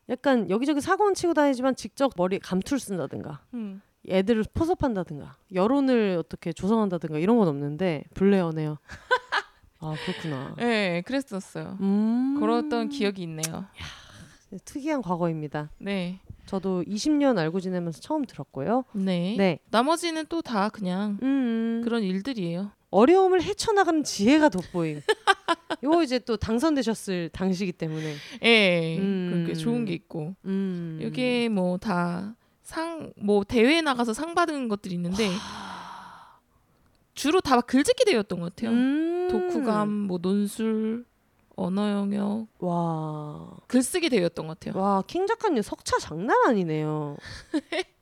약간 0.08 0.50
여기저기 0.50 0.80
사고는 0.80 1.14
치고 1.14 1.34
다니지만 1.34 1.74
직접 1.76 2.12
머리에 2.16 2.38
감투를 2.38 2.80
쓴다든가 2.80 3.40
음. 3.54 3.80
애들을 4.08 4.44
포섭한다든가 4.52 5.36
여론을 5.54 6.16
어떻게 6.18 6.52
조성한다든가 6.52 7.18
이런 7.18 7.38
건 7.38 7.48
없는데 7.48 8.04
블레어네요. 8.14 8.78
아 9.80 9.94
그렇구나. 10.06 10.54
네, 10.58 11.02
그랬었어요. 11.02 11.76
음. 11.80 12.36
그랬던 12.40 12.88
기억이 12.88 13.22
있네요. 13.22 13.64
특이한 14.64 15.02
과거입니다. 15.02 15.70
네. 15.78 16.20
저도 16.46 16.82
20년 16.86 17.38
알고 17.38 17.60
지내면서 17.60 18.00
처음 18.00 18.24
들었고요. 18.24 18.84
네. 18.92 19.34
네. 19.38 19.58
나머지는 19.70 20.26
또 20.26 20.42
다 20.42 20.68
그냥 20.68 21.18
음. 21.22 21.80
그런 21.84 22.02
일들이에요. 22.02 22.70
어려움을 22.90 23.42
헤쳐나가는 23.42 24.04
지혜가 24.04 24.50
돋보임. 24.50 25.00
이거 25.82 26.02
이제 26.02 26.18
또 26.18 26.36
당선되셨을 26.36 27.30
당시기 27.30 27.72
때문에. 27.72 28.14
예. 28.42 28.98
음. 28.98 29.30
그렇게 29.44 29.54
좋은 29.54 29.84
게 29.84 29.92
있고. 29.94 30.34
음. 30.44 30.98
이게 31.02 31.48
뭐 31.48 31.76
다 31.78 32.34
상 32.62 33.12
뭐 33.16 33.42
대회에 33.44 33.80
나가서 33.82 34.14
상 34.14 34.34
받은 34.34 34.68
것들이 34.68 34.94
있는데 34.94 35.28
주로 37.14 37.40
다 37.40 37.60
글짓기 37.60 38.04
대회였던 38.04 38.40
것 38.40 38.54
같아요. 38.54 38.70
음. 38.74 39.28
독후감, 39.30 39.88
뭐 39.90 40.18
논술, 40.22 41.04
언어 41.56 41.90
영역, 41.90 42.46
와. 42.58 43.50
글쓰기 43.66 44.08
대회였던 44.08 44.46
것 44.46 44.58
같아요. 44.58 44.80
와, 44.82 45.02
킹 45.06 45.26
작가님 45.26 45.60
석차 45.62 45.98
장난 45.98 46.36
아니네요. 46.46 47.16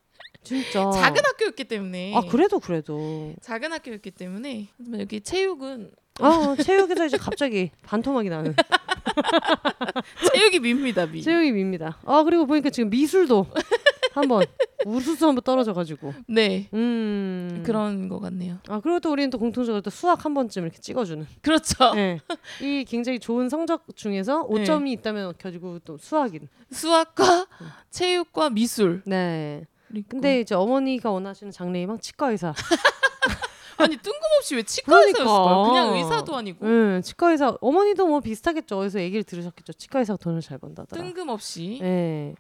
진짜. 0.43 0.91
작은 0.91 1.22
학교였기 1.24 1.64
때문에 1.64 2.14
아, 2.14 2.22
그래도 2.22 2.61
그래도. 2.61 3.34
작은 3.43 3.72
학교였기 3.72 4.11
때문에 4.12 4.68
여기 4.99 5.20
체육은 5.20 5.91
아, 6.21 6.57
체육에서 6.62 7.07
이제 7.07 7.16
갑자기 7.16 7.71
반토막이 7.85 8.29
나는. 8.29 8.55
체육이 10.33 10.61
밉니다 10.61 11.07
미. 11.07 11.23
체육이 11.23 11.53
밉니다. 11.53 11.99
아 12.05 12.23
그리고 12.23 12.47
보니까 12.47 12.71
지금 12.71 12.91
미술도 12.91 13.47
한번 14.12 14.45
우수수 14.85 15.27
한번 15.27 15.43
떨어져가지고. 15.43 16.14
네 16.29 16.68
음. 16.75 17.62
그런 17.64 18.09
것 18.09 18.21
같네요. 18.21 18.59
아 18.68 18.81
그리고 18.81 19.01
또 19.01 19.11
우리는 19.12 19.31
또 19.31 19.39
공통적으로 19.39 19.81
또 19.83 19.91
수학 19.91 20.25
한 20.25 20.35
번쯤 20.35 20.64
이렇게 20.64 20.79
찍어주는. 20.79 21.27
그렇죠. 21.43 21.95
네. 21.95 22.21
이 22.61 22.85
굉장히 22.87 23.18
좋은 23.18 23.49
성적 23.49 23.85
중에서 23.95 24.47
네. 24.53 24.64
5점이 24.64 24.89
있다면 24.99 25.35
가지고 25.41 25.79
또 25.81 25.97
수학인. 25.99 26.49
수학과 26.71 27.47
체육과 27.91 28.51
미술. 28.51 29.03
네. 29.07 29.66
근데 30.09 30.41
이제 30.41 30.55
어머니가 30.55 31.11
원하시는 31.11 31.51
장래희망 31.53 31.99
치과 31.99 32.31
의사. 32.31 32.55
아니 33.83 33.97
뜬금없이 33.97 34.55
왜 34.57 34.62
치과 34.62 34.97
의사였을까요? 34.99 35.24
그러니까. 35.26 35.68
그냥 35.68 35.97
의사도 35.97 36.37
아니고 36.37 36.66
응, 36.66 37.01
치과 37.05 37.31
의사. 37.31 37.57
어머니도 37.61 38.07
뭐 38.07 38.20
비슷하겠죠. 38.20 38.78
어디서 38.78 39.01
얘기를 39.01 39.22
들으셨겠죠. 39.24 39.72
치과 39.74 40.01
의사가 40.01 40.16
돈을 40.18 40.41
잘 40.41 40.59
번다더라. 40.59 41.03
뜬금없이 41.03 41.78
네. 41.81 42.35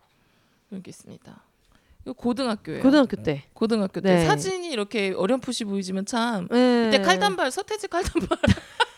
게 0.70 0.82
있습니다. 0.88 1.42
이거 2.04 2.12
고등학교예요. 2.14 2.82
고등학교 2.82 3.22
때. 3.22 3.44
고등학교 3.52 4.00
때 4.00 4.14
네. 4.14 4.26
사진이 4.26 4.68
이렇게 4.70 5.12
어렴풋이 5.16 5.64
보이지만 5.64 6.06
참 6.06 6.48
네. 6.48 6.88
이때 6.88 7.02
칼단발 7.02 7.50
서태지 7.50 7.88
칼단발 7.88 8.38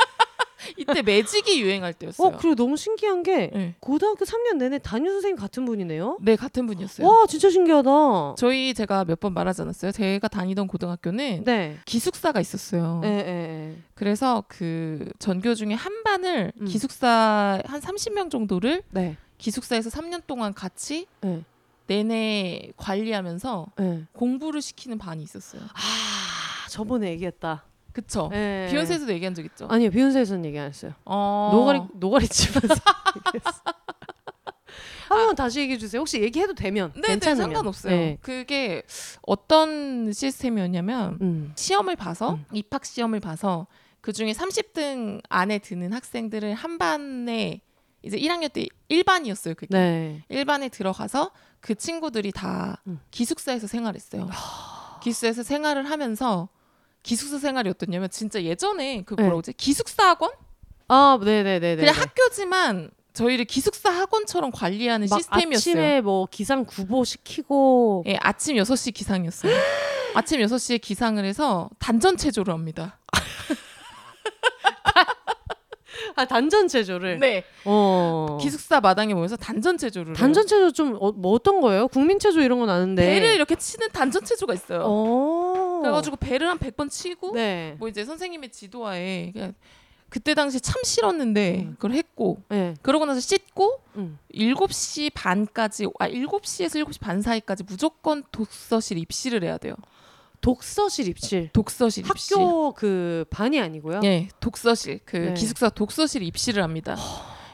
이때 0.77 1.03
매직이 1.03 1.61
유행할 1.63 1.93
때였어요. 1.95 2.29
어, 2.29 2.37
그리고 2.39 2.55
너무 2.55 2.77
신기한 2.77 3.23
게 3.23 3.51
네. 3.53 3.75
고등학교 3.81 4.25
3년 4.25 4.57
내내 4.57 4.79
담임 4.79 5.11
선생님 5.13 5.37
같은 5.37 5.65
분이네요. 5.65 6.19
네 6.21 6.37
같은 6.37 6.67
분이었어요. 6.67 7.07
와, 7.07 7.27
진짜 7.27 7.51
신기하다. 7.51 8.35
저희 8.37 8.75
제가 8.75 9.05
몇 9.05 9.21
번 9.23 9.35
말하지 9.35 9.63
않았어요. 9.63 9.93
제가 9.93 10.27
다니던 10.29 10.67
고등학교는 10.67 11.45
네. 11.45 11.79
기숙사가 11.85 12.41
있었어요. 12.41 13.01
예, 13.05 13.09
예, 13.09 13.77
그래서 13.95 14.43
그 14.49 15.09
전교 15.21 15.55
중에 15.55 15.75
한 15.75 16.03
반을 16.03 16.53
음. 16.61 16.65
기숙사 16.67 17.61
한 17.65 17.81
30명 17.81 18.31
정도를 18.31 18.83
네. 18.91 19.17
기숙사에서 19.39 19.91
3년 19.91 20.23
동안 20.27 20.53
같이 20.55 21.07
네. 21.21 21.45
내내 21.87 22.73
관리하면서 22.77 23.67
네. 23.77 24.05
공부를 24.13 24.63
시키는 24.63 24.99
반이 24.99 25.23
있었어요. 25.23 25.63
아, 25.63 26.69
저번에 26.69 27.11
얘기했다. 27.11 27.65
그쵸? 27.93 28.31
예. 28.33 28.69
비혼세에서도 28.71 29.13
얘기한 29.13 29.35
적 29.35 29.45
있죠. 29.45 29.67
아니요, 29.69 29.91
비혼세에서는 29.91 30.45
얘기 30.47 30.59
안 30.59 30.69
했어요. 30.69 30.93
어... 31.05 31.51
노가리 31.53 31.81
노가리 31.95 32.29
집에서 32.29 32.75
얘기했어. 33.17 33.63
한번 35.09 35.35
다시 35.37 35.61
얘기해 35.61 35.79
주세요. 35.79 36.01
혹시 36.01 36.21
얘기해도 36.23 36.55
되면 36.55 36.93
네, 36.95 37.03
네, 37.03 37.09
괜찮으면. 37.09 37.45
상관없어요. 37.45 37.95
네. 37.95 38.19
그게 38.23 38.83
어떤 39.23 40.13
시스템이었냐면 40.13 41.19
음. 41.21 41.53
시험을 41.55 41.97
봐서 41.97 42.35
음. 42.35 42.45
입학 42.53 42.85
시험을 42.85 43.21
봐서 43.21 43.67
그 44.01 44.13
중에 44.13 44.33
30등 44.33 45.21
안에 45.29 45.59
드는 45.59 45.93
학생들을 45.93 46.55
한 46.55 46.79
반에 46.79 47.61
이제 48.03 48.17
1학년 48.17 48.53
때 48.53 48.67
1반이었어요. 48.91 49.57
그게 49.57 49.69
네. 49.71 50.25
1반에 50.31 50.71
들어가서 50.71 51.31
그 51.61 51.75
친구들이 51.75 52.33
다 52.33 52.83
음. 52.87 52.99
기숙사에서 53.11 53.67
생활했어요. 53.67 54.29
기숙사에서 55.03 55.43
생활을 55.43 55.89
하면서 55.89 56.49
기숙사 57.03 57.39
생활이 57.39 57.69
어떻냐면 57.71 58.11
진짜 58.11 58.43
예전에 58.43 59.03
그 59.03 59.15
네. 59.15 59.23
뭐라고 59.23 59.43
그러지? 59.43 59.53
기숙사 59.55 60.09
학원? 60.09 60.31
아, 60.89 61.19
네, 61.23 61.43
네, 61.43 61.59
네, 61.59 61.77
네. 61.77 61.77
그냥 61.77 61.95
학교지만 61.95 62.91
저희를 63.13 63.45
기숙사 63.45 63.91
학원처럼 63.91 64.51
관리하는 64.53 65.07
막 65.11 65.19
시스템이었어요. 65.19 65.75
아침에 65.75 66.01
뭐 66.01 66.27
기상 66.31 66.65
구보 66.65 67.05
시키고 67.05 68.05
예, 68.07 68.17
아침 68.21 68.57
6시 68.57 68.95
기상이었어요. 68.95 69.55
아침 70.15 70.41
6시에 70.41 70.81
기상을 70.81 71.23
해서 71.25 71.69
단전 71.79 72.17
체조를 72.17 72.55
합니다. 72.55 72.99
아 76.17 76.25
단전 76.25 76.69
체조를 76.69 77.19
네. 77.19 77.45
어 77.65 78.39
기숙사 78.41 78.81
마당에 78.81 79.15
모여서 79.15 79.37
단전 79.37 79.79
체조를 79.79 80.15
단전. 80.15 80.47
체조 80.47 80.73
좀뭐 80.73 81.33
어떤 81.33 81.61
거예요? 81.61 81.89
국민 81.89 82.19
체조 82.19 82.41
이런 82.41 82.59
건 82.59 82.71
아는데 82.71 83.05
배를 83.05 83.35
이렇게 83.35 83.55
치는 83.55 83.89
단전 83.93 84.25
체조가 84.25 84.55
있어요. 84.55 84.83
어 84.85 85.81
그래가지고 85.83 86.17
배를 86.17 86.49
한 86.49 86.59
100번 86.59 86.91
치고 86.91 87.33
네. 87.35 87.77
뭐 87.79 87.89
이제 87.89 88.05
선생님의 88.05 88.51
지도하에 88.51 89.33
그냥 89.33 89.55
그때 90.09 90.35
당시 90.35 90.61
참 90.61 90.83
싫었는데 90.85 91.61
음. 91.63 91.73
그걸 91.77 91.93
했고 91.93 92.43
네. 92.51 92.75
그러고 92.83 93.07
나서 93.07 93.19
씻고 93.19 93.81
음. 93.97 94.19
7시 94.35 95.11
반까지 95.15 95.87
아 95.99 96.07
7시에서 96.09 96.85
7시 96.85 97.01
반 97.01 97.23
사이까지 97.23 97.65
무조건 97.65 98.23
독서실 98.31 98.99
입시를 98.99 99.43
해야 99.43 99.57
돼요. 99.57 99.75
독서실 100.43 101.09
입실. 101.09 101.49
독서실 101.53 102.05
입시. 102.05 102.35
학교 102.35 102.75
그 102.75 103.25
반이 103.31 103.59
아니고요. 103.61 104.01
예, 104.05 104.29
독서실 104.41 105.01
그 105.05 105.17
네. 105.17 105.35
기숙사 105.35 105.71
독서실 105.71 106.23
입시를 106.23 106.63
합니다. 106.63 106.97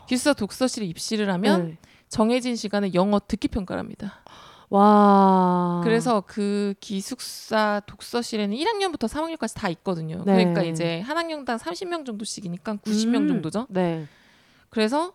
기숙사 0.09 0.33
독서실 0.33 0.83
입시를 0.85 1.31
하면 1.35 1.69
네. 1.69 1.79
정해진 2.09 2.57
시간에 2.57 2.93
영어 2.95 3.21
듣기 3.21 3.49
평가를 3.49 3.79
합니다. 3.79 4.23
와. 4.71 5.81
그래서 5.85 6.23
그 6.27 6.75
기숙사 6.81 7.83
독서실에는 7.87 8.57
1학년부터 8.57 9.07
3학년까지 9.07 9.55
다 9.55 9.69
있거든요. 9.71 10.23
네. 10.25 10.37
그러니까 10.37 10.63
이제 10.63 11.01
한 11.01 11.17
학년당 11.17 11.59
30명 11.59 12.07
정도씩이니까 12.07 12.77
90명 12.77 13.17
음. 13.17 13.29
정도죠. 13.29 13.67
네. 13.69 14.07
그래서 14.71 15.13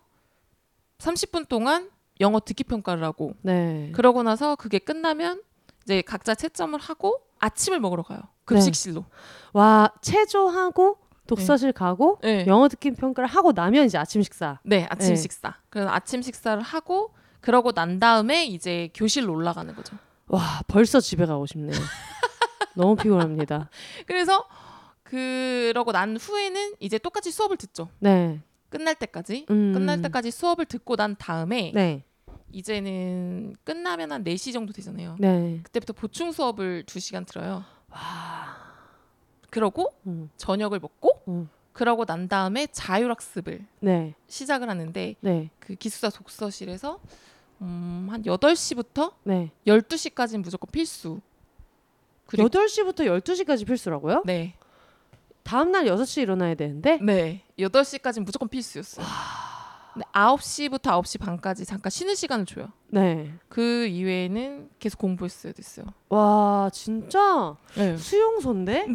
30분 0.99 1.47
동안 1.47 1.89
영어 2.19 2.39
듣기 2.39 2.63
평가를 2.65 3.03
하고 3.03 3.33
네. 3.41 3.91
그러고 3.93 4.21
나서 4.21 4.55
그게 4.55 4.77
끝나면 4.77 5.41
이제 5.83 6.01
각자 6.01 6.35
채점을 6.35 6.79
하고 6.79 7.19
아침을 7.43 7.79
먹으러 7.81 8.03
가요. 8.03 8.21
급식실로. 8.45 9.05
와 9.51 9.91
체조하고 10.01 10.97
독서실 11.27 11.73
가고 11.73 12.19
네. 12.23 12.45
영어 12.47 12.67
듣기 12.69 12.91
평가를 12.91 13.27
하고 13.27 13.51
나면 13.51 13.85
이제 13.85 13.97
아침 13.97 14.21
식사. 14.21 14.59
네, 14.63 14.87
아침 14.89 15.09
네. 15.09 15.15
식사. 15.15 15.55
그래서 15.69 15.89
아침 15.89 16.21
식사를 16.21 16.61
하고 16.61 17.13
그러고 17.41 17.73
난 17.73 17.99
다음에 17.99 18.45
이제 18.45 18.89
교실로 18.93 19.33
올라가는 19.33 19.73
거죠. 19.75 19.97
와 20.27 20.61
벌써 20.67 21.01
집에 21.01 21.25
가고 21.25 21.45
싶네요. 21.45 21.77
너무 22.75 22.95
피곤합니다. 22.95 23.69
그래서 24.05 24.45
그러고 25.03 25.91
난 25.91 26.15
후에는 26.15 26.75
이제 26.79 26.97
똑같이 26.97 27.29
수업을 27.29 27.57
듣죠. 27.57 27.89
네. 27.99 28.41
끝날 28.69 28.95
때까지. 28.95 29.45
음. 29.49 29.73
끝날 29.73 30.01
때까지 30.01 30.31
수업을 30.31 30.65
듣고 30.65 30.95
난 30.95 31.15
다음에 31.17 31.71
네. 31.75 32.05
이제는 32.53 33.55
끝나면 33.63 34.11
한 34.11 34.23
4시 34.23 34.53
정도 34.53 34.71
되잖아요. 34.71 35.17
네. 35.19 35.59
그때부터 35.63 35.93
보충 35.93 36.31
수업을 36.31 36.83
2시간 36.85 37.25
들어요. 37.27 37.63
와. 37.89 38.55
그러고 39.49 39.93
음. 40.07 40.29
저녁을 40.37 40.79
먹고 40.79 41.21
음. 41.27 41.49
그러고 41.73 42.05
난 42.05 42.27
다음에 42.27 42.67
자율학습을 42.67 43.65
네. 43.81 44.13
시작을 44.27 44.69
하는데 44.69 45.15
네. 45.19 45.49
그 45.59 45.75
기숙사 45.75 46.09
독서실에서 46.09 46.99
음, 47.61 48.07
한 48.09 48.21
8시부터 48.23 49.13
네. 49.23 49.51
12시까지는 49.65 50.43
무조건 50.43 50.69
필수. 50.71 51.19
그리고 52.27 52.49
8시부터 52.49 52.99
12시까지 53.21 53.65
필수라고요? 53.65 54.23
네. 54.25 54.55
다음 55.43 55.71
날 55.71 55.85
6시 55.85 56.21
일어나야 56.21 56.55
되는데 56.55 56.99
네. 57.01 57.43
8시까지는 57.57 58.23
무조건 58.23 58.47
필수였어요. 58.47 59.05
근데 59.05 59.52
9시부터 59.95 60.81
9시 61.01 61.19
반까지 61.19 61.65
잠깐 61.65 61.89
쉬는 61.89 62.15
시간을 62.15 62.45
줘요. 62.45 62.67
네. 62.87 63.33
그 63.49 63.85
이외에는 63.87 64.69
계속 64.79 64.97
공부했어야 64.99 65.53
됐어요. 65.53 65.85
와, 66.09 66.69
진짜 66.73 67.55
네. 67.75 67.97
수용소인데? 67.97 68.87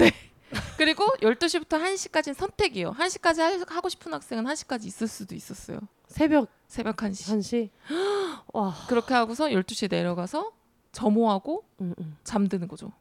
그리고 0.76 1.04
12시부터 1.20 1.80
1시까지는 1.82 2.34
선택이에요. 2.34 2.92
1시까지 2.92 3.38
할- 3.38 3.60
하고 3.68 3.88
싶은 3.88 4.12
학생은 4.14 4.44
1시까지 4.44 4.86
있을 4.86 5.06
수도 5.06 5.34
있었어요. 5.34 5.78
새벽 6.06 6.48
새벽 6.68 6.96
1시. 6.96 7.36
1시. 7.38 7.70
와. 8.54 8.74
그렇게 8.88 9.12
하고서 9.14 9.46
12시에 9.48 9.90
내려가서 9.90 10.52
점호하고 10.92 11.64
음, 11.82 11.94
음. 12.00 12.16
잠드는 12.24 12.66
거죠. 12.66 12.92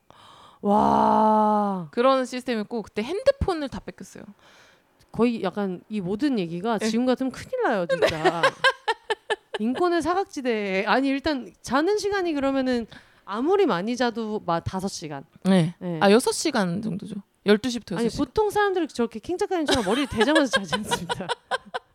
와. 0.61 1.87
그런 1.91 2.25
시스템이었고 2.25 2.81
그때 2.81 3.01
핸드폰을 3.03 3.69
다 3.69 3.79
뺏겼어요. 3.79 4.23
거의 5.17 5.41
약간 5.41 5.81
이 5.89 5.99
모든 5.99 6.37
얘기가 6.37 6.77
네. 6.77 6.89
지금 6.89 7.07
같으면 7.07 7.31
큰일 7.31 7.63
나요, 7.63 7.87
진짜. 7.87 8.43
인권의 9.59 10.03
사각지대에 10.03 10.85
아니 10.85 11.07
일단 11.07 11.51
자는 11.63 11.97
시간이 11.97 12.33
그러면은 12.33 12.85
아무리 13.25 13.65
많이 13.65 13.97
자도 13.97 14.43
막 14.45 14.63
5시간. 14.63 15.23
네. 15.45 15.73
네. 15.79 15.99
아 16.03 16.09
6시간 16.09 16.83
정도죠. 16.83 17.15
12시부터 17.47 17.95
6시. 17.95 17.97
아니 17.97 18.09
보통 18.09 18.51
사람들이 18.51 18.87
저렇게 18.89 19.17
킹 19.17 19.39
작가님처럼 19.39 19.85
머리를 19.85 20.07
대자마자 20.07 20.59
자지 20.59 20.75
않습니다. 20.75 21.27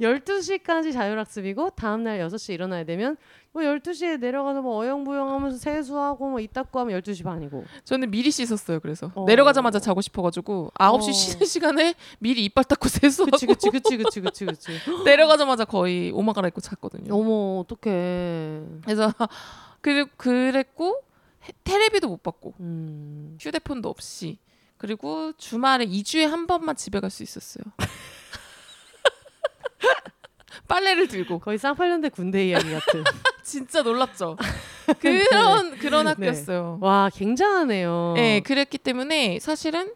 12시까지 0.00 0.92
자율학습이고 0.92 1.70
다음날 1.70 2.18
6시 2.20 2.52
일어나야 2.54 2.84
되면 2.84 3.16
뭐 3.52 3.62
12시에 3.62 4.18
내려가서 4.18 4.62
뭐 4.62 4.76
어영부영하면서 4.82 5.58
세수하고 5.58 6.30
뭐 6.30 6.40
이닦고 6.40 6.80
하면 6.80 7.00
12시 7.00 7.22
반이고 7.24 7.64
저는 7.84 8.10
미리 8.10 8.30
씻었어요. 8.30 8.80
그래서 8.80 9.12
어. 9.14 9.24
내려가자마자 9.26 9.78
자고 9.78 10.00
싶어가지고 10.00 10.72
9시 10.74 11.08
어. 11.08 11.12
쉬는 11.12 11.46
시간에 11.46 11.94
미리 12.18 12.44
이빨 12.46 12.64
닦고 12.64 12.88
세수하고 12.88 13.30
그치 13.32 13.46
그치 13.46 13.70
그치 13.70 13.96
그치 13.98 14.20
그치 14.20 14.44
그치 14.46 14.70
내려가자마자 15.04 15.64
거의 15.64 16.10
오마 16.12 16.32
갈아입고 16.32 16.60
잤거든요. 16.60 17.14
어머 17.14 17.60
어떡해 17.60 18.62
그래서 18.84 19.12
그리고 19.82 20.08
그랬고 20.16 21.02
해- 21.46 21.52
테레비도 21.64 22.08
못 22.08 22.22
봤고 22.22 22.54
음. 22.60 23.36
휴대폰도 23.40 23.88
없이 23.88 24.38
그리고 24.78 25.32
주말에 25.36 25.86
2주에 25.86 26.24
한 26.26 26.46
번만 26.46 26.74
집에 26.74 26.98
갈 27.00 27.10
수 27.10 27.22
있었어요. 27.22 27.62
빨래를 30.68 31.08
들고 31.08 31.38
거의 31.38 31.58
쌍팔년대 31.58 32.10
군대 32.10 32.46
이야기 32.46 32.70
같은. 32.72 33.04
진짜 33.42 33.82
놀랍죠. 33.82 34.36
그런 35.00 35.78
그런 35.78 36.04
네. 36.04 36.10
학교였어요. 36.10 36.78
와 36.80 37.10
굉장하네요. 37.12 38.14
네, 38.16 38.40
그랬기 38.40 38.78
때문에 38.78 39.38
사실은 39.40 39.92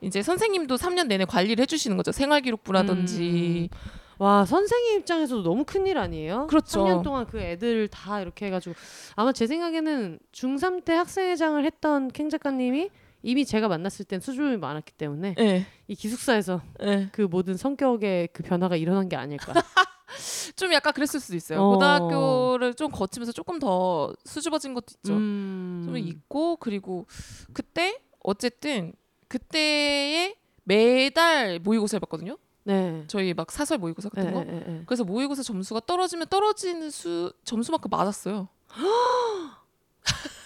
이제 0.00 0.22
선생님도 0.22 0.76
3년 0.76 1.06
내내 1.06 1.24
관리를 1.24 1.62
해주시는 1.62 1.96
거죠. 1.96 2.12
생활기록부라든지. 2.12 3.70
와 4.18 4.44
선생님 4.44 5.00
입장에서도 5.00 5.42
너무 5.42 5.64
큰일 5.64 5.96
아니에요? 5.96 6.46
그렇죠. 6.48 6.84
3년 6.84 7.02
동안 7.02 7.26
그 7.26 7.40
애들 7.40 7.88
다 7.88 8.20
이렇게 8.20 8.46
해가지고 8.46 8.74
아마 9.16 9.32
제 9.32 9.46
생각에는 9.46 10.18
중3 10.32 10.84
때 10.84 10.92
학생회장을 10.92 11.64
했던 11.64 12.08
캥 12.08 12.28
작가님이 12.28 12.90
이미 13.22 13.44
제가 13.44 13.68
만났을 13.68 14.04
땐 14.04 14.20
수줍음이 14.20 14.56
많았기 14.56 14.92
때문에 14.92 15.34
네, 15.36 15.66
이 15.88 15.94
기숙사에서 15.94 16.62
네. 16.80 17.08
그 17.12 17.22
모든 17.22 17.56
성격의 17.56 18.28
그 18.32 18.42
변화가 18.42 18.76
일어난 18.76 19.08
게 19.08 19.16
아닐까. 19.16 19.52
좀 20.56 20.72
약간 20.72 20.92
그랬을 20.92 21.20
수도 21.20 21.36
있어요. 21.36 21.60
어. 21.60 21.70
고등학교를 21.70 22.74
좀 22.74 22.90
거치면서 22.90 23.32
조금 23.32 23.58
더 23.58 24.12
수줍어진 24.24 24.74
것도 24.74 24.86
있죠. 24.96 25.12
음. 25.14 25.82
좀 25.86 25.96
있고 25.96 26.56
그리고 26.56 27.06
그때 27.52 28.00
어쨌든 28.22 28.92
그때에 29.28 30.34
매달 30.64 31.60
모의고사를 31.60 32.00
봤거든요. 32.00 32.36
네. 32.64 33.04
저희 33.06 33.32
막 33.34 33.50
사설 33.50 33.78
모의고사 33.78 34.10
같은 34.10 34.26
네, 34.26 34.32
거. 34.32 34.44
네, 34.44 34.52
네, 34.52 34.64
네. 34.66 34.82
그래서 34.86 35.04
모의고사 35.04 35.42
점수가 35.42 35.80
떨어지면 35.86 36.26
떨어지는 36.28 36.90
수 36.90 37.32
점수만큼 37.44 37.88
맞았어요. 37.90 38.48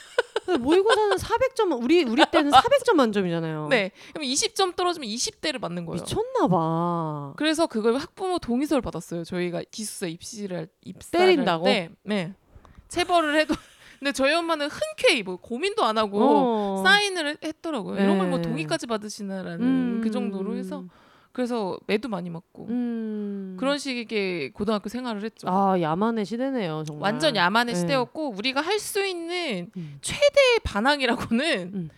모의고사는 0.59 1.17
400점 1.17 1.83
우리 1.83 2.05
우리 2.05 2.23
때는 2.31 2.51
400점 2.51 2.95
만점이잖아요. 2.95 3.69
네. 3.69 3.91
그럼 4.13 4.27
20점 4.29 4.77
떨어지면 4.77 5.09
20대를 5.09 5.61
맞는 5.61 5.87
거예요. 5.87 6.01
미쳤나 6.03 6.49
봐. 6.49 7.33
그래서 7.37 7.67
그걸 7.67 7.97
학부모 7.97 8.39
동의서를 8.39 8.83
받았어요. 8.83 9.25
저희가 9.25 9.63
기숙사 9.71 10.07
입시를 10.07 10.57
할- 10.59 10.69
입사를 10.85 11.27
때린다고? 11.27 11.67
할 11.67 11.73
때, 11.75 11.91
네. 12.03 12.33
체벌을 12.89 13.37
해도 13.41 13.55
근데 13.99 14.13
저희 14.13 14.35
엄마는 14.35 14.69
흔쾌히 14.69 15.23
뭐 15.23 15.37
고민도 15.37 15.83
안 15.85 15.97
하고 15.97 16.21
어. 16.23 16.83
사인을 16.85 17.29
했- 17.29 17.45
했더라고요. 17.45 17.97
이런 18.03 18.19
걸뭐 18.19 18.39
네. 18.39 18.43
동의까지 18.43 18.87
받으시나라는 18.87 19.61
음. 19.63 20.01
그 20.03 20.11
정도로 20.11 20.57
해서 20.57 20.85
그래서 21.35 21.77
매도 21.89 22.09
많이 22.09 22.31
맞고 22.31 22.69
음. 22.69 23.57
그런 23.59 23.77
식의 23.77 24.53
고등학교 24.53 24.89
생활을 24.89 25.25
했죠. 25.25 25.49
아 25.51 25.79
야만의 25.81 26.25
시대네요 26.25 26.85
정말. 26.87 27.03
완전 27.13 27.35
야만의 27.35 27.75
네. 27.75 27.81
시대였고 27.81 28.31
우리가 28.31 28.61
할 28.61 28.79
수 28.79 29.05
있는 29.05 29.69
음. 29.77 29.99
최대의 30.01 30.61
반항이라고는 30.63 31.73
음. 31.75 31.91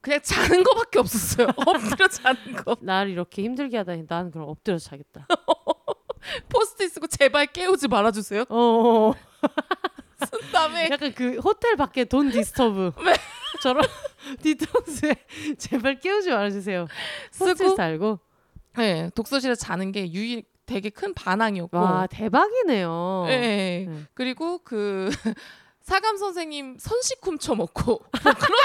그냥 0.00 0.20
자는 0.22 0.64
거밖에 0.64 0.98
없었어요. 0.98 1.48
엎드려 1.56 2.08
자는 2.08 2.56
거. 2.64 2.76
날 2.80 3.08
이렇게 3.10 3.42
힘들게 3.44 3.76
하다니 3.78 4.06
난 4.08 4.30
그럼 4.32 4.48
엎드려서 4.48 4.90
자겠다. 4.90 5.28
포스트잇 6.48 6.90
쓰고 6.90 7.06
제발 7.06 7.46
깨우지 7.46 7.86
말아주세요. 7.86 8.44
어. 8.48 9.12
쓴 10.26 10.50
다음에 10.52 10.88
약간 10.90 11.12
그 11.14 11.36
호텔 11.38 11.76
밖에 11.76 12.04
don't 12.06 12.30
disturb. 12.30 12.90
네. 13.04 13.14
저런 13.62 13.84
뒤통수에 14.42 15.14
제발 15.58 16.00
깨우지 16.00 16.30
말아주세요. 16.30 16.86
쓰고 17.30 17.76
달고. 17.76 18.18
네, 18.76 19.10
독서실에 19.14 19.54
자는 19.54 19.92
게 19.92 20.10
유일 20.12 20.44
되게 20.66 20.90
큰 20.90 21.12
반항이었고. 21.14 21.76
와 21.76 22.06
대박이네요. 22.06 23.24
네. 23.26 23.86
네. 23.88 24.02
그리고 24.14 24.58
그 24.64 25.10
사감 25.82 26.16
선생님 26.16 26.78
선식 26.80 27.18
훔쳐 27.24 27.54
먹고 27.54 28.02
뭐 28.24 28.32
그런 28.32 28.58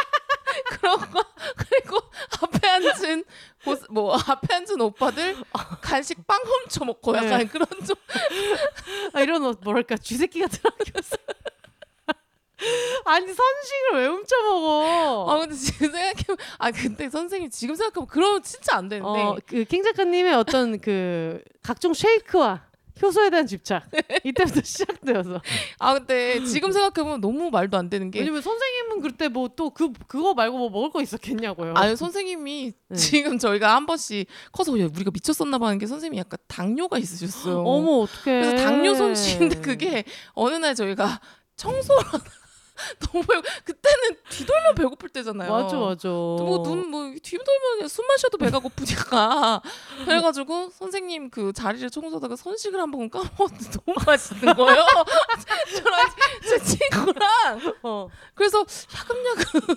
그런 0.70 1.12
거 1.12 1.24
그리고 1.58 1.98
앞에 2.42 2.68
앉은 2.70 3.26
고스- 3.66 3.88
뭐 3.92 4.16
앞에 4.16 4.54
앉은 4.56 4.80
오빠들 4.80 5.36
간식 5.82 6.26
빵 6.26 6.40
훔쳐 6.42 6.86
먹고 6.86 7.16
약간 7.18 7.40
네. 7.40 7.46
그런 7.46 7.68
좀 7.86 7.96
아, 9.14 9.20
이런 9.22 9.44
어, 9.44 9.54
뭐랄까 9.62 9.98
쥐새끼 9.98 10.40
같은 10.40 10.60
학교였어. 10.64 11.18
아니 13.06 13.26
선식을 13.28 13.94
왜 14.02 14.08
훔쳐 14.08 14.36
먹어? 14.44 15.26
아 15.32 15.40
근데 15.40 15.56
지금 15.56 15.92
생각해보면 15.92 16.38
아 16.58 16.72
근데 16.72 17.10
선생님 17.10 17.50
지금 17.50 17.76
생각하면 17.76 18.08
그러면 18.08 18.44
진짜 18.44 18.76
안 18.76 18.90
되는데 18.90 19.20
어, 19.22 19.38
그킹 19.46 19.84
작가님의 19.84 20.34
어떤 20.36 20.80
그 20.82 21.42
각종 21.62 21.94
쉐이크와 21.94 22.68
효소에 23.02 23.30
대한 23.30 23.48
집착 23.48 23.90
이때부터 24.26 24.60
시작되어서 24.62 25.42
아 25.80 25.94
근데 25.94 26.44
지금 26.44 26.74
생각해보면 26.74 27.22
너무 27.22 27.50
말도 27.50 27.78
안 27.78 27.90
되는 27.90 28.12
게 28.12 28.20
왜냐면 28.20 28.42
선생님은 28.42 29.00
그때 29.02 29.30
뭐 29.30 29.48
또 29.48 29.70
그 29.70 29.94
그거 30.08 30.34
말고 30.34 30.58
뭐 30.58 30.70
먹을 30.70 30.90
거 30.92 31.02
있었겠냐고요. 31.02 31.76
아유 31.78 31.96
선생님이 31.96 32.74
네. 32.90 32.96
지금 32.98 33.38
저희가 33.40 33.74
한 33.74 33.86
번씩 33.86 34.28
커서 34.52 34.78
야, 34.82 34.90
우리가 34.94 35.12
미쳤었나 35.14 35.58
봐 35.60 35.68
하는 35.68 35.78
게 35.80 35.88
선생님이 35.88 36.18
약간 36.20 36.38
당뇨가 36.48 36.98
있으셨어요. 36.98 37.60
어머 37.62 38.00
어떡해. 38.02 38.24
그래서 38.42 38.58
당뇨 38.66 38.94
손실인데 38.96 39.62
그게 39.62 40.04
어느 40.34 40.56
날 40.56 40.76
저희가 40.76 41.22
청소를 41.56 42.04
너무 43.00 43.24
배고 43.26 43.42
그때는 43.66 44.18
뒤돌면 44.30 44.76
배고플 44.76 45.10
때잖아요. 45.10 45.52
맞아 45.52 45.78
맞아. 45.78 46.08
뭐눈뭐 46.10 47.14
뒤돌면 47.22 47.88
숨 47.88 48.06
마셔도 48.08 48.38
배가 48.38 48.60
고프니까 48.60 49.62
그래가지고 50.06 50.70
선생님 50.72 51.30
그 51.30 51.52
자리를 51.54 51.90
청소하다가 51.90 52.36
선식을 52.36 52.80
한 52.80 52.90
번 52.92 53.10
까먹었는데 53.10 53.70
너무 53.86 53.98
맛있는 54.06 54.54
거예요. 54.56 54.84
저랑 55.76 56.10
제 56.42 56.60
친구랑 56.64 57.74
어. 57.84 58.08
그래서 58.34 58.66
야금야금 58.96 59.76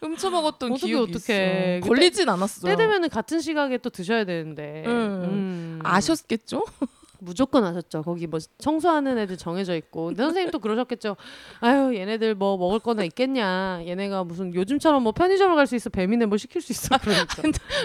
훔쳐 0.00 0.30
먹었던 0.30 0.74
기억이 0.74 1.12
어떡해. 1.16 1.78
있어. 1.80 1.88
걸리진 1.88 2.28
않았어요. 2.28 2.70
때 2.70 2.76
되면은 2.76 3.08
같은 3.08 3.40
시각에 3.40 3.78
또 3.78 3.90
드셔야 3.90 4.24
되는데. 4.24 4.84
음. 4.86 4.92
음. 5.24 5.80
아셨겠죠? 5.82 6.64
무조건 7.20 7.64
아셨죠. 7.64 8.02
거기 8.02 8.26
뭐 8.26 8.38
청소하는 8.58 9.18
애들 9.18 9.36
정해져 9.36 9.74
있고. 9.76 10.06
근데 10.06 10.22
선생님 10.22 10.50
또 10.50 10.58
그러셨겠죠. 10.58 11.16
아유 11.60 11.94
얘네들 11.96 12.34
뭐 12.34 12.56
먹을 12.56 12.78
거나 12.78 13.04
있겠냐. 13.04 13.82
얘네가 13.86 14.24
무슨 14.24 14.54
요즘처럼 14.54 15.02
뭐 15.02 15.12
편의점을 15.12 15.54
갈 15.56 15.66
수 15.66 15.74
있어. 15.76 15.90
배민에 15.90 16.26
뭐 16.26 16.38
시킬 16.38 16.60
수 16.60 16.72
있어. 16.72 16.96
그러니까. 16.98 17.42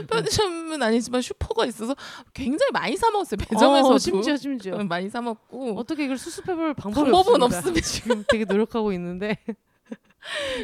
편의점은 0.08 0.82
아니지만 0.84 1.22
슈퍼가 1.22 1.66
있어서 1.66 1.96
굉장히 2.34 2.70
많이 2.72 2.96
사 2.96 3.10
먹었어요. 3.10 3.38
매점에서도 3.50 3.94
어, 3.94 3.98
심지어 3.98 4.38
심지어. 4.38 4.78
응, 4.80 4.88
많이 4.88 5.10
사 5.10 5.22
먹고 5.22 5.78
어떻게 5.80 6.06
이걸 6.06 6.18
수습해 6.18 6.54
볼 6.56 6.74
방법이 6.74 7.10
방법은. 7.12 7.42
없습니다. 7.42 7.82
지금 7.82 8.24
되게 8.28 8.46
노력하고 8.46 8.92
있는데 8.94 9.38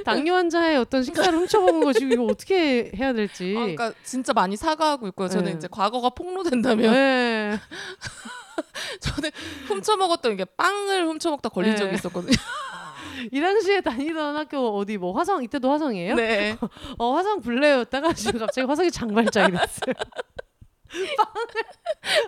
당뇨 0.06 0.36
환자의 0.36 0.78
어떤 0.78 1.04
식사를 1.04 1.38
훔쳐먹은 1.38 1.84
거 1.84 1.94
지금 1.94 2.12
이거 2.12 2.24
어떻게 2.26 2.92
해야 2.96 3.14
될지. 3.14 3.54
아, 3.58 3.62
그러니까 3.62 3.94
진짜 4.04 4.34
많이 4.34 4.56
사과하고 4.56 5.08
있고요. 5.10 5.28
저는 5.28 5.52
네. 5.52 5.58
이제 5.58 5.68
과거가 5.70 6.12
폭로된다면 6.12 6.92
네. 6.92 7.60
저는 9.02 9.32
훔쳐 9.68 9.98
먹었던 9.98 10.38
게 10.38 10.46
빵을 10.46 11.08
훔쳐 11.08 11.30
먹다 11.32 11.50
걸린 11.50 11.72
네. 11.72 11.78
적이 11.78 11.96
있었거든요. 11.96 12.34
이 13.32 13.42
당시에 13.42 13.82
다니던 13.82 14.36
학교 14.36 14.78
어디 14.78 14.98
뭐 14.98 15.14
화성 15.18 15.44
이때도 15.44 15.72
화성이에요? 15.72 16.16
네. 16.16 16.58
어 16.98 17.14
화성 17.14 17.42
블레였다가 17.42 18.14
지금 18.14 18.40
갑자기 18.40 18.68
화성이 18.68 18.92
장발장이 18.92 19.52
됐어요. 19.52 19.94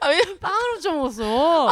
아, 0.02 0.10
왜? 0.10 0.22
빵을 0.40 0.76
훔쳐먹었어. 0.76 1.70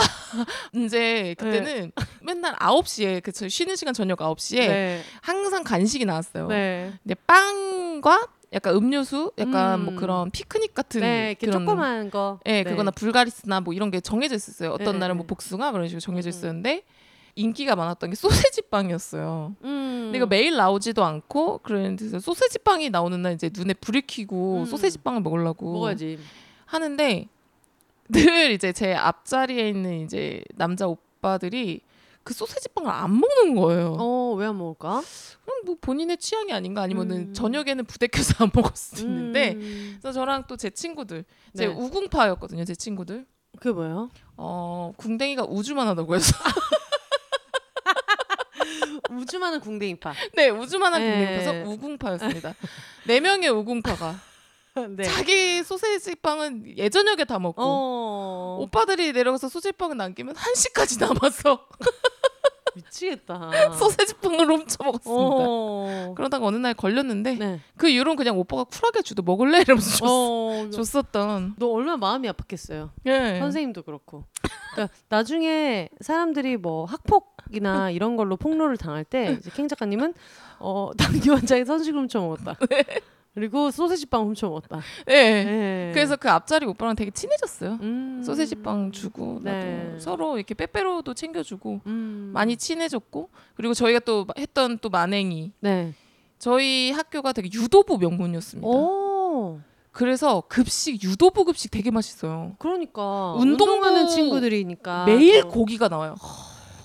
이제 0.76 1.36
그때는 1.38 1.92
맨날 2.22 2.56
9시에 2.56 3.22
그저 3.24 3.48
쉬는 3.48 3.76
시간 3.76 3.94
저녁 3.94 4.20
9시에 4.20 4.68
네. 4.68 5.02
항상 5.22 5.64
간식이 5.64 6.06
나왔어요. 6.06 6.48
네. 6.48 6.94
근데 7.04 7.16
빵과 7.28 8.28
약간 8.54 8.76
음료수, 8.76 9.34
약간 9.38 9.82
음. 9.82 9.86
뭐 9.86 9.96
그런 9.96 10.32
피크닉 10.32 10.74
같은 10.74 11.02
네. 11.02 11.36
그런 11.40 11.66
조그만 11.66 12.10
거. 12.10 12.40
예, 12.46 12.64
네. 12.64 12.70
그거나 12.70 12.92
불가리스나 12.92 13.60
뭐 13.60 13.74
이런 13.74 13.92
게 13.92 14.00
정해져 14.00 14.36
있었어요. 14.36 14.72
어떤 14.72 14.94
네, 14.94 15.00
날은 15.00 15.16
네. 15.16 15.18
뭐 15.18 15.26
복숭아 15.28 15.72
그런 15.72 15.88
식으로 15.88 16.00
정해져 16.00 16.30
음. 16.30 16.32
있었는데 16.32 16.84
인기가 17.36 17.76
많았던 17.76 18.10
게 18.10 18.16
소세지 18.16 18.64
빵이었어요. 18.64 19.56
음. 19.64 20.02
근데 20.06 20.18
이거 20.18 20.26
매일 20.26 20.56
나오지도 20.56 21.04
않고 21.04 21.60
그런데 21.62 22.20
소세지 22.20 22.60
빵이 22.60 22.90
나오는 22.90 23.22
날 23.22 23.34
이제 23.34 23.50
눈에 23.54 23.74
불을 23.76 24.04
켜고 24.08 24.62
음. 24.62 24.66
소세지 24.66 24.98
빵을 25.00 25.22
먹으려고 25.22 25.72
먹어야지. 25.74 26.18
하는데 26.68 27.28
늘 28.10 28.52
이제 28.52 28.72
제 28.72 28.94
앞자리에 28.94 29.68
있는 29.70 30.02
이제 30.06 30.44
남자 30.56 30.88
오빠들이 30.88 31.82
그 32.24 32.34
소세지 32.34 32.70
빵을 32.70 32.90
안 32.92 33.20
먹는 33.20 33.56
거예요. 33.56 33.96
어, 34.00 34.34
왜 34.38 34.46
안 34.46 34.58
먹을까? 34.58 35.02
그럼 35.46 35.66
뭐 35.66 35.76
본인의 35.80 36.18
취향이 36.18 36.52
아닌가 36.54 36.82
아니면은 36.82 37.30
음. 37.30 37.34
저녁에는 37.34 37.86
부대껴서 37.86 38.44
안 38.44 38.52
먹을 38.54 38.72
수도 38.76 39.02
있는데 39.02 39.54
음. 39.54 39.98
그래서 40.02 40.12
저랑 40.14 40.44
또 40.48 40.58
제 40.58 40.70
친구들 40.70 41.24
제 41.56 41.68
네. 41.68 41.74
우궁파였거든요. 41.74 42.66
제 42.66 42.76
친구들. 42.76 43.26
그게 43.60 43.74
뭐예요? 43.74 44.10
어 44.36 44.94
궁뎅이가 44.98 45.46
우주만 45.46 45.88
하다고 45.88 46.16
해서 46.16 46.36
우주만은 49.10 49.62
궁뎅이파. 49.62 50.14
네 50.36 50.50
우주만한 50.50 51.02
네. 51.02 51.12
궁뎅이파서 51.12 51.70
우궁파였습니다. 51.72 52.54
네 53.08 53.20
명의 53.22 53.50
우궁파가 53.50 54.20
네. 54.96 55.04
자기 55.04 55.64
소세지 55.64 56.16
빵은 56.16 56.78
예저녁에 56.78 57.24
다 57.26 57.40
먹고 57.40 57.62
어. 57.64 58.58
오빠들이 58.62 59.12
내려가서 59.14 59.50
소세지 59.50 59.74
빵을 59.78 59.98
남기면 59.98 60.36
한 60.36 60.56
시까지 60.56 61.00
남았어. 61.02 61.68
미치겠다. 62.76 63.74
소세지 63.74 64.14
빵을 64.16 64.46
훔쳐 64.46 64.84
먹었습니다. 64.84 65.12
어. 65.12 66.14
그러다가 66.16 66.46
어느 66.46 66.58
날 66.58 66.76
걸렸는데 66.76 67.34
네. 67.34 67.60
그 67.76 67.90
이후로는 67.90 68.16
그냥 68.18 68.38
오빠가 68.38 68.66
쿨하게 68.66 69.02
주도 69.02 69.24
먹을래 69.24 69.62
이러면서 69.62 69.98
줬, 69.98 70.06
어. 70.08 70.70
줬었던. 70.70 71.56
너 71.58 71.70
얼마나 71.70 71.98
마음이 71.98 72.30
아팠겠어요. 72.30 72.92
예. 73.08 73.40
선생님도 73.40 73.82
그렇고. 73.82 74.26
그러니까 74.74 74.96
나중에 75.10 75.90
사람들이 76.02 76.58
뭐 76.58 76.86
학폭이나 76.86 77.90
이런 77.90 78.16
걸로 78.16 78.38
폭로를 78.38 78.78
당할 78.78 79.04
때 79.04 79.36
이제 79.40 79.50
캥 79.56 79.68
작가님은 79.68 80.14
어 80.60 80.92
당기 80.96 81.30
원장이 81.32 81.66
선식을 81.66 82.00
훔쳐 82.00 82.20
먹었다. 82.22 82.58
그리고 83.38 83.70
소세지빵 83.70 84.30
훔쳐 84.30 84.50
먹었다. 84.50 84.80
예. 85.10 85.14
네. 85.14 85.92
그래서 85.94 86.16
그 86.16 86.28
앞자리 86.28 86.66
오빠랑 86.66 86.96
되게 86.96 87.12
친해졌어요. 87.12 87.78
음. 87.84 88.24
소세지빵 88.26 88.92
주고 88.92 89.40
나도 89.44 89.58
네. 89.68 89.96
서로 90.00 90.38
이렇게 90.38 90.56
빼빼로도 90.56 91.14
챙겨주고 91.14 91.82
음. 91.86 92.32
많이 92.34 92.58
친해졌고 92.58 93.30
그리고 93.54 93.76
저희가 93.76 94.00
또 94.00 94.26
했던 94.40 94.80
또 94.80 94.90
만행이 94.90 95.52
네. 95.60 95.94
저희 96.40 96.90
학교가 96.90 97.32
되게 97.32 97.48
유도부 97.54 98.00
명문이었습니다. 98.00 98.68
오. 98.68 99.60
그래서 99.92 100.42
급식 100.48 101.04
유도부 101.04 101.46
급식 101.46 101.70
되게 101.70 101.92
맛있어요. 101.92 102.56
그러니까 102.58 103.34
운동하는 103.34 104.08
친구들이니까 104.08 105.06
매일 105.06 105.42
또- 105.44 105.50
고기가 105.50 105.90
나와요. 105.90 106.16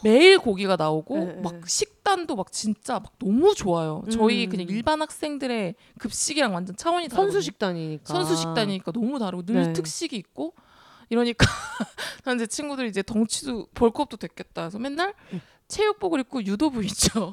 매일 0.02 0.38
고기가 0.38 0.76
나오고 0.76 1.18
네, 1.18 1.40
막 1.42 1.54
네. 1.54 1.60
식단도 1.66 2.36
막 2.36 2.52
진짜 2.52 2.94
막 2.94 3.12
너무 3.18 3.54
좋아요. 3.54 4.02
저희 4.10 4.46
음. 4.46 4.50
그냥 4.50 4.66
일반 4.68 5.00
학생들의 5.00 5.74
급식이랑 5.98 6.54
완전 6.54 6.76
차원이 6.76 7.08
다르거든요. 7.08 7.32
선수 7.32 7.44
식단이니까. 7.44 8.04
선수 8.04 8.36
식단이니까 8.36 8.92
너무 8.92 9.18
다르고 9.18 9.44
늘 9.44 9.62
네. 9.62 9.72
특식이 9.72 10.16
있고 10.16 10.54
이러니까 11.08 11.46
난제 12.24 12.46
친구들이 12.46 12.88
이제 12.88 13.02
덩치도 13.02 13.68
벌크업도 13.74 14.16
됐겠다. 14.16 14.62
그래서 14.62 14.78
맨날 14.78 15.14
음. 15.32 15.40
체육복을 15.68 16.20
입고 16.20 16.44
유도부 16.44 16.82
있죠. 16.84 17.32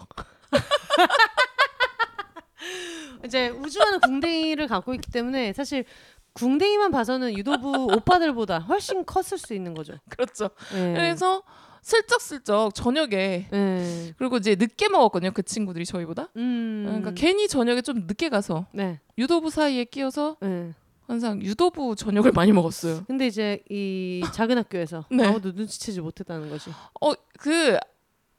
이제 3.26 3.50
우주하는 3.50 4.00
궁뎅이를 4.00 4.68
갖고 4.68 4.94
있기 4.94 5.12
때문에 5.12 5.54
사실 5.54 5.86
궁뎅이만 6.34 6.92
봐서는 6.92 7.38
유도부 7.38 7.90
오빠들보다 7.96 8.60
훨씬 8.60 9.06
컸을 9.06 9.38
수 9.38 9.54
있는 9.54 9.74
거죠. 9.74 9.94
그렇죠. 10.10 10.50
네. 10.74 10.94
그래서 10.94 11.44
슬쩍슬쩍 11.82 12.74
저녁에 12.74 13.48
네. 13.52 14.14
그리고 14.18 14.38
이제 14.38 14.56
늦게 14.56 14.90
먹었거든요. 14.90 15.32
그 15.32 15.44
친구들이 15.44 15.86
저희보다. 15.86 16.30
음. 16.36 16.84
그러니까 16.86 17.12
괜히 17.16 17.48
저녁에 17.48 17.82
좀 17.82 18.06
늦게 18.08 18.30
가서 18.30 18.68
네. 18.72 19.00
유도부 19.18 19.50
사이에 19.50 19.86
끼어서 19.86 20.38
네. 20.42 20.74
항상 21.08 21.42
유도부 21.42 21.96
저녁을 21.96 22.32
많이 22.34 22.52
먹었어요. 22.52 23.04
근데 23.08 23.26
이제 23.28 23.64
이 23.70 24.22
작은 24.34 24.58
학교에서 24.58 25.06
네. 25.12 25.26
아무도 25.26 25.52
눈치채지 25.52 26.02
못했다는 26.02 26.50
거지. 26.50 26.70
어그 27.02 27.78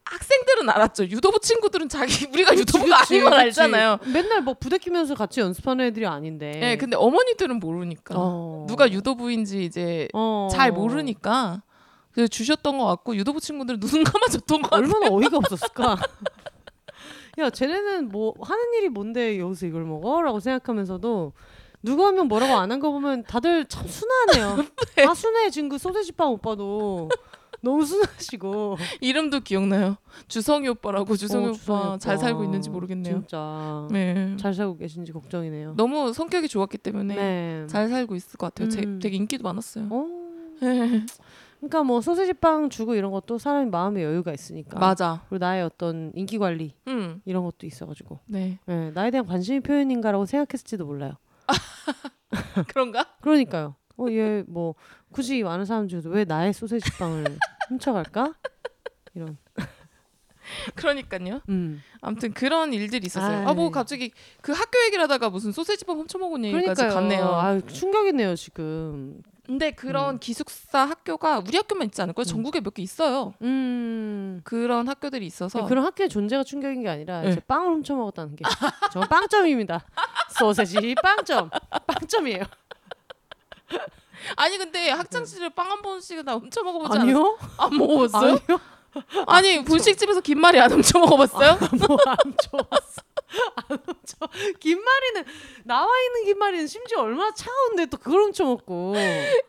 학생들은 0.04 0.68
알았죠. 0.68 1.04
유도부 1.04 1.40
친구들은 1.40 1.88
자기 1.88 2.26
우리가 2.32 2.56
유도부가 2.56 3.00
그치, 3.02 3.14
아닌 3.14 3.24
걸 3.24 3.32
그치. 3.32 3.60
알잖아요. 3.60 3.98
맨날 4.12 4.42
뭐 4.42 4.54
부대끼면서 4.54 5.14
같이 5.14 5.40
연습하는 5.40 5.84
애들이 5.86 6.06
아닌데. 6.06 6.60
예, 6.62 6.76
근데 6.76 6.96
어머니들은 6.96 7.60
모르니까 7.60 8.14
어. 8.16 8.66
누가 8.68 8.90
유도부인지 8.90 9.64
이제 9.64 10.08
어. 10.12 10.48
잘 10.50 10.72
모르니까 10.72 11.62
그 11.66 11.69
주셨던 12.28 12.78
것 12.78 12.84
같고 12.86 13.16
유도부 13.16 13.40
친구들은 13.40 13.80
눈 13.80 14.02
감아줬던 14.04 14.62
것. 14.62 14.72
얼마나 14.72 15.08
어이가 15.14 15.36
없었을까? 15.36 15.96
야, 17.38 17.48
쟤네는 17.50 18.08
뭐 18.08 18.34
하는 18.40 18.62
일이 18.74 18.88
뭔데 18.88 19.38
여기서 19.38 19.66
이걸 19.66 19.84
먹어?라고 19.84 20.40
생각하면서도 20.40 21.32
누가 21.82 22.08
하면 22.08 22.28
뭐라고 22.28 22.54
안 22.56 22.70
한 22.70 22.80
거 22.80 22.90
보면 22.90 23.24
다들 23.24 23.64
참 23.66 23.86
순하네요. 23.86 24.64
다 24.96 25.14
순해 25.14 25.50
지금 25.50 25.68
그 25.70 25.78
소세지빵 25.78 26.30
오빠도 26.32 27.08
너무 27.62 27.84
순하시고. 27.86 28.76
이름도 29.00 29.40
기억나요. 29.40 29.96
주성이 30.28 30.68
오빠라고 30.68 31.16
주성이 31.16 31.46
어, 31.48 31.52
주성이 31.52 31.98
잘 31.98 32.16
오빠. 32.16 32.22
살고 32.24 32.44
있는지 32.44 32.68
모르겠네요. 32.68 33.20
진짜 33.20 33.86
네. 33.90 34.36
잘 34.38 34.52
살고 34.52 34.76
계신지 34.78 35.12
걱정이네요. 35.12 35.74
너무 35.76 36.12
성격이 36.12 36.48
좋았기 36.48 36.78
때문에 36.78 37.14
네. 37.14 37.66
잘 37.68 37.88
살고 37.88 38.14
있을 38.16 38.36
것 38.36 38.46
같아요. 38.48 38.68
제- 38.68 38.80
음. 38.82 38.98
되게 39.00 39.16
인기도 39.16 39.44
많았어요. 39.44 39.88
어. 39.90 40.06
네. 40.60 41.06
그러니까 41.60 41.82
뭐 41.82 42.00
소세지빵 42.00 42.70
주고 42.70 42.94
이런 42.94 43.10
것도 43.12 43.38
사람이 43.38 43.70
마음의 43.70 44.02
여유가 44.02 44.32
있으니까. 44.32 44.78
맞아. 44.78 45.22
그리고 45.28 45.44
나의 45.44 45.62
어떤 45.62 46.10
인기 46.14 46.38
관리 46.38 46.74
음. 46.88 47.20
이런 47.24 47.44
것도 47.44 47.66
있어가지고 47.66 48.18
네. 48.26 48.58
네, 48.66 48.90
나에 48.92 49.10
대한 49.10 49.26
관심이 49.26 49.60
표현인가라고 49.60 50.24
생각했을지도 50.26 50.86
몰라요. 50.86 51.12
그런가? 52.68 53.06
그러니까요. 53.20 53.74
어, 53.98 54.06
얘 54.10 54.42
뭐 54.48 54.74
굳이 55.12 55.42
많은 55.42 55.64
사람 55.66 55.88
중에서 55.88 56.08
왜 56.08 56.24
나의 56.24 56.52
소세지빵을 56.54 57.24
훔쳐갈까? 57.68 58.34
이런. 59.14 59.36
그러니까요. 60.74 61.40
음. 61.48 61.80
아무튼 62.00 62.32
그런 62.32 62.72
일들이 62.72 63.06
있었어요. 63.06 63.46
아. 63.48 63.52
뭐 63.54 63.70
갑자기 63.70 64.10
그 64.40 64.52
학교 64.52 64.82
얘기를 64.86 65.02
하다가 65.04 65.30
무슨 65.30 65.52
소세지빵 65.52 65.98
훔쳐먹은 65.98 66.44
얘기까지 66.46 66.82
그러니까요. 66.82 66.94
갔네요. 66.94 67.24
아 67.26 67.60
충격이네요 67.60 68.34
지금. 68.36 69.20
근데 69.50 69.72
그런 69.72 70.20
기숙사 70.20 70.84
학교가 70.84 71.40
우리 71.40 71.56
학교만 71.56 71.88
있지 71.88 72.00
않을 72.02 72.14
거예요. 72.14 72.24
전국에 72.24 72.60
몇 72.60 72.72
개 72.72 72.82
있어요. 72.82 73.34
음. 73.42 74.42
그런 74.44 74.86
학교들이 74.86 75.26
있어서 75.26 75.64
그런 75.66 75.84
학교의 75.84 76.08
존재가 76.08 76.44
충격인 76.44 76.82
게 76.84 76.88
아니라 76.88 77.22
네. 77.22 77.34
빵을 77.48 77.66
훔쳐 77.72 77.96
먹었다는 77.96 78.36
게 78.36 78.44
정말 78.92 79.08
빵점입니다. 79.08 79.84
소세지 80.38 80.94
빵점. 81.02 81.50
빵점이에요. 81.84 82.44
아니 84.36 84.56
근데 84.56 84.88
학창 84.90 85.24
시절에 85.24 85.48
빵 85.48 85.68
한 85.68 85.82
번씩은 85.82 86.24
다 86.24 86.34
훔쳐 86.34 86.62
먹어보지 86.62 86.98
않았어요? 86.98 87.16
아니요? 87.16 87.38
안 87.58 87.76
먹어봤어요? 87.76 88.38
아니요? 88.46 88.60
아니 89.26 89.64
분식집에서 89.64 90.20
김말이 90.20 90.60
안 90.60 90.70
훔쳐 90.70 90.96
먹어봤어요? 91.00 91.58
뭐안 91.88 92.16
좋았어. 92.44 93.02
안 93.56 93.78
훔쳐. 93.84 94.16
김말이는 94.60 95.24
나와 95.64 95.88
있는 96.06 96.24
김말이는 96.24 96.66
심지어 96.66 97.00
얼마나 97.02 97.32
차가운데 97.34 97.86
또 97.86 97.96
그걸 97.98 98.22
훔쳐 98.22 98.44
먹고 98.44 98.94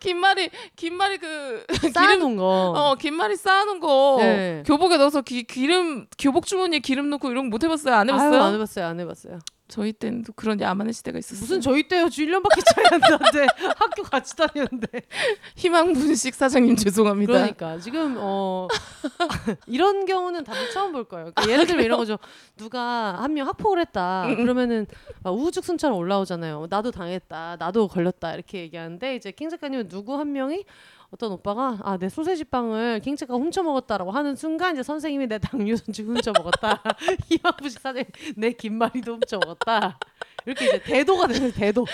김말이 0.00 0.50
김말이 0.76 1.18
그 1.18 1.64
쌓아놓은 1.92 2.36
거. 2.36 2.72
어 2.76 2.94
김말이 2.96 3.36
쌓아놓은 3.36 3.80
거 3.80 4.16
네. 4.20 4.62
교복에 4.66 4.96
넣어서 4.98 5.22
기, 5.22 5.44
기름 5.44 6.06
교복 6.18 6.46
주머니에 6.46 6.80
기름 6.80 7.08
넣고 7.10 7.30
이런 7.30 7.48
거 7.48 7.52
못 7.52 7.62
해봤어요? 7.64 7.94
안 7.94 8.08
해봤어요? 8.08 8.32
아유, 8.32 8.42
안 8.42 8.54
해봤어요. 8.54 8.86
안 8.86 9.00
해봤어요. 9.00 9.38
저희 9.72 9.92
때는 9.94 10.22
또 10.22 10.32
그런 10.34 10.60
야만의 10.60 10.92
시대가 10.92 11.18
있었어요. 11.18 11.40
무슨 11.40 11.60
저희 11.62 11.88
때요? 11.88 12.10
저 12.10 12.22
1년밖에 12.22 12.62
차이 12.74 12.84
안 12.92 13.00
나는데 13.00 13.46
학교 13.78 14.02
같이 14.02 14.36
다녔는데. 14.36 14.86
희망 15.56 15.94
분식 15.94 16.34
사장님 16.34 16.76
죄송합니다. 16.76 17.32
그러니까 17.32 17.78
지금 17.78 18.16
어 18.18 18.68
이런 19.66 20.04
경우는 20.04 20.44
다들 20.44 20.70
처음 20.72 20.92
볼 20.92 21.04
거예요. 21.04 21.30
그러니까 21.34 21.50
예를 21.52 21.66
들면 21.66 21.84
이런 21.84 21.98
거죠. 21.98 22.18
누가 22.56 23.16
한 23.18 23.32
명 23.32 23.48
학폭을 23.48 23.80
했다. 23.80 24.26
그러면은 24.36 24.86
막 25.22 25.30
우후죽순처럼 25.32 25.96
올라오잖아요. 25.96 26.66
나도 26.68 26.90
당했다. 26.90 27.56
나도 27.58 27.88
걸렸다. 27.88 28.34
이렇게 28.34 28.58
얘기하는데 28.60 29.16
이제 29.16 29.30
킹 29.30 29.48
작가님은 29.48 29.88
누구 29.88 30.18
한 30.18 30.32
명이 30.32 30.66
어떤 31.12 31.30
오빠가 31.32 31.78
아 31.82 31.96
내 31.98 32.08
소세지 32.08 32.44
빵을 32.44 33.00
킹 33.00 33.14
작가 33.16 33.34
훔쳐 33.34 33.62
먹었다라고 33.62 34.10
하는 34.10 34.34
순간 34.34 34.72
이제 34.74 34.82
선생님이 34.82 35.26
내 35.28 35.38
당뇨 35.38 35.76
선지 35.76 36.02
훔쳐 36.02 36.32
먹었다. 36.36 36.82
희망부식 37.28 37.80
사장님 37.80 38.06
내 38.36 38.50
김말이도 38.52 39.12
훔쳐 39.14 39.38
먹었다. 39.38 39.98
이렇게 40.46 40.64
이제 40.66 40.82
대도가 40.82 41.28
되는 41.28 41.52
대도. 41.52 41.86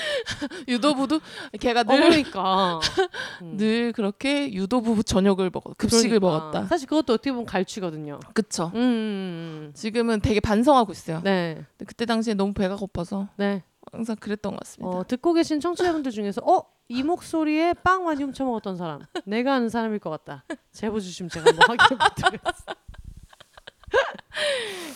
유도부도 0.66 1.20
걔가 1.60 1.80
어, 1.80 1.84
늘, 1.84 2.00
그러니까. 2.08 2.80
음. 3.42 3.56
늘 3.58 3.92
그렇게 3.92 4.50
유도부 4.52 5.02
저녁을 5.04 5.50
먹어 5.52 5.74
급식을 5.76 6.20
그러니까. 6.20 6.38
먹었다. 6.50 6.66
사실 6.66 6.88
그것도 6.88 7.12
어떻게 7.14 7.30
보면 7.30 7.44
갈취거든요. 7.44 8.20
그쵸. 8.32 8.70
음, 8.74 8.80
음. 8.80 9.70
지금은 9.74 10.20
되게 10.20 10.40
반성하고 10.40 10.92
있어요. 10.92 11.20
네, 11.24 11.62
그때 11.86 12.06
당시에 12.06 12.32
너무 12.34 12.54
배가 12.54 12.76
고파서 12.76 13.28
네. 13.36 13.62
항상 13.92 14.16
그랬던 14.16 14.52
것 14.52 14.60
같습니다. 14.60 14.96
어, 14.98 15.04
듣고 15.06 15.32
계신 15.32 15.60
청취자분들 15.60 16.12
중에서 16.12 16.40
어? 16.44 16.62
이 16.88 17.02
목소리에 17.02 17.74
빵 17.84 18.04
많이 18.04 18.22
훔쳐 18.22 18.44
먹었던 18.44 18.76
사람 18.76 19.00
내가 19.26 19.54
아는 19.54 19.68
사람일 19.68 19.98
것 19.98 20.08
같다 20.08 20.44
제보 20.72 20.98
주시면 21.00 21.28
제가 21.28 21.50
한번 21.50 21.68
확인해 21.78 21.98
보도록 22.16 22.42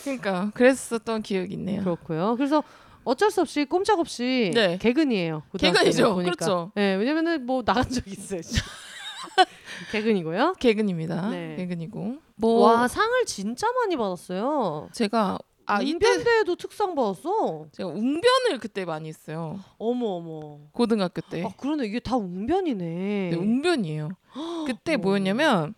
그러니까 0.03 0.51
그랬었던 0.53 1.21
기억이 1.21 1.53
있네요. 1.53 1.81
그렇고요 1.81 2.35
그래서 2.35 2.63
어쩔 3.03 3.29
수 3.31 3.41
없이 3.41 3.65
꼼짝없이 3.65 4.51
네. 4.53 4.77
개근이에요 4.77 5.43
개근이죠. 5.59 6.15
보니까. 6.15 6.31
그렇죠. 6.35 6.71
네, 6.75 6.95
왜냐면은 6.95 7.45
뭐 7.45 7.61
나간 7.63 7.87
적 7.89 8.07
있어요. 8.07 8.41
개근이고요 9.91 10.53
개근입니다. 10.59 11.29
네. 11.29 11.55
개근이고 11.57 12.17
뭐 12.35 12.63
와 12.65 12.87
상을 12.87 13.25
진짜 13.25 13.67
많이 13.73 13.95
받았어요 13.97 14.89
제가 14.93 15.37
아 15.65 15.81
이때 15.81 15.93
웅변대에도 15.93 16.55
특상 16.55 16.95
받았어 16.95 17.67
제가 17.71 17.89
웅변을 17.89 18.59
그때 18.59 18.85
많이 18.85 19.09
했어요. 19.09 19.59
어머 19.77 20.07
어머 20.07 20.59
고등학교 20.71 21.21
때. 21.21 21.43
아 21.43 21.49
그러네 21.57 21.85
이게 21.85 21.99
다 21.99 22.15
웅변이네 22.17 23.29
네, 23.31 23.35
웅변이에요. 23.35 24.09
그때 24.67 24.95
어. 24.95 24.97
뭐였냐면 24.97 25.73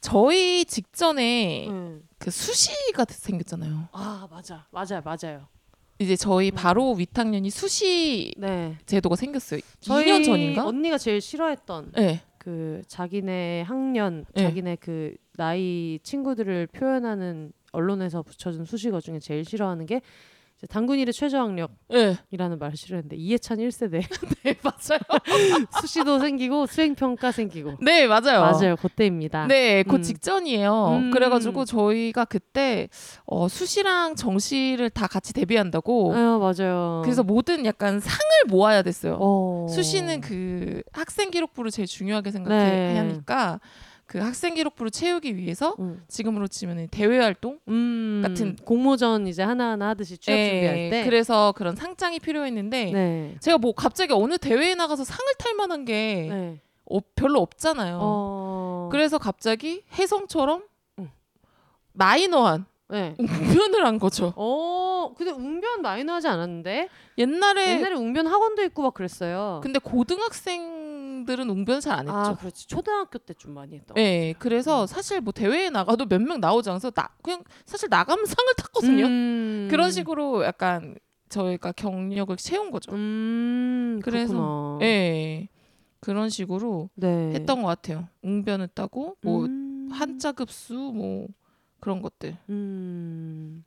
저희 0.00 0.64
직전에 0.64 1.66
응. 1.68 2.02
그 2.18 2.30
수시가 2.30 3.06
생겼잖아요. 3.08 3.88
아 3.92 4.28
맞아 4.30 4.66
맞아요 4.70 5.02
맞아요 5.04 5.48
이제 5.98 6.14
저희 6.14 6.50
음. 6.50 6.54
바로 6.54 6.92
윗학년이 6.92 7.48
수시 7.50 8.34
네 8.36 8.76
제도가 8.86 9.16
생겼어요. 9.16 9.60
저희 9.80 10.04
2년 10.06 10.24
전인가? 10.24 10.66
언니가 10.66 10.98
제일 10.98 11.20
싫어했던 11.20 11.92
네. 11.96 12.22
그 12.38 12.82
자기네 12.86 13.62
학년, 13.62 14.24
네. 14.34 14.42
자기네 14.42 14.76
그 14.76 15.16
나이 15.36 15.98
친구들을 16.02 16.68
표현하는 16.68 17.52
언론에서 17.72 18.22
붙여준 18.22 18.64
수식어 18.64 19.00
중에 19.00 19.18
제일 19.18 19.44
싫어하는 19.44 19.86
게 19.86 20.00
당군일의 20.70 21.12
최저학력이라는 21.12 22.16
네, 22.30 22.56
말을 22.58 22.76
싫어했는데 22.76 23.16
이해찬 23.16 23.58
1세대 23.58 24.00
네 24.42 24.54
맞아요. 24.62 25.00
수시도 25.82 26.18
생기고 26.18 26.66
수행평가 26.66 27.30
생기고 27.30 27.76
네 27.82 28.06
맞아요. 28.06 28.40
맞아요 28.40 28.76
그때입니다. 28.76 29.46
네, 29.48 29.82
그 29.82 29.96
음. 29.96 30.02
직전이에요. 30.02 30.88
음. 30.92 31.10
그래가지고 31.10 31.66
저희가 31.66 32.24
그때 32.24 32.88
어, 33.26 33.48
수시랑 33.48 34.16
정시를 34.16 34.88
다 34.88 35.06
같이 35.06 35.34
대비한다고. 35.34 36.14
아유 36.14 36.38
맞아요. 36.40 37.02
그래서 37.04 37.22
모든 37.22 37.66
약간 37.66 38.00
상을 38.00 38.18
모아야 38.48 38.80
됐어요. 38.80 39.18
어. 39.20 39.66
수시는 39.68 40.22
그 40.22 40.82
학생 40.92 41.30
기록부를 41.30 41.70
제일 41.70 41.86
중요하게 41.86 42.30
네. 42.30 42.32
생각하니까 42.32 43.60
그 44.06 44.18
학생 44.18 44.54
기록부를 44.54 44.90
채우기 44.90 45.36
위해서 45.36 45.74
음. 45.80 46.04
지금으로 46.08 46.46
치면 46.46 46.88
대외 46.90 47.18
활동 47.18 47.58
음, 47.68 48.22
같은- 48.24 48.56
공모전 48.64 49.26
이제 49.26 49.42
하나하나 49.42 49.88
하듯이 49.88 50.16
취업 50.16 50.36
예, 50.38 50.48
준비할 50.50 50.90
때 50.90 51.04
그래서 51.04 51.52
그런 51.56 51.74
상장이 51.74 52.20
필요했는데 52.20 52.92
네. 52.92 53.36
제가 53.40 53.58
뭐 53.58 53.72
갑자기 53.72 54.12
어느 54.12 54.38
대회에 54.38 54.74
나가서 54.76 55.02
상을 55.04 55.24
탈 55.38 55.54
만한 55.54 55.84
게 55.84 56.26
네. 56.30 56.60
어, 56.88 56.98
별로 57.16 57.40
없잖아요. 57.40 57.98
어. 58.00 58.88
그래서 58.92 59.18
갑자기 59.18 59.82
혜성처럼 59.98 60.62
음. 61.00 61.10
마이너한 61.92 62.64
네. 62.88 63.14
웅변을 63.18 63.84
한 63.84 63.98
거죠. 63.98 64.32
어, 64.36 65.12
근데 65.16 65.32
웅변 65.32 65.82
마이너 65.82 66.12
하지 66.14 66.28
않았는데 66.28 66.88
옛날에 67.18 67.72
옛날에 67.72 67.94
웅변 67.94 68.26
학원도 68.28 68.62
있고 68.64 68.82
막 68.82 68.94
그랬어요. 68.94 69.60
근데 69.62 69.78
고등학생들은 69.80 71.50
웅변 71.50 71.80
잘 71.80 71.98
안 71.98 72.06
했죠. 72.06 72.16
아, 72.16 72.36
그렇지. 72.36 72.66
초등학교 72.68 73.18
때 73.18 73.34
좀 73.34 73.52
많이 73.54 73.74
했던. 73.76 73.94
네, 73.96 74.34
그래서 74.38 74.86
사실 74.86 75.20
뭐 75.20 75.32
대회에 75.32 75.70
나가도 75.70 76.06
몇 76.06 76.20
명 76.20 76.40
나오지 76.40 76.70
않아서 76.70 76.90
나 76.90 77.08
그냥 77.22 77.42
사실 77.64 77.88
나가면 77.90 78.24
상을 78.26 78.54
탔거든요. 78.56 79.04
음. 79.06 79.68
그런 79.70 79.90
식으로 79.90 80.44
약간 80.44 80.96
저희가 81.28 81.72
경력을 81.72 82.34
채운 82.36 82.70
거죠. 82.70 82.92
음, 82.92 84.00
그래서-. 84.04 84.78
예. 84.82 85.48
그런 86.00 86.28
식으로 86.28 86.88
네. 86.94 87.32
했던 87.34 87.62
것 87.62 87.66
같아요. 87.68 88.06
웅변을 88.22 88.68
따고 88.68 89.16
뭐 89.22 89.44
음. 89.46 89.88
한자 89.90 90.30
급수 90.30 90.74
뭐 90.74 91.26
그런 91.86 92.02
것들. 92.02 92.36
음. 92.48 93.64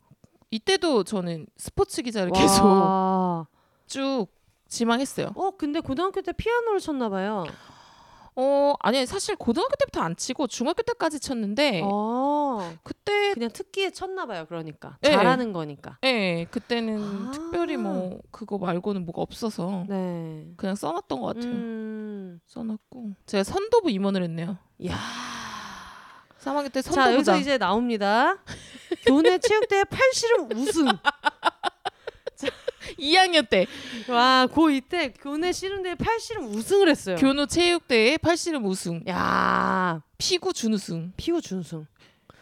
이때도 0.52 1.06
저는 1.06 1.48
스포츠 1.56 2.02
기자를 2.02 2.34
계속 2.34 2.66
와. 2.66 3.48
쭉 3.88 4.28
지망했어요. 4.68 5.32
어, 5.36 5.52
근데 5.52 5.80
고등학교 5.80 6.22
때 6.22 6.34
피아노를 6.34 6.82
쳤나 6.82 7.08
봐요. 7.08 7.46
어, 8.36 8.74
아니 8.82 9.06
사실 9.06 9.38
고등학교 9.38 9.74
때부터 9.78 10.02
안 10.02 10.18
치고 10.18 10.48
중학교 10.48 10.84
때까지 10.84 11.22
쳤는데 11.22 11.82
어. 11.86 12.74
그때 12.84 13.34
그냥 13.36 13.52
특기에 13.54 13.92
쳤나 13.92 14.26
봐요. 14.26 14.46
그러니까. 14.50 14.98
네. 15.00 15.12
잘하는 15.12 15.54
거니까. 15.54 15.98
예, 16.04 16.46
그때는 16.52 17.02
아. 17.02 17.32
특별히 17.32 17.78
뭐 17.78 18.20
그거 18.32 18.58
말고는 18.58 19.06
뭐가 19.06 19.22
없어서 19.22 19.86
네. 19.88 20.46
그냥 20.58 20.76
써놨던 20.76 21.22
것 21.22 21.26
같아요. 21.28 21.54
음. 21.54 22.42
써놨고 22.48 23.14
제가 23.28 23.46
선도부 23.46 23.90
임원을 23.92 24.24
했네요. 24.24 24.58
야. 24.88 24.98
3학년 26.44 26.72
때 26.72 26.82
자, 26.82 27.14
여기서. 27.14 27.38
이제 27.38 27.58
나옵니다. 27.58 28.38
교내 29.06 29.38
체육대회 29.40 29.84
팔씨름 29.86 30.52
우승. 30.54 30.88
2학년 32.98 33.48
때 33.48 33.68
와, 34.08 34.48
고2 34.52 34.90
때 34.90 35.14
교내 35.14 35.52
씨름대회 35.52 35.96
팔씨름 35.96 36.46
우승을 36.46 36.90
했어요. 36.90 37.18
교노 37.18 37.46
체육대회 37.46 38.18
팔씨름 38.18 38.66
우승, 38.66 39.04
야, 39.08 40.02
피구 40.18 40.54
준우승. 40.54 41.14
피구 41.18 41.42
준승. 41.42 41.86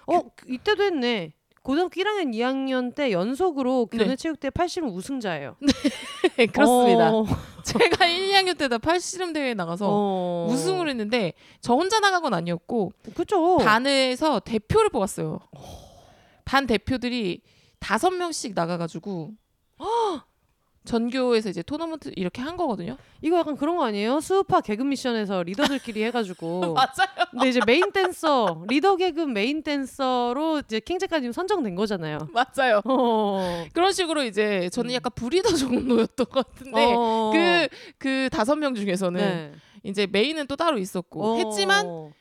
어, 0.05 0.21
그- 0.35 0.45
이때도 0.53 0.83
했네. 0.83 1.33
고등학교 1.67 1.99
1학년, 1.99 2.33
2학년 2.33 2.95
때 2.95 3.11
연속으로 3.11 3.87
교내 3.87 4.05
네. 4.05 4.15
체육대회 4.15 4.51
팔씨름 4.51 4.87
우승자예요. 4.87 5.57
네, 6.37 6.45
그렇습니다. 6.45 7.11
어, 7.11 7.25
제가 7.61 8.05
1, 8.05 8.31
2학년 8.31 8.57
때다 8.57 8.77
팔씨름 8.77 9.33
대회에 9.33 9.53
나가서 9.53 9.85
어. 9.89 10.47
우승을 10.49 10.87
했는데 10.87 11.33
저 11.59 11.73
혼자 11.73 11.99
나간 11.99 12.21
건 12.21 12.33
아니었고 12.33 12.93
그죠? 13.13 13.57
반에서 13.57 14.39
대표를 14.39 14.89
뽑았어요. 14.91 15.41
반 16.45 16.67
대표들이 16.67 17.41
다섯 17.79 18.11
명씩 18.11 18.53
나가가지고 18.55 19.33
전교에서 20.87 21.49
이제 21.49 21.61
토너먼트 21.61 22.13
이렇게 22.15 22.41
한 22.41 22.57
거거든요. 22.57 22.97
이거 23.21 23.37
약간 23.37 23.55
그런 23.55 23.77
거 23.77 23.85
아니에요? 23.85 24.19
스우파 24.21 24.61
계급 24.61 24.81
미션에서 24.81 25.43
리더들끼리 25.43 26.03
해가지고. 26.05 26.73
맞아요. 26.73 27.27
근데 27.31 27.49
이제 27.49 27.59
메인 27.65 27.91
댄서, 27.91 28.63
리더 28.67 28.95
개그 28.95 29.21
메인 29.21 29.61
댄서로 29.61 30.59
이제 30.59 30.79
캥작가님 30.79 31.31
선정된 31.31 31.75
거잖아요. 31.75 32.29
맞아요. 32.33 32.81
어. 32.85 33.65
그런 33.73 33.91
식으로 33.91 34.23
이제 34.23 34.69
저는 34.71 34.91
음. 34.91 34.95
약간 34.95 35.11
부리더 35.13 35.49
정도였던 35.53 36.25
것 36.25 36.47
같은데 36.47 36.93
어. 36.95 37.31
그그 37.99 38.29
다섯 38.31 38.55
명 38.55 38.73
중에서는 38.73 39.19
네. 39.19 39.51
이제 39.83 40.07
메인은 40.09 40.47
또 40.47 40.55
따로 40.55 40.79
있었고 40.79 41.23
어. 41.23 41.37
했지만 41.37 42.13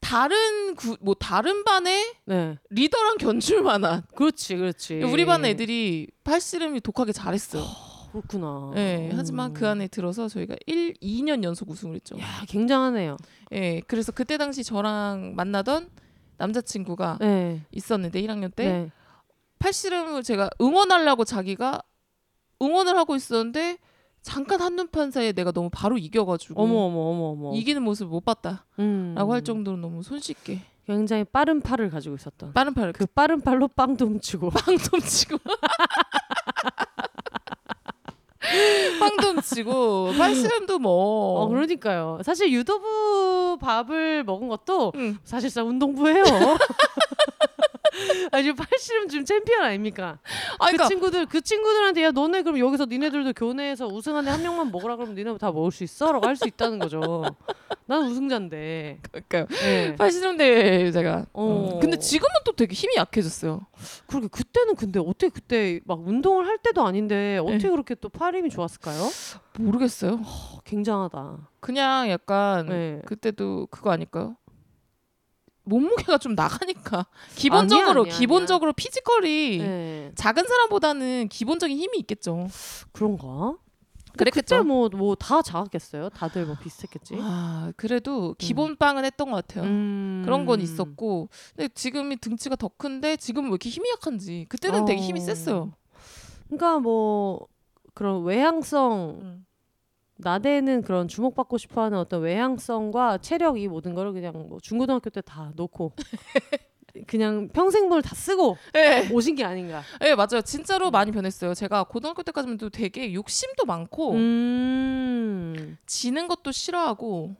다른 0.00 0.74
구, 0.74 0.96
뭐 1.00 1.14
다른 1.14 1.64
반에 1.64 2.14
네. 2.24 2.58
리더랑 2.70 3.18
견줄 3.18 3.62
만한 3.62 4.02
그렇지, 4.14 4.56
그렇지. 4.56 5.02
우리 5.04 5.24
반 5.24 5.44
애들이 5.44 6.08
팔씨름이 6.24 6.80
독하게 6.80 7.12
잘했어요. 7.12 7.89
그렇구나. 8.10 8.72
예, 8.76 9.10
음. 9.10 9.16
하지만 9.16 9.52
그 9.52 9.66
안에 9.66 9.88
들어서 9.88 10.28
저희가 10.28 10.56
1, 10.66 10.94
2년 10.94 11.42
연속 11.44 11.70
우승을 11.70 11.94
했죠. 11.96 12.18
야, 12.18 12.26
굉장하네요. 12.48 13.16
예, 13.52 13.80
그래서 13.86 14.12
그때 14.12 14.36
당시 14.36 14.64
저랑 14.64 15.34
만나던 15.36 15.88
남자친구가 16.38 17.18
네. 17.20 17.62
있었는데 17.70 18.20
1학년 18.22 18.54
때 18.54 18.64
네. 18.64 18.90
팔씨름을 19.58 20.22
제가 20.22 20.50
응원하려고 20.60 21.24
자기가 21.24 21.82
응원을 22.62 22.96
하고 22.96 23.14
있었는데 23.14 23.78
잠깐 24.22 24.60
한눈판 24.60 25.10
사이에 25.10 25.32
내가 25.32 25.50
너무 25.52 25.70
바로 25.72 25.96
이겨가지고 25.96 26.60
어머 26.62 26.74
어머 26.80 27.00
어머 27.00 27.24
어머. 27.30 27.56
이기는 27.56 27.82
모습을 27.82 28.10
못 28.10 28.24
봤다라고 28.24 28.62
음. 28.80 29.14
할 29.16 29.42
정도로 29.42 29.76
너무 29.78 30.02
손쉽게 30.02 30.60
굉장히 30.86 31.24
빠른 31.24 31.60
팔을 31.60 31.88
가지고 31.90 32.16
있었던. 32.16 32.52
빠른 32.52 32.74
팔을 32.74 32.92
그 32.92 33.06
빠른 33.06 33.40
팔로 33.40 33.68
빵도 33.68 34.06
훔치고. 34.06 34.50
빵좀 34.50 35.00
치고 35.00 35.38
빵좀 38.98 39.40
치고 39.42 40.12
팔씨름도 40.18 40.78
뭐 40.78 41.40
어, 41.42 41.48
그러니까요. 41.48 42.18
사실 42.24 42.52
유도부 42.52 43.58
밥을 43.60 44.24
먹은 44.24 44.48
것도 44.48 44.92
응. 44.96 45.18
사실상 45.24 45.68
운동부예요. 45.68 46.24
아니 48.32 48.52
팔씨름 48.54 49.08
지금 49.08 49.24
챔피언 49.24 49.62
아닙니까? 49.62 50.18
아, 50.58 50.66
그 50.66 50.72
그러니까 50.72 50.88
친구들 50.88 51.26
그 51.26 51.40
친구들한테 51.40 52.04
야 52.04 52.10
너네 52.10 52.42
그럼 52.42 52.58
여기서 52.58 52.86
니네들도 52.86 53.32
교내에서 53.34 53.86
우승한 53.86 54.26
애 54.26 54.30
한 54.30 54.42
명만 54.42 54.70
먹으라 54.70 54.96
그러면 54.96 55.14
니네 55.16 55.36
다 55.38 55.50
먹을 55.52 55.70
수 55.72 55.82
있어라고 55.84 56.26
할 56.26 56.36
수 56.36 56.46
있다는 56.46 56.78
거죠. 56.78 57.24
난 57.86 58.02
우승자인데. 58.04 59.00
그러니까 59.10 59.46
네. 59.56 59.94
팔씨름 59.96 60.36
대회 60.36 60.90
제가 60.92 61.26
어. 61.32 61.72
음. 61.74 61.80
근데 61.80 61.98
지금은 61.98 62.30
또 62.44 62.52
되게 62.52 62.72
힘이 62.74 62.94
약해졌어요. 62.96 63.66
그러게 64.06 64.28
그때는 64.28 64.76
근데 64.76 65.00
어떻게 65.00 65.28
그때 65.28 65.80
막 65.84 66.00
운동을 66.06 66.46
할 66.46 66.58
때도 66.58 66.86
아닌데 66.86 67.38
어떻게 67.42 67.58
네. 67.64 67.68
그렇게 67.70 67.94
또 67.96 68.08
팔 68.08 68.34
힘이 68.36 68.50
좋았을까요? 68.50 69.08
모르겠어요. 69.58 70.20
어, 70.24 70.58
굉장하다. 70.64 71.48
그냥 71.60 72.08
약간 72.10 72.66
네. 72.68 73.02
그때도 73.06 73.66
그거 73.70 73.90
아닐까요? 73.90 74.36
몸무게가 75.70 76.18
좀 76.18 76.34
나가니까 76.34 77.06
기본적으로 77.36 78.02
아니야, 78.02 78.02
아니야. 78.02 78.18
기본적으로 78.18 78.72
피지컬이 78.72 79.58
네. 79.58 80.12
작은 80.16 80.44
사람보다는 80.46 81.28
기본적인 81.28 81.76
힘이 81.76 81.98
있겠죠. 82.00 82.48
그런가? 82.92 83.56
그랬겠죠. 84.16 84.56
그때 84.56 84.66
뭐뭐 84.66 85.14
다 85.14 85.40
작았겠어요? 85.40 86.08
다들 86.10 86.44
뭐 86.44 86.56
비슷했겠지? 86.60 87.16
아 87.20 87.72
그래도 87.76 88.34
기본 88.38 88.76
빵은 88.76 89.04
했던 89.04 89.30
것 89.30 89.46
같아요. 89.46 89.64
음. 89.64 90.22
그런 90.24 90.46
건 90.46 90.60
있었고 90.60 91.28
근데 91.54 91.68
지금이 91.68 92.16
등치가 92.16 92.56
더 92.56 92.68
큰데 92.68 93.16
지금 93.16 93.44
왜 93.44 93.48
이렇게 93.50 93.70
힘이 93.70 93.88
약한지 93.90 94.46
그때는 94.48 94.84
되게 94.84 95.00
힘이 95.00 95.20
어. 95.20 95.24
셌어요. 95.24 95.72
그러니까 96.48 96.80
뭐 96.80 97.46
그런 97.94 98.24
외향성 98.24 99.20
음. 99.22 99.46
나대는 100.22 100.82
그런 100.82 101.08
주목받고 101.08 101.58
싶어하는 101.58 101.98
어떤 101.98 102.22
외향성과 102.22 103.18
체력 103.18 103.58
이 103.58 103.68
모든 103.68 103.94
거를 103.94 104.12
그냥 104.12 104.32
뭐 104.48 104.58
중고등학교 104.60 105.10
때 105.10 105.20
다 105.22 105.52
놓고 105.56 105.92
그냥 107.06 107.48
평생분을 107.52 108.02
다 108.02 108.14
쓰고 108.14 108.56
네. 108.72 109.08
오신 109.12 109.36
게 109.36 109.44
아닌가. 109.44 109.82
네 110.00 110.14
맞아요. 110.14 110.42
진짜로 110.44 110.90
많이 110.90 111.12
변했어요. 111.12 111.54
제가 111.54 111.84
고등학교 111.84 112.22
때까지만 112.22 112.54
해도 112.54 112.68
되게 112.68 113.14
욕심도 113.14 113.64
많고 113.64 114.12
음. 114.12 115.78
지는 115.86 116.26
것도 116.28 116.52
싫어하고 116.52 117.36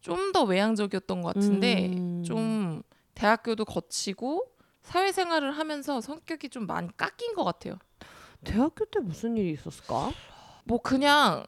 좀 0.00 0.32
더 0.32 0.44
외향적이었던 0.44 1.22
것 1.22 1.34
같은데 1.34 1.88
음. 1.88 2.22
좀 2.24 2.82
대학교도 3.14 3.64
거치고 3.64 4.44
사회생활을 4.82 5.50
하면서 5.50 6.00
성격이 6.00 6.50
좀 6.50 6.66
많이 6.66 6.88
깎인 6.96 7.34
것 7.34 7.42
같아요. 7.42 7.78
대학교 8.44 8.84
때 8.84 9.00
무슨 9.00 9.36
일이 9.36 9.50
있었을까? 9.52 10.12
뭐 10.64 10.78
그냥 10.80 11.44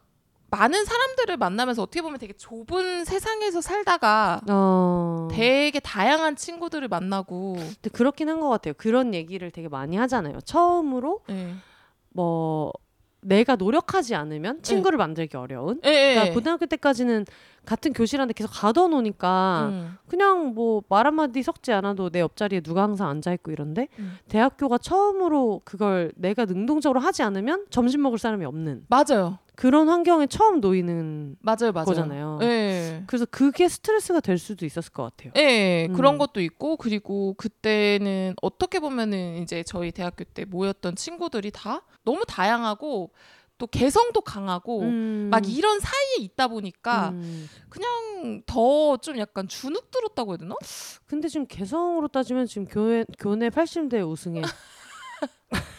많은 0.51 0.85
사람들을 0.85 1.37
만나면서 1.37 1.83
어떻게 1.83 2.01
보면 2.01 2.19
되게 2.19 2.33
좁은 2.33 3.05
세상에서 3.05 3.61
살다가 3.61 4.41
어. 4.49 5.29
되게 5.31 5.79
다양한 5.81 6.37
친구들을 6.37 6.89
만나고 6.89 7.55
근데 7.57 7.91
그렇긴 7.93 8.29
한 8.31 8.39
것 8.41 8.49
같아요. 8.49 8.73
그런 8.79 9.15
얘기를 9.15 9.51
되게 9.51 9.69
많이 9.69 9.97
하잖아요. 9.97 10.41
처음으로 10.43 11.21
예. 11.31 11.55
뭐 12.11 12.73
내가 13.21 13.57
노력하지 13.57 14.15
않으면 14.15 14.63
친구를 14.63 14.97
만들기 14.97 15.37
어려운. 15.37 15.81
예, 15.85 15.89
예. 15.91 16.15
그러니까 16.15 16.35
고등학교 16.35 16.67
때까지는 16.67 17.27
같은 17.67 17.93
교실 17.93 18.21
안에 18.21 18.33
계속 18.33 18.49
가둬놓으니까 18.53 19.67
음. 19.71 19.97
그냥 20.07 20.55
뭐 20.55 20.83
말 20.89 21.07
한마디 21.07 21.43
섞지 21.43 21.73
않아도 21.73 22.09
내 22.11 22.21
옆자리에 22.21 22.61
누가 22.61 22.83
항상 22.85 23.09
앉아있고 23.09 23.51
이런데 23.51 23.89
음. 23.99 24.17
대학교가 24.29 24.79
처음으로 24.79 25.63
그걸 25.65 26.13
내가 26.17 26.45
능동적으로 26.45 27.01
하지 27.01 27.23
않으면 27.25 27.67
점심 27.71 28.03
먹을 28.03 28.19
사람이 28.19 28.45
없는 28.47 28.87
맞아요. 28.89 29.39
그런 29.59 29.89
환경에 29.89 30.29
처음 30.29 30.61
놓이는 30.61 31.35
맞아요, 31.41 31.73
맞아요. 31.75 31.85
거잖아요. 31.87 32.39
예. 32.43 33.03
그래서 33.09 33.27
그게 33.29 33.69
스트레스가 33.69 34.21
될 34.21 34.39
수도 34.39 34.65
있었을 34.65 34.93
것 34.93 35.03
같아요. 35.03 35.33
예, 35.37 35.87
음. 35.91 35.95
그런 35.95 36.17
것도 36.17 36.41
있고 36.41 36.77
그리고 36.77 37.35
그때는 37.35 38.37
어떻게 38.41 38.79
보면은 38.79 39.43
이제 39.43 39.65
저희 39.65 39.91
대학교 39.91 40.23
때 40.23 40.45
모였던 40.45 40.95
친구들이 40.95 41.51
다 41.51 41.83
너무 42.05 42.23
다양하고 42.29 43.11
또 43.59 43.67
개성도 43.67 44.21
강하고 44.21 44.83
음. 44.83 45.27
막 45.33 45.43
이런 45.51 45.81
사이에 45.81 46.19
있다 46.21 46.47
보니까 46.47 47.09
음. 47.09 47.49
그냥 47.69 48.43
더 48.47 48.97
좀 48.99 49.19
약간 49.19 49.49
주눅 49.49 49.91
들었다고 49.91 50.33
해야 50.33 50.37
되나? 50.37 50.55
근데 51.07 51.27
지금 51.27 51.47
개성으로 51.49 52.07
따지면 52.07 52.47
지금 52.47 52.65
교회 52.67 53.05
교내 53.19 53.49
80대 53.49 54.09
우승에 54.09 54.41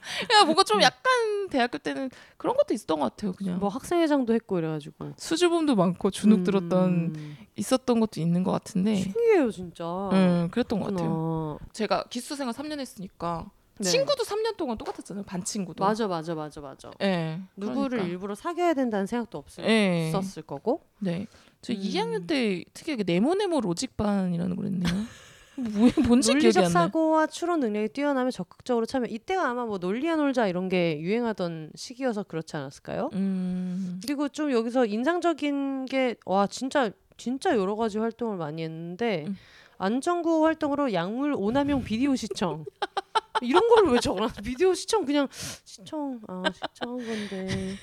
그냥 0.28 0.44
뭔가 0.46 0.62
좀 0.64 0.82
약간 0.82 1.48
대학교 1.50 1.78
때는 1.78 2.10
그런 2.36 2.56
것도 2.56 2.74
있었던 2.74 2.98
것 3.00 3.10
같아요. 3.10 3.32
그냥 3.32 3.58
뭐 3.58 3.68
학생회장도 3.68 4.34
했고 4.34 4.58
이래가지고 4.58 5.12
수줍음도 5.16 5.74
많고 5.76 6.10
주눅 6.10 6.38
음. 6.38 6.44
들었던 6.44 7.36
있었던 7.56 8.00
것도 8.00 8.20
있는 8.20 8.42
것 8.42 8.52
같은데. 8.52 8.96
신기해요 8.96 9.50
진짜. 9.50 9.84
음, 10.12 10.48
그랬던 10.50 10.80
것 10.80 10.90
같아요. 10.90 11.08
그렇구나. 11.08 11.58
제가 11.72 12.04
기숙 12.10 12.36
생활 12.36 12.54
3년 12.54 12.80
했으니까 12.80 13.50
네. 13.78 13.90
친구도 13.90 14.22
3년 14.22 14.56
동안 14.56 14.78
똑같았잖아요. 14.78 15.24
반 15.24 15.42
친구도. 15.42 15.84
맞아 15.84 16.06
맞아 16.06 16.34
맞아 16.34 16.60
맞아. 16.60 16.90
예. 17.02 17.40
누구를 17.56 17.88
그러니까. 17.90 18.08
일부러 18.08 18.34
사귀어야 18.34 18.74
된다는 18.74 19.06
생각도 19.06 19.38
없었을 19.38 19.64
예. 19.68 20.12
거고. 20.46 20.82
네. 21.00 21.26
저 21.60 21.72
음. 21.72 21.78
2학년 21.78 22.26
때 22.26 22.64
특이하게 22.72 23.02
네모네모 23.04 23.60
로직반이라는 23.62 24.56
걸 24.56 24.66
했네요. 24.66 24.84
뭐, 25.56 25.88
뭔지 26.06 26.32
논리적. 26.32 26.68
사고와 26.70 27.26
추론 27.26 27.60
능력이 27.60 27.88
뛰어나면 27.90 28.30
적극적으로 28.30 28.86
참여. 28.86 29.06
이때가 29.08 29.48
아마 29.48 29.64
뭐 29.64 29.78
논리야 29.78 30.16
놀자 30.16 30.48
이런 30.48 30.68
게 30.68 30.98
유행하던 31.00 31.70
시기여서 31.74 32.24
그렇지 32.24 32.56
않았을까요? 32.56 33.10
음. 33.14 34.00
그리고 34.04 34.28
좀 34.28 34.50
여기서 34.52 34.86
인상적인 34.86 35.86
게 35.86 36.16
와 36.26 36.46
진짜 36.46 36.90
진짜 37.16 37.56
여러 37.56 37.76
가지 37.76 37.98
활동을 37.98 38.36
많이 38.36 38.62
했는데 38.64 39.24
음. 39.28 39.36
안전구 39.78 40.44
활동으로 40.44 40.92
약물 40.92 41.34
오남용 41.36 41.84
비디오 41.84 42.14
시청 42.16 42.64
이런 43.42 43.68
걸왜 43.68 43.98
적어놨? 44.00 44.30
비디오 44.44 44.74
시청 44.74 45.04
그냥 45.04 45.28
시청 45.64 46.20
아 46.28 46.42
시청한 46.52 46.98
건데 47.06 47.76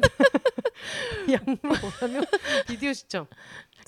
약물 1.30 1.58
오남용 2.02 2.24
비디오 2.66 2.92
시청 2.92 3.26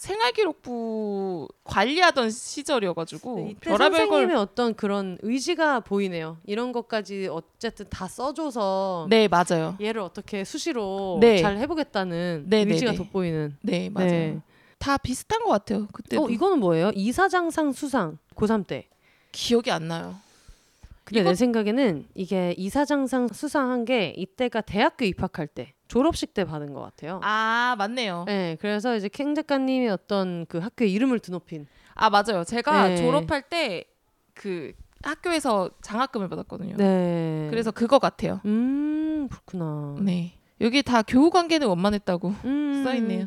생활기록부 0.02 1.48
관리하던 1.64 2.30
시절이어가지고 2.30 3.36
네, 3.36 3.50
이때 3.50 3.60
별의별 3.70 3.92
선생님의 3.92 4.26
걸. 4.28 4.36
어떤 4.36 4.74
그런 4.74 5.16
의지가 5.22 5.80
보이네요. 5.80 6.38
이런 6.44 6.72
것까지 6.72 7.28
어쨌든 7.30 7.86
다 7.88 8.08
써줘서 8.08 9.06
네 9.10 9.28
맞아요. 9.28 9.76
얘를 9.80 10.00
어떻게 10.00 10.44
수시로 10.44 11.18
네. 11.20 11.40
잘 11.40 11.56
해보겠다는 11.58 12.44
네, 12.48 12.64
네, 12.64 12.72
의지가 12.72 12.92
네. 12.92 12.96
돋보이는. 12.96 13.56
네 13.62 13.90
맞아요. 13.90 14.10
네. 14.10 14.40
다 14.78 14.98
비슷한 14.98 15.44
것 15.44 15.50
같아요. 15.50 15.86
그때 15.92 16.16
어 16.16 16.28
이거는 16.28 16.58
뭐예요? 16.58 16.90
이사장상 16.94 17.72
수상 17.72 18.18
고3 18.34 18.66
때. 18.66 18.88
기억이 19.30 19.70
안 19.70 19.88
나요. 19.88 20.14
근데 21.04 21.20
이거- 21.20 21.30
내 21.30 21.34
생각에는 21.34 22.06
이게 22.14 22.54
이사장상 22.58 23.28
수상한 23.28 23.84
게 23.84 24.12
이때가 24.16 24.60
대학교 24.62 25.04
입학할 25.04 25.46
때 25.46 25.74
졸업식 25.92 26.34
때 26.34 26.44
받은 26.44 26.72
것 26.72 26.80
같아요. 26.80 27.20
아 27.22 27.74
맞네요. 27.78 28.24
네, 28.26 28.56
그래서 28.60 28.96
이제 28.96 29.08
캥 29.08 29.34
작가님의 29.34 29.90
어떤 29.90 30.46
그 30.46 30.58
학교의 30.58 30.92
이름을 30.92 31.18
드높인. 31.18 31.66
아 31.94 32.08
맞아요. 32.08 32.44
제가 32.44 32.88
네. 32.88 32.96
졸업할 32.96 33.42
때 33.42 33.92
그 34.34 34.72
학교에서 35.02 35.70
장학금을 35.82 36.28
받았거든요. 36.28 36.76
네. 36.76 37.48
그래서 37.50 37.70
그거 37.70 37.98
같아요. 37.98 38.40
음 38.44 39.28
그렇구나. 39.30 39.96
네. 40.00 40.38
여기 40.60 40.82
다 40.82 41.02
교우 41.02 41.30
관계는 41.30 41.66
원만했다고 41.66 42.34
음, 42.44 42.82
써 42.84 42.94
있네요. 42.94 43.26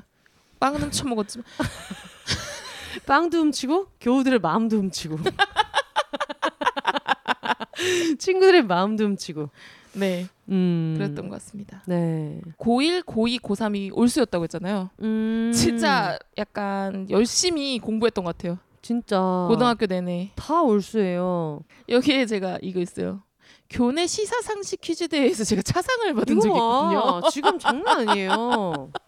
빵은 0.59 0.82
훔쳐 0.82 1.05
먹었지만 1.07 1.45
빵도 3.05 3.38
훔치고 3.38 3.88
교우들의 3.99 4.39
마음도 4.39 4.78
훔치고. 4.78 5.18
친구들의 8.20 8.63
마음도 8.63 9.03
훔치고. 9.03 9.49
네 9.93 10.28
음. 10.49 10.93
그랬던 10.97 11.29
것 11.29 11.35
같습니다. 11.35 11.83
네. 11.87 12.39
고1, 12.57 13.03
고2, 13.05 13.39
고3이 13.41 13.91
올수였다고 13.93 14.43
했잖아요. 14.43 14.89
음. 15.01 15.51
진짜 15.53 16.17
약간 16.37 17.07
열심히 17.09 17.79
공부했던 17.79 18.23
것 18.23 18.37
같아요. 18.37 18.57
진짜 18.81 19.45
고등학교 19.49 19.87
내내. 19.87 20.31
다 20.35 20.61
올수예요. 20.61 21.61
여기에 21.89 22.27
제가 22.27 22.59
이거 22.61 22.79
있어요. 22.79 23.23
교내 23.69 24.05
시사 24.05 24.41
상식 24.41 24.79
퀴즈 24.81 25.07
대회에서 25.07 25.43
제가 25.43 25.61
차상을 25.63 26.13
받은 26.13 26.39
적이 26.39 26.53
있거든요. 26.55 27.21
봐. 27.21 27.29
지금 27.31 27.57
장난 27.57 28.07
아니에요. 28.07 28.91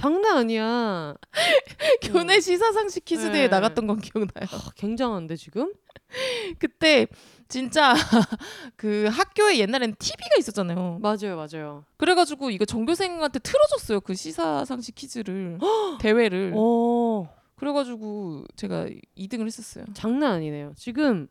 장난 0.00 0.38
아니야. 0.38 1.14
교내 2.02 2.40
시사 2.40 2.72
상식 2.72 3.04
퀴즈 3.04 3.26
네. 3.26 3.32
대회 3.32 3.48
나갔던 3.48 3.86
건 3.86 4.00
기억나요. 4.00 4.46
아, 4.50 4.70
굉장한데 4.76 5.36
지금? 5.36 5.74
그때 6.58 7.06
진짜 7.48 7.94
그 8.76 9.08
학교에 9.12 9.58
옛날에는 9.58 9.94
TV가 9.98 10.36
있었잖아요. 10.38 11.00
맞아요, 11.02 11.36
맞아요. 11.36 11.84
그래가지고 11.98 12.48
이거 12.50 12.64
전교생한테 12.64 13.40
틀어줬어요. 13.40 14.00
그 14.00 14.14
시사 14.14 14.64
상식 14.64 14.94
퀴즈를 14.94 15.58
대회를. 16.00 16.54
어, 16.56 17.28
그래가지고 17.56 18.46
제가 18.56 18.86
2등을 19.18 19.44
했었어요. 19.44 19.84
장난 19.92 20.32
아니네요. 20.32 20.72
지금 20.76 21.28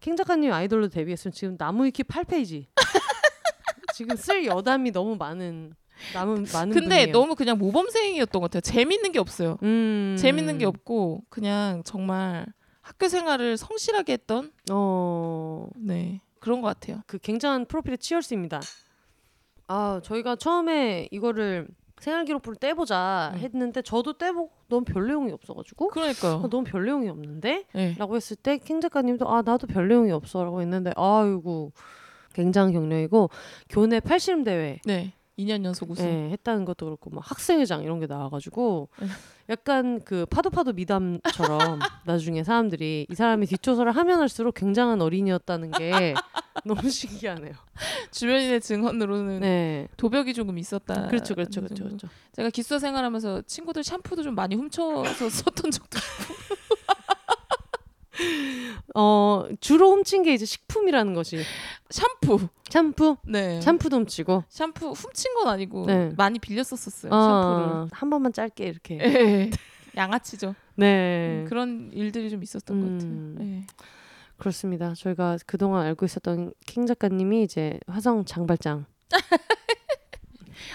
캥 0.00 0.16
작가님 0.16 0.52
아이돌로 0.52 0.88
데뷔했으면 0.88 1.32
지금 1.32 1.54
나무위키 1.56 2.02
8페이지. 2.02 2.66
지금 3.94 4.16
쓸 4.16 4.44
여담이 4.44 4.90
너무 4.90 5.14
많은 5.14 5.74
남은 6.14 6.46
많은 6.52 6.72
근데 6.74 6.88
분이에요. 6.98 7.12
너무 7.12 7.34
그냥 7.34 7.58
모범생이었던 7.58 8.40
것 8.40 8.50
같아요. 8.50 8.60
재밌는 8.60 9.12
게 9.12 9.18
없어요. 9.18 9.56
음. 9.62 10.16
재밌는 10.18 10.58
게 10.58 10.64
없고 10.66 11.22
그냥 11.28 11.82
정말 11.84 12.46
학교 12.80 13.08
생활을 13.08 13.56
성실하게 13.56 14.14
했던 14.14 14.52
어. 14.70 15.68
네 15.76 16.20
그런 16.40 16.60
것 16.60 16.68
같아요. 16.68 17.02
그 17.06 17.18
굉장한 17.18 17.66
프로필의 17.66 17.98
치열스입니다. 17.98 18.60
아 19.68 20.00
저희가 20.02 20.36
처음에 20.36 21.08
이거를 21.10 21.68
생활 22.00 22.24
기록부를 22.24 22.56
떼보자 22.56 23.30
음. 23.34 23.38
했는데 23.38 23.80
저도 23.80 24.14
떼보고 24.18 24.50
너무 24.68 24.84
별 24.84 25.06
내용이 25.06 25.30
없어가지고 25.30 25.88
그러니까요. 25.90 26.42
아, 26.44 26.48
너무 26.48 26.64
별 26.64 26.84
내용이 26.84 27.08
없는데? 27.08 27.64
네. 27.72 27.94
라고 27.96 28.16
했을 28.16 28.34
때 28.36 28.58
킹 28.58 28.80
작가님도 28.80 29.28
아 29.28 29.42
나도 29.42 29.68
별 29.68 29.86
내용이 29.88 30.10
없어 30.10 30.42
라고 30.42 30.60
했는데 30.60 30.92
아이고 30.96 31.72
굉장한 32.34 32.72
경력이고 32.72 33.30
교내 33.68 34.00
팔씨름 34.00 34.42
대회 34.42 34.80
네. 34.84 35.12
2년 35.38 35.64
연속 35.64 35.90
우승. 35.90 36.04
예, 36.04 36.30
했다는 36.30 36.64
것도 36.64 36.86
그렇고 36.86 37.10
막 37.10 37.28
학생회장 37.30 37.82
이런 37.82 38.00
게 38.00 38.06
나와가지고 38.06 38.88
네. 39.00 39.06
약간 39.48 40.00
그 40.04 40.26
파도 40.26 40.50
파도 40.50 40.72
미담처럼 40.72 41.78
나중에 42.04 42.44
사람들이 42.44 43.06
이 43.10 43.14
사람이 43.14 43.46
뒷조사를 43.46 43.90
하면 43.90 44.20
할수록 44.20 44.52
굉장한 44.54 45.00
어린이였다는 45.00 45.70
게 45.72 46.14
너무 46.64 46.88
신기하네요. 46.88 47.54
주변인의 48.10 48.60
증언으로는 48.60 49.40
네. 49.40 49.88
도벽이 49.96 50.34
조금 50.34 50.58
있었다. 50.58 51.08
그렇죠, 51.08 51.34
그렇죠, 51.34 51.60
그렇죠, 51.62 51.84
그렇죠. 51.84 52.08
제가 52.32 52.50
기숙사 52.50 52.78
생활하면서 52.78 53.42
친구들 53.46 53.82
샴푸도 53.82 54.22
좀 54.22 54.34
많이 54.34 54.54
훔쳐서 54.54 55.28
썼던 55.30 55.70
적도 55.70 55.98
어 58.94 59.46
주로 59.60 59.90
훔친 59.92 60.22
게 60.22 60.34
이제 60.34 60.44
식품이라는 60.44 61.14
것이 61.14 61.38
샴푸. 61.90 62.48
샴푸, 62.70 63.16
네. 63.26 63.60
샴푸도 63.60 63.96
훔치고 63.96 64.44
샴푸 64.48 64.92
훔친 64.92 65.34
건 65.34 65.48
아니고 65.48 65.86
네. 65.86 66.12
많이 66.16 66.38
빌렸었었어요. 66.38 67.10
샴푸를. 67.10 67.12
어, 67.12 67.88
한 67.90 68.10
번만 68.10 68.32
짧게 68.32 68.64
이렇게. 68.64 68.98
예. 68.98 69.50
양아치죠. 69.96 70.54
네. 70.76 71.44
그런 71.48 71.90
일들이 71.92 72.30
좀 72.30 72.42
있었던 72.42 72.80
것 72.80 72.86
같아요. 72.92 73.10
음. 73.10 73.36
예. 73.40 73.66
그렇습니다. 74.38 74.94
저희가 74.94 75.36
그동안 75.46 75.84
알고 75.86 76.06
있었던 76.06 76.52
킹 76.66 76.86
작가님이 76.86 77.42
이제 77.42 77.78
화성 77.86 78.24
장발장, 78.24 78.86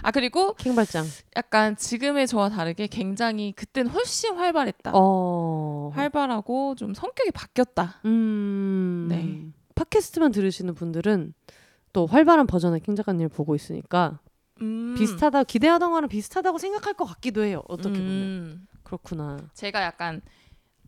아 0.02 0.12
그리고 0.12 0.54
킹발장. 0.56 1.06
약간 1.36 1.76
지금의 1.76 2.28
저와 2.28 2.50
다르게 2.50 2.88
굉장히 2.88 3.52
그땐 3.54 3.88
훨씬 3.88 4.36
활발했다. 4.36 4.92
어. 4.94 5.92
활발하고 5.94 6.76
좀 6.76 6.94
성격이 6.94 7.32
바뀌었다. 7.32 8.02
음. 8.06 9.08
네. 9.10 9.44
팟캐스트만 9.76 10.32
들으시는 10.32 10.74
분들은 10.76 11.34
또 11.94 12.06
활발한 12.06 12.48
버전의 12.48 12.82
킹 12.82 12.96
작가님을 12.96 13.30
보고 13.30 13.56
있으니까 13.56 14.20
음. 14.62 14.96
비슷하다 14.98 15.44
기대하던 15.44 15.92
거랑 15.92 16.10
비슷하다고 16.10 16.58
생각할 16.58 16.94
것 16.94 17.06
같기도 17.06 17.44
해요. 17.44 17.64
어떻게 17.68 17.98
보면 18.00 18.08
음. 18.08 18.68
그렇구나. 18.84 19.38
제가 19.54 19.84
약간 19.84 20.22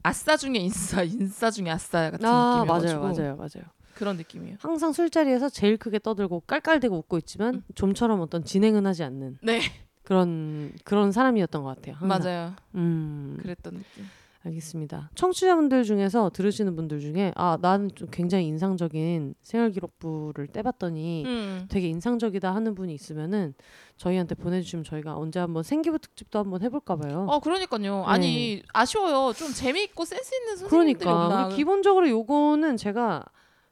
아싸 0.01 0.37
중에 0.37 0.55
인싸, 0.55 1.03
인싸 1.03 1.51
중에 1.51 1.69
아싸 1.69 2.09
같은 2.11 2.25
아 2.25 2.63
느낌이어가지고 2.65 3.01
맞아요, 3.01 3.13
맞아요, 3.13 3.35
맞아요. 3.35 3.65
그런 3.99 4.15
느낌이에요. 4.15 4.55
항상 4.61 4.93
술자리에서 4.93 5.49
제일 5.49 5.75
크게 5.75 5.99
떠들고 5.99 6.43
깔깔대고 6.47 6.95
웃고 6.95 7.17
있지만 7.17 7.55
음. 7.55 7.63
좀처럼 7.75 8.21
어떤 8.21 8.45
진행은 8.45 8.85
하지 8.85 9.03
않는 9.03 9.39
네, 9.43 9.59
그런 10.03 10.71
그런 10.85 11.11
사람이었던 11.11 11.61
것 11.63 11.75
같아요. 11.75 11.95
항상. 11.95 12.23
맞아요. 12.23 12.53
음, 12.75 13.37
그랬던 13.41 13.73
느낌. 13.73 14.05
알겠습니다. 14.45 15.11
청취자분들 15.15 15.83
중에서 15.83 16.29
들으시는 16.33 16.77
분들 16.77 17.01
중에 17.01 17.33
아 17.35 17.57
나는 17.61 17.91
좀 17.93 18.07
굉장히 18.09 18.47
인상적인 18.47 19.35
생활 19.43 19.71
기록부를 19.71 20.47
떼봤더니 20.47 21.25
음. 21.25 21.65
되게 21.69 21.89
인상적이다 21.89 22.55
하는 22.55 22.73
분이 22.73 22.93
있으면은 22.93 23.53
저희한테 23.97 24.35
보내주시면 24.35 24.85
저희가 24.85 25.17
언제 25.17 25.41
한번 25.41 25.63
생기부 25.63 25.99
특집도 25.99 26.39
한번 26.39 26.61
해볼까 26.61 26.95
봐요. 26.95 27.27
어, 27.29 27.41
그러니까요. 27.41 28.05
아니 28.05 28.63
아쉬워요. 28.71 29.33
좀 29.33 29.51
재미있고 29.51 30.05
센스 30.05 30.33
있는 30.33 30.55
선생님들이 30.55 31.09
네. 31.09 31.15
그러니까 31.15 31.49
기본적으로 31.49 32.07
요거는 32.07 32.77
제가 32.77 33.25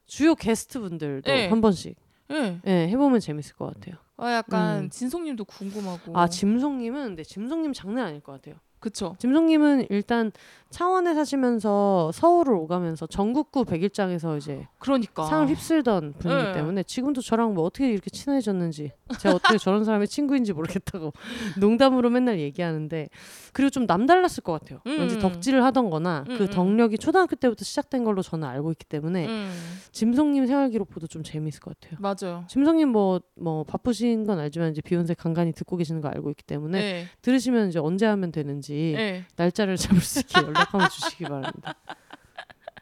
주요 0.08 0.34
게스트분들도 0.34 1.30
네. 1.30 1.48
한 1.48 1.60
번씩 1.60 1.94
예. 2.32 2.60
예, 2.66 2.88
해보면 2.88 3.20
재밌을 3.20 3.54
것 3.54 3.72
같아요. 3.72 3.96
아, 4.16 4.32
약간 4.32 4.84
음. 4.84 4.90
진송님도 4.90 5.44
궁금하고. 5.44 6.18
아 6.18 6.28
짐송님은 6.28 7.14
네 7.14 7.22
짐송님 7.22 7.72
장난 7.72 8.06
아닐 8.06 8.20
것 8.20 8.32
같아요. 8.32 8.56
그쵸. 8.80 9.16
짐송님은 9.18 9.86
일단 9.90 10.32
창원에 10.70 11.14
사시면서 11.14 12.10
서울을 12.12 12.52
오가면서 12.54 13.06
전국구 13.06 13.64
백일장에서 13.64 14.36
이제 14.36 14.66
그러니까. 14.78 15.24
상을 15.24 15.48
휩쓸던 15.48 16.14
분이기 16.18 16.42
네. 16.42 16.52
때문에 16.52 16.82
지금도 16.82 17.22
저랑 17.22 17.54
뭐 17.54 17.64
어떻게 17.64 17.90
이렇게 17.90 18.10
친해졌는지 18.10 18.92
제가 19.18 19.36
어떻게 19.36 19.56
저런 19.56 19.84
사람의 19.84 20.08
친구인지 20.08 20.52
모르겠다고 20.52 21.12
농담으로 21.58 22.10
맨날 22.10 22.38
얘기하는데 22.38 23.08
그리고 23.54 23.70
좀 23.70 23.86
남달랐을 23.86 24.42
것 24.42 24.52
같아요. 24.52 24.80
음. 24.86 24.98
왠지 24.98 25.18
덕질을 25.18 25.64
하던거나 25.64 26.24
음, 26.28 26.36
그 26.36 26.44
음. 26.44 26.50
덕력이 26.50 26.98
초등학교 26.98 27.34
때부터 27.34 27.64
시작된 27.64 28.04
걸로 28.04 28.20
저는 28.20 28.46
알고 28.46 28.70
있기 28.72 28.84
때문에 28.84 29.26
음. 29.26 29.50
짐송님 29.92 30.46
생활 30.46 30.68
기록부도 30.68 31.06
좀 31.06 31.22
재미있을 31.22 31.60
것 31.60 31.78
같아요. 31.80 31.98
맞아요. 31.98 32.44
짐송님 32.48 32.90
뭐뭐 32.90 33.64
바쁘신 33.66 34.26
건 34.26 34.38
알지만 34.38 34.72
이제 34.72 34.82
비욘세 34.82 35.14
간간히 35.14 35.52
듣고 35.52 35.78
계시는 35.78 36.02
거 36.02 36.08
알고 36.08 36.30
있기 36.30 36.44
때문에 36.44 36.78
네. 36.78 37.06
들으시면 37.22 37.68
이제 37.70 37.78
언제 37.78 38.04
하면 38.04 38.32
되는지 38.32 38.92
네. 38.96 39.24
날짜를 39.36 39.76
잡을 39.88 40.02
수 40.02 40.20
있게 40.20 40.40
연락 40.58 40.74
한번 40.74 40.90
주시기 40.90 41.24
바랍니다. 41.24 41.74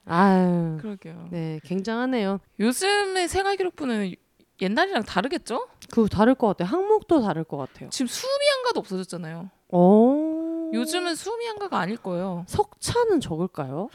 아유, 0.07 0.79
그러게요. 0.81 1.29
네, 1.31 1.61
굉장하네요. 1.65 2.39
요즘의 2.61 3.29
생활 3.29 3.57
기록부는 3.57 4.15
옛날이랑 4.63 5.03
다르겠죠? 5.03 5.69
그 5.93 6.09
다를 6.09 6.35
것 6.35 6.47
같아요. 6.49 6.69
항목도 6.69 7.21
다를 7.21 7.45
것 7.45 7.57
같아요. 7.57 7.91
지금 7.91 8.07
수미 8.07 8.31
한가도 8.57 8.81
없어졌잖아요. 8.81 9.51
어, 9.73 10.71
요즘은 10.73 11.15
수미 11.17 11.47
한가가 11.47 11.79
아닐 11.79 11.97
거예요. 11.97 12.45
석차는 12.49 13.21
적을까요? 13.21 13.89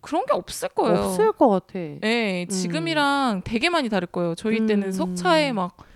그런 0.00 0.24
게 0.24 0.32
없을 0.32 0.70
거예요. 0.70 0.98
없을 0.98 1.32
것 1.32 1.48
같아. 1.48 1.74
네, 1.74 2.46
지금이랑 2.46 3.42
되게 3.44 3.68
많이 3.68 3.88
다를 3.90 4.08
거예요. 4.08 4.34
저희 4.34 4.66
때는 4.66 4.88
음. 4.88 4.92
석차에 4.92 5.52
막 5.52 5.90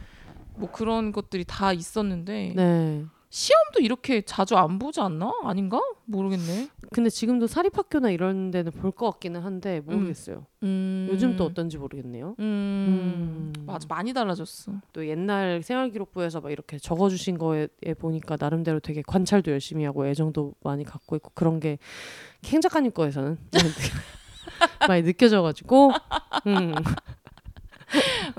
뭐 0.57 0.71
그런 0.71 1.13
것들이 1.13 1.45
다 1.45 1.73
있었는데 1.73 2.53
네. 2.55 3.05
시험도 3.35 3.81
이렇게 3.81 4.21
자주 4.23 4.57
안 4.57 4.79
보지 4.79 5.01
않나? 5.01 5.33
아닌가? 5.43 5.81
모르겠네. 6.05 6.69
근데 6.93 7.11
지금도 7.11 7.49
사립학교나 7.49 8.11
이런 8.11 8.53
데는 8.53 8.71
볼 8.71 8.93
것 8.93 9.11
같기는 9.11 9.41
한데 9.41 9.81
모르겠어요. 9.81 10.47
음. 10.63 11.09
요즘 11.11 11.35
또 11.35 11.43
어떤지 11.45 11.77
모르겠네요. 11.77 12.37
음. 12.39 13.53
음. 13.59 13.65
맞아 13.67 13.87
많이 13.89 14.13
달라졌어. 14.13 14.71
또 14.93 15.09
옛날 15.09 15.65
생활기록부에서 15.65 16.43
막 16.43 16.53
이렇게 16.53 16.79
적어주신 16.79 17.37
거에 17.39 17.67
보니까 17.99 18.37
나름대로 18.39 18.79
되게 18.79 19.03
관찰도 19.05 19.51
열심히 19.51 19.85
하고 19.85 20.07
애정도 20.07 20.55
많이 20.63 20.85
갖고 20.85 21.17
있고 21.17 21.33
그런 21.35 21.59
게 21.59 21.79
캥 22.43 22.61
작가님 22.61 22.93
거에서는 22.93 23.37
많이 24.87 25.03
느껴져가지고 25.03 25.91
음. 26.47 26.75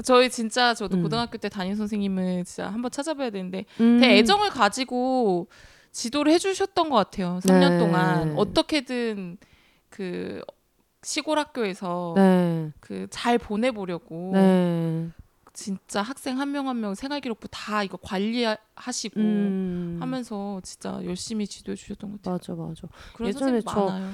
저희 0.04 0.30
진짜 0.30 0.74
저도 0.74 0.98
음. 0.98 1.04
고등학교 1.04 1.38
때 1.38 1.50
담임 1.50 1.76
선생님을 1.76 2.46
진짜 2.46 2.68
한번 2.70 2.92
찾아봐야 2.92 3.30
되는데 3.30 3.66
음. 3.80 4.00
되게 4.00 4.18
애정을 4.18 4.50
가지고 4.50 5.48
지도를 5.92 6.32
해주셨던 6.34 6.90
것 6.90 6.96
같아요. 6.96 7.40
3년 7.44 7.70
네. 7.72 7.80
동안 7.80 8.34
어떻게든 8.38 9.38
그 9.90 10.42
시골 11.04 11.38
학교에서 11.40 12.14
네. 12.18 12.72
그잘 12.82 13.38
보내보려고 13.38 14.32
네. 14.34 15.10
진짜 15.54 16.02
학생 16.02 16.38
한 16.42 16.50
명 16.52 16.68
한 16.68 16.82
명 16.82 16.96
생활기록부 16.96 17.48
다 17.50 17.82
이거 17.84 17.98
관리하시고 18.02 19.20
음. 19.22 19.98
하면서 20.02 20.60
진짜 20.64 21.00
열심히 21.06 21.48
지도해 21.48 21.76
주셨던 21.78 22.12
것 22.12 22.22
같아요. 22.22 22.58
맞아 22.58 22.62
맞아. 22.62 22.88
그런 23.14 23.30
예전에 23.30 23.62
선생님 23.62 23.62
저- 23.66 23.86
많아요. 23.86 24.12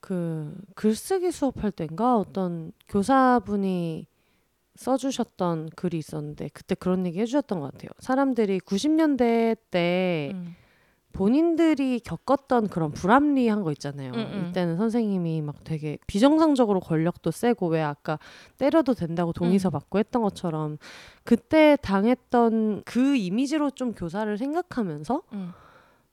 그 0.00 0.52
글쓰기 0.74 1.30
수업할 1.30 1.70
때인가 1.70 2.16
어떤 2.16 2.72
교사분이 2.88 4.08
써주셨던 4.82 5.70
글이 5.76 5.96
있었는데 5.98 6.50
그때 6.52 6.74
그런 6.74 7.06
얘기 7.06 7.20
해주셨던 7.20 7.60
것 7.60 7.72
같아요. 7.72 7.90
사람들이 8.00 8.60
90년대 8.60 9.56
때 9.70 10.32
음. 10.34 10.56
본인들이 11.12 12.00
겪었던 12.00 12.68
그런 12.68 12.90
불합리한 12.90 13.62
거 13.62 13.70
있잖아요. 13.72 14.12
음, 14.12 14.18
음. 14.18 14.46
이때는 14.48 14.76
선생님이 14.76 15.42
막 15.42 15.62
되게 15.64 15.98
비정상적으로 16.06 16.80
권력도 16.80 17.30
세고 17.30 17.68
왜 17.68 17.82
아까 17.82 18.18
때려도 18.58 18.94
된다고 18.94 19.32
동의서 19.32 19.68
음. 19.68 19.72
받고 19.72 19.98
했던 19.98 20.22
것처럼 20.22 20.78
그때 21.24 21.76
당했던 21.82 22.82
그 22.84 23.16
이미지로 23.16 23.70
좀 23.70 23.92
교사를 23.92 24.36
생각하면서 24.36 25.22
음. 25.34 25.52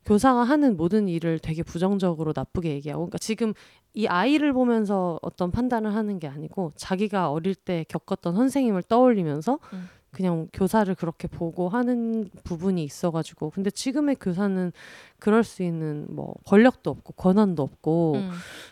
교사가 0.09 0.43
하는 0.43 0.75
모든 0.75 1.07
일을 1.07 1.37
되게 1.37 1.61
부정적으로 1.61 2.33
나쁘게 2.35 2.71
얘기하고 2.71 3.01
그러니까 3.01 3.19
지금 3.19 3.53
이 3.93 4.07
아이를 4.07 4.53
보면서 4.53 5.19
어떤 5.21 5.51
판단을 5.51 5.93
하는 5.93 6.17
게 6.17 6.27
아니고 6.27 6.71
자기가 6.75 7.29
어릴 7.29 7.53
때 7.53 7.85
겪었던 7.87 8.33
선생님을 8.33 8.81
떠올리면서 8.83 9.59
음. 9.73 9.87
그냥 10.09 10.47
교사를 10.51 10.93
그렇게 10.95 11.27
보고 11.27 11.69
하는 11.69 12.27
부분이 12.43 12.83
있어가지고 12.83 13.51
근데 13.51 13.69
지금의 13.69 14.15
교사는 14.15 14.71
그럴 15.19 15.43
수 15.43 15.61
있는 15.61 16.07
뭐 16.09 16.33
권력도 16.47 16.89
없고 16.89 17.13
권한도 17.13 17.61
없고 17.61 18.13
음. 18.15 18.31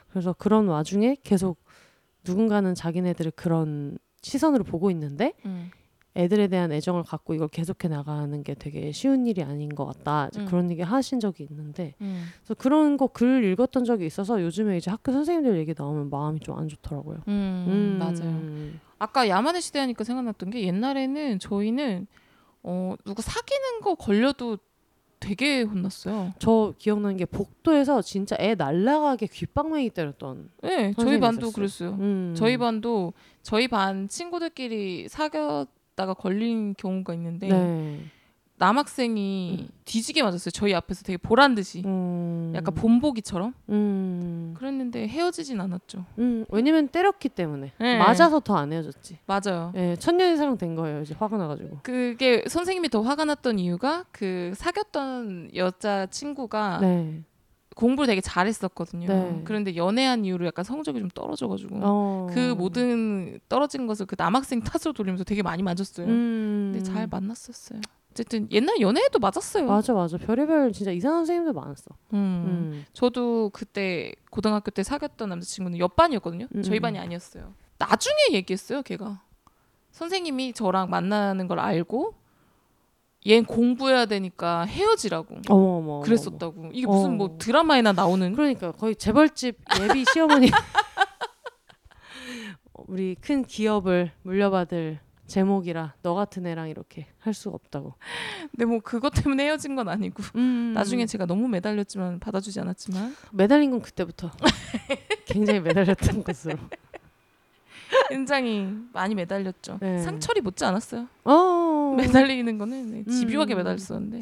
그래서 0.10 0.34
그런 0.34 0.68
와중에 0.68 1.18
계속 1.22 1.60
누군가는 2.26 2.74
자기네들을 2.74 3.34
그런 3.36 4.00
시선으로 4.24 4.64
보고 4.64 4.90
있는데 4.90 5.34
음. 5.46 5.70
애들에 6.18 6.48
대한 6.48 6.72
애정을 6.72 7.04
갖고 7.04 7.34
이걸 7.36 7.48
계속해 7.48 7.88
나가는 7.88 8.44
게 8.44 8.56
되게 8.56 8.92
쉬운 8.92 9.28
일이 9.28 9.44
아닌 9.44 9.74
것 9.74 9.86
같다 9.86 10.30
음. 10.38 10.46
그런 10.46 10.72
얘기 10.72 10.82
하신 10.82 11.20
적이 11.20 11.48
있는데 11.50 11.94
음. 12.02 12.26
그래서 12.40 12.56
그런 12.56 12.98
거 12.98 13.08
글 13.08 13.44
읽었던 13.46 13.86
적이 13.86 14.06
있어서 14.08 14.42
요즘에 14.42 14.78
이제 14.78 14.90
학교 14.92 15.12
선생님들 15.12 15.58
얘기 15.60 15.74
나오면 15.78 16.10
마음이 16.10 16.40
좀 16.40 16.58
안 16.58 16.68
좋더라고요. 16.68 17.20
음. 17.28 17.98
맞아요. 18.00 18.80
아까 19.00 19.30
야만의 19.30 19.62
시대 19.62 19.80
하니까 19.80 20.04
생각났던 20.04 20.50
게 20.50 20.64
옛날에는 20.64 21.38
저희는 21.40 22.08
어 22.64 22.96
누가 23.06 23.22
사귀는 23.22 23.82
거 23.82 23.94
걸려도 23.96 24.58
되게 25.20 25.62
혼났어요. 25.62 26.34
저 26.40 26.74
기억나는 26.78 27.18
게 27.18 27.26
복도에서 27.26 28.02
진짜 28.02 28.36
애 28.40 28.56
날라가게 28.56 29.28
귓방맹이 29.28 29.90
때렸던. 29.92 30.50
네, 30.64 30.94
저희 30.98 31.20
반도 31.20 31.48
있었어요. 31.48 31.52
그랬어요. 31.54 31.90
음. 32.00 32.34
저희 32.38 32.58
반도 32.58 33.14
저희 33.42 33.68
반 33.68 34.08
친구들끼리 34.08 35.08
사귀었 35.10 35.68
다가 35.98 36.14
걸린 36.14 36.76
경우가 36.78 37.14
있는데 37.16 37.48
네. 37.50 38.00
남학생이 38.60 39.68
뒤지게 39.86 40.24
맞았어요. 40.24 40.52
저희 40.52 40.74
앞에서 40.74 41.04
되게 41.04 41.18
보란 41.18 41.54
듯이 41.56 41.84
음. 41.86 42.54
약간 42.56 42.74
본보기처럼 42.74 43.54
음. 43.70 44.54
그랬는데 44.58 45.08
헤어지진 45.08 45.60
않았죠. 45.60 46.06
음. 46.20 46.46
왜냐면 46.50 46.88
때렸기 46.88 47.30
때문에 47.30 47.74
네. 47.80 47.98
맞아서 48.00 48.40
더 48.40 48.56
안 48.58 48.72
헤어졌지. 48.74 49.20
맞아요. 49.28 49.72
예, 49.76 49.96
천년의 49.96 50.38
사랑 50.38 50.58
된 50.58 50.76
거예요. 50.76 51.02
이제 51.02 51.14
화가 51.18 51.38
나가지고. 51.38 51.80
그게 51.84 52.44
선생님이 52.48 52.90
더 52.90 53.02
화가 53.02 53.26
났던 53.26 53.60
이유가 53.60 54.06
그 54.12 54.54
사귀었던 54.56 55.52
여자 55.56 56.06
친구가 56.08 56.80
네. 56.82 57.22
공부를 57.78 58.08
되게 58.08 58.22
잘했었거든요. 58.22 59.08
네. 59.08 59.42
그런데 59.46 59.76
연애한 59.76 60.26
이후로 60.26 60.48
약간 60.48 60.66
성적이 60.66 61.00
좀 61.00 61.10
떨어져가지고 61.10 61.80
어. 61.82 62.28
그 62.34 62.56
모든 62.58 63.40
떨어진 63.48 63.86
것을 63.86 64.08
그 64.08 64.16
남학생 64.18 64.62
탓으로 64.62 64.94
돌리면서 64.94 65.24
되게 65.24 65.44
많이 65.44 65.62
맞았어요. 65.62 66.08
음. 66.08 66.72
근데 66.74 66.84
잘 66.84 67.08
만났었어요. 67.08 67.80
어쨌든 68.12 68.48
옛날 68.52 68.82
연애에도 68.82 69.20
맞았어요. 69.20 69.68
맞아 69.68 69.94
맞아. 69.94 70.18
별의별 70.18 70.74
진짜 70.74 70.92
이상한 70.92 71.20
선생님들 71.20 71.54
많았어. 71.54 71.92
음. 72.14 72.18
음. 72.18 72.86
저도 72.94 73.52
그때 73.54 74.12
고등학교 74.32 74.72
때 74.72 74.82
사귀었던 74.82 75.30
남자친구는 75.30 75.78
옆반이었거든요. 75.78 76.48
음, 76.56 76.64
저희 76.64 76.80
음. 76.80 76.82
반이 76.82 76.98
아니었어요. 76.98 77.54
나중에 77.78 78.16
얘기했어요, 78.34 78.82
걔가. 78.82 79.22
선생님이 79.92 80.54
저랑 80.54 80.90
만나는 80.90 81.48
걸 81.48 81.60
알고 81.60 82.16
얘 83.26 83.42
공부해야 83.42 84.06
되니까 84.06 84.64
헤어지라고 84.66 85.42
어머 85.50 85.64
어머. 85.64 85.94
어머, 85.96 86.00
그랬었다고. 86.02 86.70
이게 86.74 86.88
무슨 86.88 87.12
어. 87.12 87.14
뭐 87.16 87.38
드라마에나 87.38 87.92
나오는 87.92 88.34
그러니까 88.34 88.72
거의 88.72 88.96
재벌집 88.96 89.58
예비 89.82 90.06
시어머니 90.06 90.50
우리 92.88 93.16
큰 93.16 93.44
기업을 93.44 94.12
물려받을 94.22 95.00
제목이라 95.26 95.96
너 96.04 96.14
같은 96.14 96.46
애랑 96.48 96.70
이렇게 96.70 97.08
할 97.20 97.34
수가 97.34 97.56
없다고. 97.56 97.96
근데 98.52 98.64
뭐 98.66 98.80
그것 98.80 99.10
때문에 99.10 99.44
헤어진 99.46 99.76
건 99.76 99.90
아니고 99.90 100.24
음. 100.36 100.72
나중에 100.74 101.06
제가 101.06 101.26
너무 101.26 101.50
매달렸지만 101.50 102.20
받아주지 102.20 102.62
않았지만 102.62 103.14
매달린 103.34 103.72
건 103.72 103.82
그때부터 103.82 104.32
굉장히 105.26 105.60
매달렸던 105.60 106.24
것으로. 106.24 106.58
굉장히 108.10 108.68
많이 108.94 109.16
매달렸죠. 109.16 109.78
네. 109.82 110.00
상철이 110.00 110.42
못지 110.42 110.66
않았어요. 110.66 111.08
어. 111.24 111.96
매달리는 111.98 112.58
거는 112.58 112.92
네, 112.92 113.12
집요하게 113.12 113.56
음. 113.56 113.58
매달렸었는데 113.58 114.22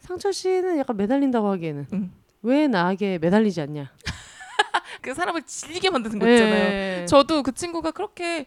상철 0.00 0.32
씨는 0.32 0.78
약간 0.78 0.96
매달린다고 0.96 1.48
하기에는 1.48 1.86
음. 1.92 2.12
왜 2.42 2.66
나에게 2.66 3.18
매달리지 3.18 3.60
않냐? 3.60 3.90
그 5.00 5.14
사람을 5.14 5.42
질리게 5.42 5.90
만드는 5.90 6.18
거 6.18 6.28
있잖아요. 6.30 6.68
네. 6.68 7.06
저도 7.06 7.42
그 7.42 7.52
친구가 7.52 7.90
그렇게 7.92 8.46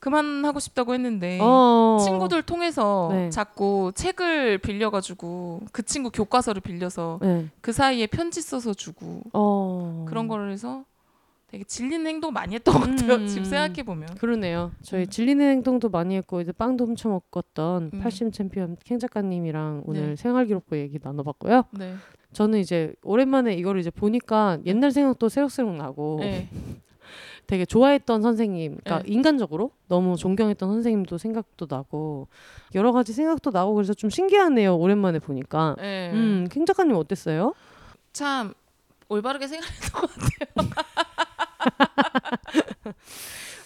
그만하고 0.00 0.60
싶다고 0.60 0.94
했는데 0.94 1.38
어. 1.42 1.98
친구들 2.04 2.42
통해서 2.42 3.08
네. 3.12 3.30
자꾸 3.30 3.90
책을 3.94 4.58
빌려가지고 4.58 5.62
그 5.72 5.82
친구 5.84 6.10
교과서를 6.10 6.60
빌려서 6.60 7.18
네. 7.20 7.48
그 7.60 7.72
사이에 7.72 8.06
편지 8.06 8.40
써서 8.40 8.74
주고 8.74 9.22
어. 9.32 10.04
그런 10.08 10.28
거를 10.28 10.52
해서 10.52 10.84
되게 11.48 11.64
질리는 11.64 12.06
행동 12.06 12.32
많이 12.32 12.54
했던 12.54 12.74
것 12.74 12.80
같아요. 12.80 13.14
음. 13.14 13.26
지금 13.26 13.44
생각해 13.44 13.82
보면. 13.82 14.16
그러네요. 14.16 14.70
저희 14.82 15.04
음. 15.04 15.06
질리는 15.08 15.50
행동도 15.50 15.88
많이 15.88 16.14
했고 16.14 16.42
이제 16.42 16.52
빵도 16.52 16.84
훔쳐 16.84 17.08
먹었던 17.08 17.90
음. 17.94 18.00
80 18.00 18.32
챔피언 18.32 18.76
캥 18.84 18.98
작가님이랑 18.98 19.82
오늘 19.86 20.10
네. 20.10 20.16
생활 20.16 20.46
기록부 20.46 20.76
얘기 20.76 20.98
나눠봤고요. 21.02 21.64
네. 21.72 21.94
저는 22.34 22.58
이제 22.58 22.92
오랜만에 23.02 23.54
이거를 23.54 23.80
이제 23.80 23.90
보니까 23.90 24.58
옛날 24.66 24.90
생각도 24.90 25.30
새록새록 25.30 25.74
나고 25.74 26.18
네. 26.20 26.50
되게 27.46 27.64
좋아했던 27.64 28.20
선생님, 28.20 28.76
그러니까 28.84 29.02
네. 29.02 29.10
인간적으로 29.10 29.70
너무 29.88 30.16
존경했던 30.16 30.68
선생님도 30.68 31.16
생각도 31.16 31.66
나고 31.70 32.28
여러 32.74 32.92
가지 32.92 33.14
생각도 33.14 33.52
나고 33.52 33.72
그래서 33.72 33.94
좀 33.94 34.10
신기하네요. 34.10 34.76
오랜만에 34.76 35.18
보니까. 35.18 35.76
네. 35.78 36.10
음, 36.12 36.46
캥 36.50 36.66
작가님 36.66 36.94
어땠어요? 36.94 37.54
참 38.12 38.52
올바르게 39.08 39.46
생각했던 39.46 40.00
것 40.02 40.10
같아요. 40.10 40.68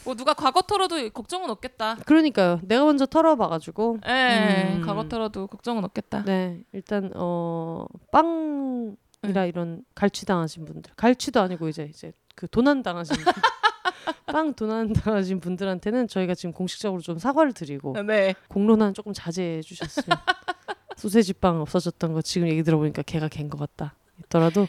뭐 0.04 0.14
누가 0.16 0.34
과거 0.34 0.62
털어도 0.62 1.10
걱정은 1.10 1.48
없겠다. 1.50 1.96
그러니까요. 2.06 2.58
내가 2.62 2.84
먼저 2.84 3.06
털어봐가지고. 3.06 3.98
예, 4.06 4.74
음. 4.76 4.82
과거 4.84 5.08
털어도 5.08 5.46
걱정은 5.46 5.84
없겠다. 5.84 6.24
네, 6.24 6.60
일단 6.72 7.10
어 7.14 7.86
빵이라 8.10 9.46
이런 9.46 9.84
갈취 9.94 10.26
당하신 10.26 10.64
분들, 10.64 10.92
갈취도 10.96 11.40
아니고 11.40 11.68
이제 11.68 11.84
이제 11.88 12.12
그 12.34 12.48
도난 12.48 12.82
당하신 12.82 13.14
분들, 13.14 13.32
빵 14.26 14.54
도난 14.54 14.92
당하신 14.92 15.38
분들한테는 15.38 16.08
저희가 16.08 16.34
지금 16.34 16.52
공식적으로 16.52 17.00
좀 17.00 17.18
사과를 17.18 17.52
드리고 17.52 17.94
네. 18.04 18.34
공론화는 18.48 18.94
조금 18.94 19.12
자제해 19.12 19.60
주셨으면 19.62 20.18
소세지 20.96 21.32
빵 21.34 21.60
없어졌던 21.60 22.12
거 22.12 22.22
지금 22.22 22.48
얘기 22.48 22.62
들어보니까 22.64 23.02
걔가 23.02 23.28
갠 23.28 23.48
것 23.48 23.58
같다. 23.58 23.94
있더라도 24.26 24.66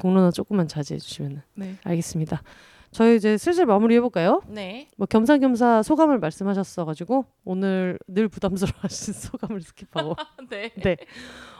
공론화 0.00 0.30
조금만 0.30 0.68
자제해 0.68 0.98
주시면 0.98 1.42
네. 1.54 1.76
알겠습니다. 1.84 2.42
저희 2.90 3.16
이제 3.16 3.36
슬슬 3.36 3.66
마무리 3.66 3.94
해 3.94 4.00
볼까요? 4.00 4.40
네. 4.48 4.88
뭐 4.96 5.06
겸사겸사 5.06 5.82
소감을 5.82 6.18
말씀하셨어가지고 6.18 7.26
오늘 7.44 7.98
늘 8.06 8.28
부담스러워하신 8.28 9.12
소감을 9.14 9.60
스킵하고 9.60 10.16
네. 10.48 10.70
네. 10.82 10.96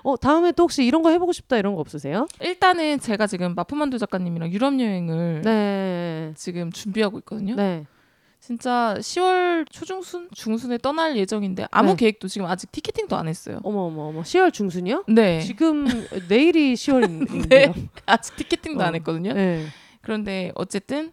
어 0.02 0.16
다음에 0.16 0.52
또 0.52 0.62
혹시 0.62 0.84
이런 0.84 1.02
거 1.02 1.10
해보고 1.10 1.32
싶다 1.32 1.58
이런 1.58 1.74
거 1.74 1.80
없으세요? 1.80 2.26
일단은 2.40 2.98
제가 3.00 3.26
지금 3.26 3.54
마포만두 3.54 3.98
작가님이랑 3.98 4.50
유럽 4.52 4.80
여행을 4.80 5.42
네. 5.42 6.32
지금 6.34 6.72
준비하고 6.72 7.18
있거든요. 7.18 7.56
네. 7.56 7.84
진짜 8.40 8.94
10월 8.98 9.66
초중순 9.70 10.28
중순에 10.32 10.78
떠날 10.78 11.16
예정인데 11.18 11.66
아무 11.70 11.90
네. 11.90 11.96
계획도 11.96 12.28
지금 12.28 12.46
아직 12.46 12.72
ticketing도 12.72 13.16
안 13.16 13.28
했어요. 13.28 13.60
어머 13.62 13.80
어머 13.82 14.04
어머. 14.08 14.22
10월 14.22 14.52
중순이요? 14.52 15.04
네. 15.08 15.40
지금 15.42 15.86
내일이 16.28 16.74
10월인데요. 16.74 17.48
네. 17.48 17.74
아직 18.06 18.36
티켓팅도 18.36 18.82
안 18.82 18.90
어. 18.90 18.92
했거든요. 18.94 19.34
네. 19.34 19.66
그런데 20.00 20.52
어쨌든 20.54 21.12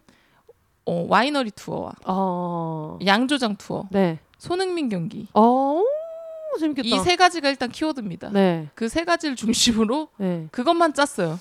어, 0.86 1.04
와이너리 1.08 1.50
투어와 1.50 1.92
어. 2.06 2.98
양조장 3.04 3.56
투어, 3.56 3.86
네. 3.90 4.18
손흥민 4.38 4.88
경기 4.88 5.26
어. 5.34 5.82
재밌겠다. 6.60 6.88
이 6.88 6.98
세 7.00 7.16
가지가 7.16 7.50
일단 7.50 7.68
키워드입니다. 7.70 8.30
네. 8.30 8.68
그 8.74 8.88
세 8.88 9.04
가지를 9.04 9.36
중심으로 9.36 10.08
네. 10.16 10.46
그것만 10.52 10.94
짰어요. 10.94 11.38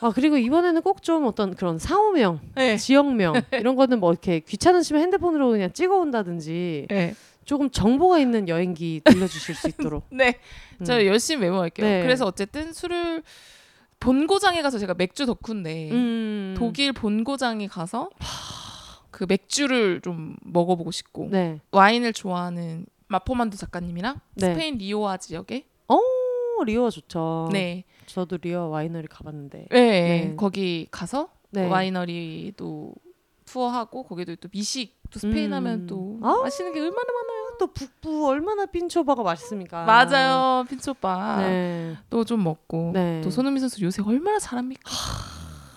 아 0.00 0.10
그리고 0.14 0.36
이번에는 0.36 0.82
꼭 0.82 1.00
좀 1.02 1.24
어떤 1.26 1.54
그런 1.54 1.78
사호명, 1.78 2.40
네. 2.54 2.76
지역명 2.76 3.34
이런 3.52 3.74
거는 3.76 4.00
뭐 4.00 4.12
이렇게 4.12 4.40
귀찮으시면 4.40 5.00
핸드폰으로 5.02 5.50
그냥 5.50 5.72
찍어 5.72 5.96
온다든지 5.96 6.86
네. 6.90 7.14
조금 7.44 7.70
정보가 7.70 8.18
있는 8.18 8.48
여행기 8.48 9.00
들려주실 9.04 9.54
수 9.54 9.68
있도록. 9.68 10.04
네. 10.12 10.38
음. 10.80 10.84
저 10.84 11.04
열심히 11.06 11.42
메모할게요. 11.46 11.86
네. 11.86 12.02
그래서 12.02 12.26
어쨌든 12.26 12.72
술을 12.72 13.22
본고장에 13.98 14.62
가서 14.62 14.78
제가 14.78 14.94
맥주 14.94 15.26
덕후인데 15.26 15.90
음. 15.90 16.54
독일 16.56 16.92
본고장에 16.92 17.66
가서 17.66 18.10
그 19.10 19.26
맥주를 19.28 20.00
좀 20.00 20.36
먹어보고 20.42 20.90
싶고 20.90 21.28
네. 21.30 21.60
와인을 21.72 22.12
좋아하는 22.12 22.86
마포만두 23.08 23.56
작가님이랑 23.58 24.20
네. 24.34 24.54
스페인 24.54 24.78
리오하 24.78 25.16
지역에 25.18 25.64
어, 25.88 25.98
리오하 26.64 26.90
좋죠. 26.90 27.48
네. 27.52 27.84
저도 28.14 28.38
리오 28.38 28.70
와이너리 28.70 29.06
가봤는데. 29.08 29.66
네. 29.70 29.78
네. 29.90 30.34
거기 30.36 30.86
가서 30.90 31.28
네. 31.50 31.66
winery도 31.68 32.94
투어하고 33.46 34.04
거기도 34.04 34.36
또 34.36 34.48
미식 34.52 35.00
또 35.10 35.18
스페인 35.18 35.50
음. 35.52 35.54
하면 35.54 35.86
또 35.86 36.18
아. 36.22 36.40
맛있는 36.42 36.72
게 36.72 36.80
얼마나 36.80 37.12
많아요. 37.12 37.56
또 37.58 37.66
북부 37.72 38.28
얼마나 38.28 38.66
pincho 38.66 39.00
바가 39.00 39.22
맛있습니까? 39.22 39.84
맞아요. 39.84 40.64
pincho 40.68 41.19
바 41.19 41.36
네. 41.42 41.96
또좀 42.10 42.42
먹고 42.44 42.92
네. 42.94 43.20
또 43.22 43.30
손흥민 43.30 43.60
선수 43.60 43.82
요새 43.82 44.02
얼마나 44.02 44.38
잘합니까? 44.38 44.90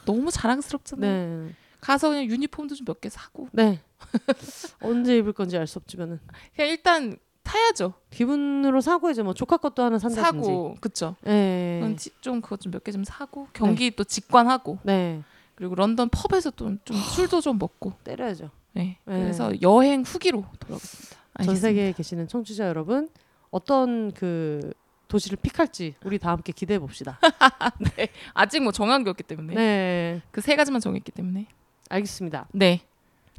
너무 0.06 0.30
자랑스럽잖아요. 0.32 1.46
네. 1.48 1.54
가서 1.82 2.10
그냥 2.10 2.26
유니폼도 2.26 2.76
좀 2.76 2.86
몇 2.86 3.02
개 3.02 3.10
사고 3.10 3.50
네. 3.52 3.80
언제 4.82 5.18
입을 5.18 5.34
건지 5.34 5.58
알 5.58 5.66
수 5.68 5.80
없지만은 5.80 6.20
그냥 6.56 6.70
일단 6.70 7.18
타야죠. 7.44 7.94
기분으로 8.10 8.82
사고 8.82 9.10
이제 9.10 9.22
뭐 9.22 9.34
조카 9.34 9.58
것도 9.58 9.84
하나 9.84 10.00
산다든지. 10.00 10.46
사고 10.48 10.76
그쵸. 10.80 11.16
네. 11.22 11.96
좀 12.22 12.42
그것 12.42 12.60
좀 12.62 12.72
몇 12.72 12.84
개 12.84 12.92
좀 12.92 13.04
사고 13.04 13.48
경기 13.54 13.92
또 13.92 14.04
직관하고 14.04 14.80
네. 14.84 15.22
그리고 15.56 15.76
런던 15.76 16.10
펍에서 16.10 16.52
또좀 16.52 16.96
술도 16.98 17.42
좀 17.42 17.58
먹고 17.60 17.94
때려야죠. 18.04 18.50
네. 18.74 18.98
네. 19.06 19.20
그래서 19.20 19.52
여행 19.62 20.02
후기로 20.02 20.44
돌아오겠습니다. 20.60 21.10
전 21.16 21.20
알겠습니다. 21.34 21.62
세계에 21.62 21.92
계시는 21.92 22.28
청취자 22.28 22.68
여러분 22.68 23.10
어떤 23.52 24.12
그 24.14 24.74
도시를 25.08 25.38
pick할지 25.42 25.94
우리 26.04 26.18
다 26.18 26.32
함께 26.32 26.52
기대해 26.54 26.80
봅시다. 26.80 27.20
아직 28.34 28.62
뭐 28.64 28.72
정한 28.72 29.04
게 29.04 29.10
없기 29.10 29.24
때문에 29.24 29.54
네. 29.54 30.22
그 30.32 30.42
세 30.42 30.56
가지만 30.56 30.82
정했기 30.82 31.12
때문에 31.12 31.46
알겠습니다. 31.90 32.48
네. 32.52 32.82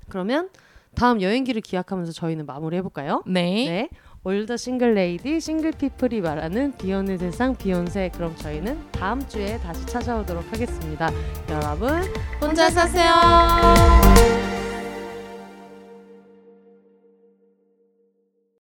그러면 0.09 0.51
다음 0.95 1.21
여행기를 1.21 1.61
기약하면서 1.61 2.13
저희는 2.13 2.47
마무리 2.47 2.77
해볼까요? 2.79 3.23
네. 3.27 3.43
네. 3.67 3.89
all 4.27 4.42
the 4.42 4.57
single 4.57 4.95
ladies 4.95 5.39
single 5.39 5.71
people이 5.73 6.23
말하는 6.23 6.73
비혼의 6.79 7.19
세상 7.19 7.55
비혼세 7.55 8.11
그럼 8.15 8.35
저희는 8.37 8.91
다음 8.91 9.27
주에 9.29 9.59
다시 9.59 9.85
찾아오도록 9.85 10.51
하겠습니다. 10.51 11.11
여러분 11.51 12.03
혼자 12.41 12.71
사세요. 12.71 14.54